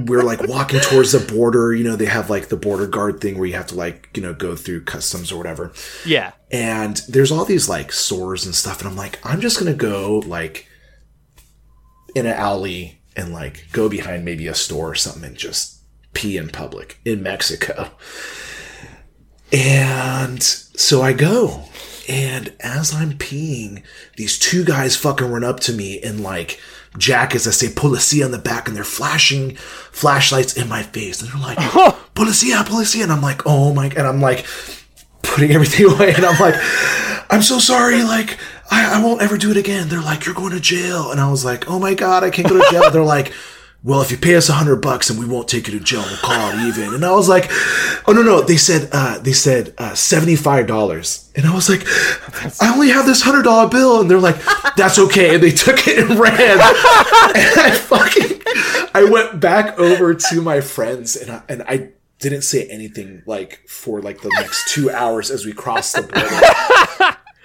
[0.07, 1.75] we're like walking towards the border.
[1.75, 4.23] You know, they have like the border guard thing where you have to like you
[4.23, 5.73] know go through customs or whatever.
[6.07, 6.31] Yeah.
[6.49, 10.23] And there's all these like stores and stuff, and I'm like, I'm just gonna go
[10.25, 10.67] like
[12.15, 15.76] in an alley and like go behind maybe a store or something and just
[16.17, 17.91] pee in public in Mexico.
[19.53, 21.65] And so I go.
[22.09, 23.83] And as I'm peeing,
[24.15, 26.59] these two guys fucking run up to me and like
[26.97, 29.55] jackets that say policia on the back and they're flashing
[29.91, 31.21] flashlights in my face.
[31.21, 31.57] And they're like,
[32.15, 33.03] policia, policia.
[33.03, 34.43] And I'm like, oh my, and I'm like
[35.21, 36.15] putting everything away.
[36.15, 36.55] And I'm like,
[37.29, 38.01] I'm so sorry.
[38.01, 38.39] Like,
[38.71, 39.87] I, I won't ever do it again.
[39.87, 41.11] They're like, you're going to jail.
[41.11, 42.89] And I was like, oh my God, I can't go to jail.
[42.91, 43.33] they're like,
[43.83, 46.03] well, if you pay us a hundred bucks and we won't take you to jail,
[46.05, 46.93] we'll call it even.
[46.95, 47.45] And I was like,
[48.07, 48.41] oh no, no.
[48.41, 51.31] They said, uh, they said, uh, $75.
[51.35, 51.83] And I was like,
[52.61, 54.01] I only have this hundred dollar bill.
[54.01, 54.37] And they're like,
[54.75, 55.35] that's okay.
[55.35, 56.37] And they took it and ran.
[56.37, 58.41] and I fucking,
[58.93, 61.89] I went back over to my friends and I, and I
[62.19, 66.73] didn't say anything like for like the next two hours as we crossed the border.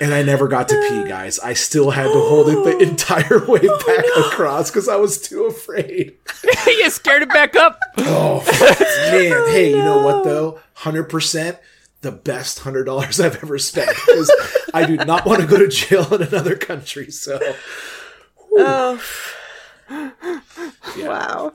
[0.02, 1.38] And I never got to pee, guys.
[1.38, 2.78] I still had to hold it the oh.
[2.80, 6.16] entire way oh, back across because I was too afraid.
[6.66, 7.78] you scared it back up.
[7.98, 9.48] Oh, oh man!
[9.52, 10.58] Hey, you know what though?
[10.74, 11.56] Hundred percent,
[12.00, 14.28] the best hundred dollars I've ever spent because
[14.74, 17.12] I do not want to go to jail in another country.
[17.12, 17.38] So,
[18.54, 19.00] Oh.
[20.98, 21.52] Wow.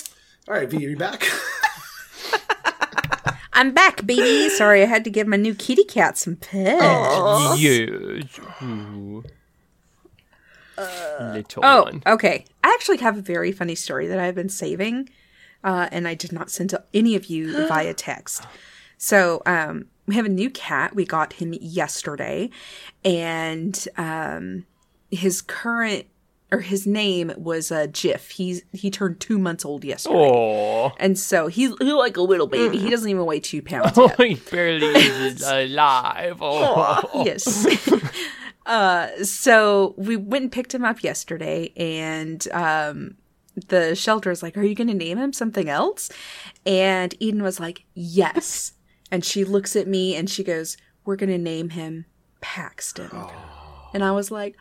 [0.47, 1.27] all right, V, are you back?
[3.57, 4.49] I'm back, baby.
[4.49, 7.59] Sorry, I had to give my new kitty cat some pets.
[7.59, 8.21] You.
[8.61, 9.23] Ooh.
[11.19, 12.03] Little Oh, one.
[12.05, 12.45] okay.
[12.63, 15.09] I actually have a very funny story that I've been saving,
[15.63, 18.43] uh, and I did not send to any of you via text.
[18.99, 20.95] So, um, we have a new cat.
[20.95, 22.49] We got him yesterday,
[23.03, 24.65] and um,
[25.09, 26.05] his current
[26.51, 28.29] or his name was uh, Jiff.
[28.31, 30.91] He's he turned two months old yesterday, Oh.
[30.99, 32.77] and so he's, he's like a little baby.
[32.77, 34.27] He doesn't even weigh two pounds Oh, yet.
[34.27, 36.37] he barely is alive.
[36.41, 37.23] Oh.
[37.25, 37.67] yes.
[38.65, 43.15] uh, so we went and picked him up yesterday, and um,
[43.67, 46.09] the shelter is like, "Are you going to name him something else?"
[46.65, 48.73] And Eden was like, "Yes."
[49.11, 52.05] And she looks at me and she goes, "We're going to name him
[52.41, 53.09] Paxton."
[53.93, 54.55] And I was like,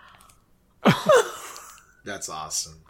[2.06, 2.82] That's awesome.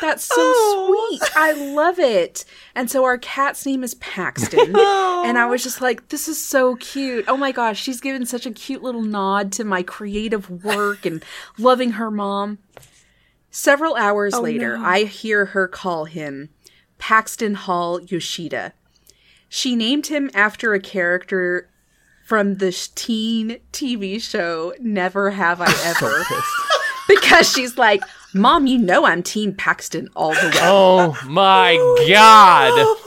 [0.00, 1.16] That's so oh.
[1.18, 1.36] sweet.
[1.36, 2.44] I love it.
[2.74, 4.58] And so our cat's name is Paxton.
[4.76, 7.26] and I was just like, this is so cute.
[7.28, 11.24] Oh my gosh, she's given such a cute little nod to my creative work and
[11.58, 12.58] loving her mom.
[13.50, 16.50] Several hours oh, later, I hear her call him
[16.98, 18.72] Paxton Hall Yoshida.
[19.48, 21.70] She named him after a character
[22.26, 26.65] from the teen TV show Never Have I Ever.
[27.08, 28.02] because she's like,
[28.34, 30.60] Mom, you know I'm Team Paxton all the way.
[30.62, 31.76] Oh my
[32.08, 32.96] god.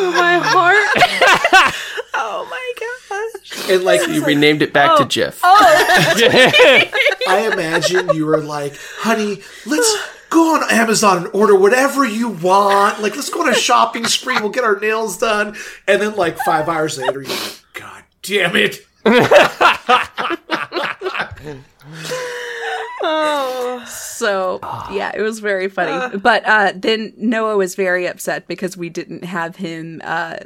[0.00, 1.74] Oh, my heart.
[2.20, 3.70] Oh my gosh.
[3.70, 5.40] And like You renamed it back to Jeff.
[5.44, 5.56] Oh.
[5.60, 6.84] oh.
[7.28, 9.96] I imagine you were like, honey, let's
[10.30, 13.00] go on Amazon and order whatever you want.
[13.00, 14.40] Like, let's go on a shopping spree.
[14.40, 15.56] We'll get our nails done.
[15.86, 18.86] And then, like, five hours later, you're like, God damn it.
[23.86, 24.58] So
[24.90, 26.18] yeah, it was very funny.
[26.18, 30.36] but uh, then Noah was very upset because we didn't have him uh,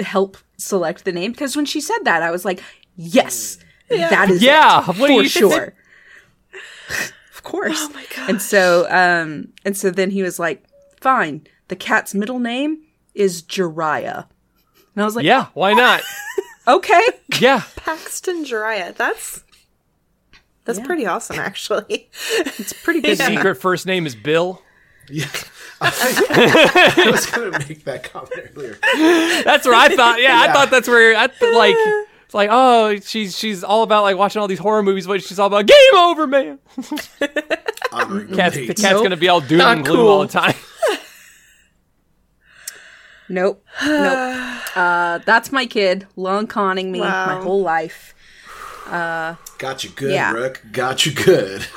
[0.00, 1.32] help select the name.
[1.32, 2.62] Because when she said that, I was like,
[2.96, 3.58] yes,
[3.88, 5.74] that is Yeah, it, what for you- sure.
[7.34, 7.78] of course.
[7.90, 8.30] Oh my god.
[8.30, 10.64] And so um, and so then he was like,
[11.00, 11.46] fine.
[11.68, 12.82] The cat's middle name
[13.14, 14.26] is Jiraiya.
[14.94, 16.02] And I was like, Yeah, why not?
[16.68, 17.02] okay.
[17.40, 17.62] Yeah.
[17.76, 18.94] Paxton Jiraiya.
[18.96, 19.42] That's
[20.64, 22.08] that's pretty awesome actually.
[22.38, 23.18] It's pretty good.
[23.18, 23.36] name.
[23.36, 24.62] Secret first name is Bill.
[25.10, 25.26] Yeah.
[25.80, 28.78] I was going to make that comment earlier.
[29.42, 30.22] That's where I thought.
[30.22, 31.74] Yeah, I thought that's where I th- like.
[32.24, 35.38] It's like, oh, she's she's all about like watching all these horror movies, but she's
[35.38, 36.60] all about game over, man.
[37.92, 38.80] Honoring the Cat's, the mates.
[38.80, 40.08] cat's gonna be all doom and gloom cool.
[40.08, 40.54] all the time.
[43.32, 43.64] Nope.
[43.84, 44.38] Nope.
[44.74, 46.06] Uh, that's my kid.
[46.16, 48.14] Long conning me my whole life.
[48.86, 50.32] Uh, Got you good, Yeah.
[50.32, 50.62] Rook.
[50.72, 51.66] Got you good.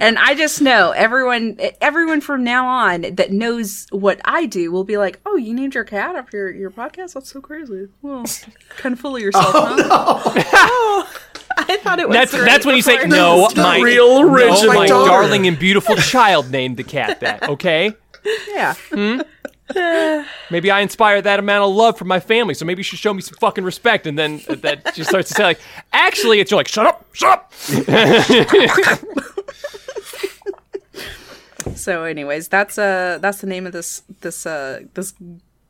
[0.00, 4.82] And I just know everyone everyone from now on that knows what I do will
[4.82, 7.14] be like, "Oh, you named your cat after your, your podcast?
[7.14, 8.24] That's so crazy." Well,
[8.70, 11.06] kind of full of yourself, huh?
[11.58, 13.48] I thought it was That's great that's when you say no.
[13.54, 14.74] my real no, original.
[14.74, 17.48] my darling and beautiful child named the cat that.
[17.48, 17.94] Okay.
[18.48, 18.74] Yeah.
[20.50, 23.14] Maybe I inspired that amount of love from my family, so maybe you should show
[23.14, 24.06] me some fucking respect.
[24.06, 25.60] And then that just starts to say like,
[25.92, 27.52] actually, it's you're like, shut up, shut up.
[31.74, 35.14] So, anyways, that's uh that's the name of this this uh this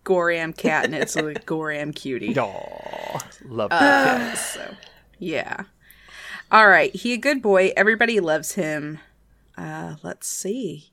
[0.04, 2.38] Gorram cat, and it's a Gorram cutie.
[2.38, 4.38] Aw, love the cat.
[4.38, 4.74] So,
[5.18, 5.64] yeah.
[6.50, 7.72] All right, he a good boy.
[7.76, 8.98] Everybody loves him.
[9.56, 10.91] Uh, let's see.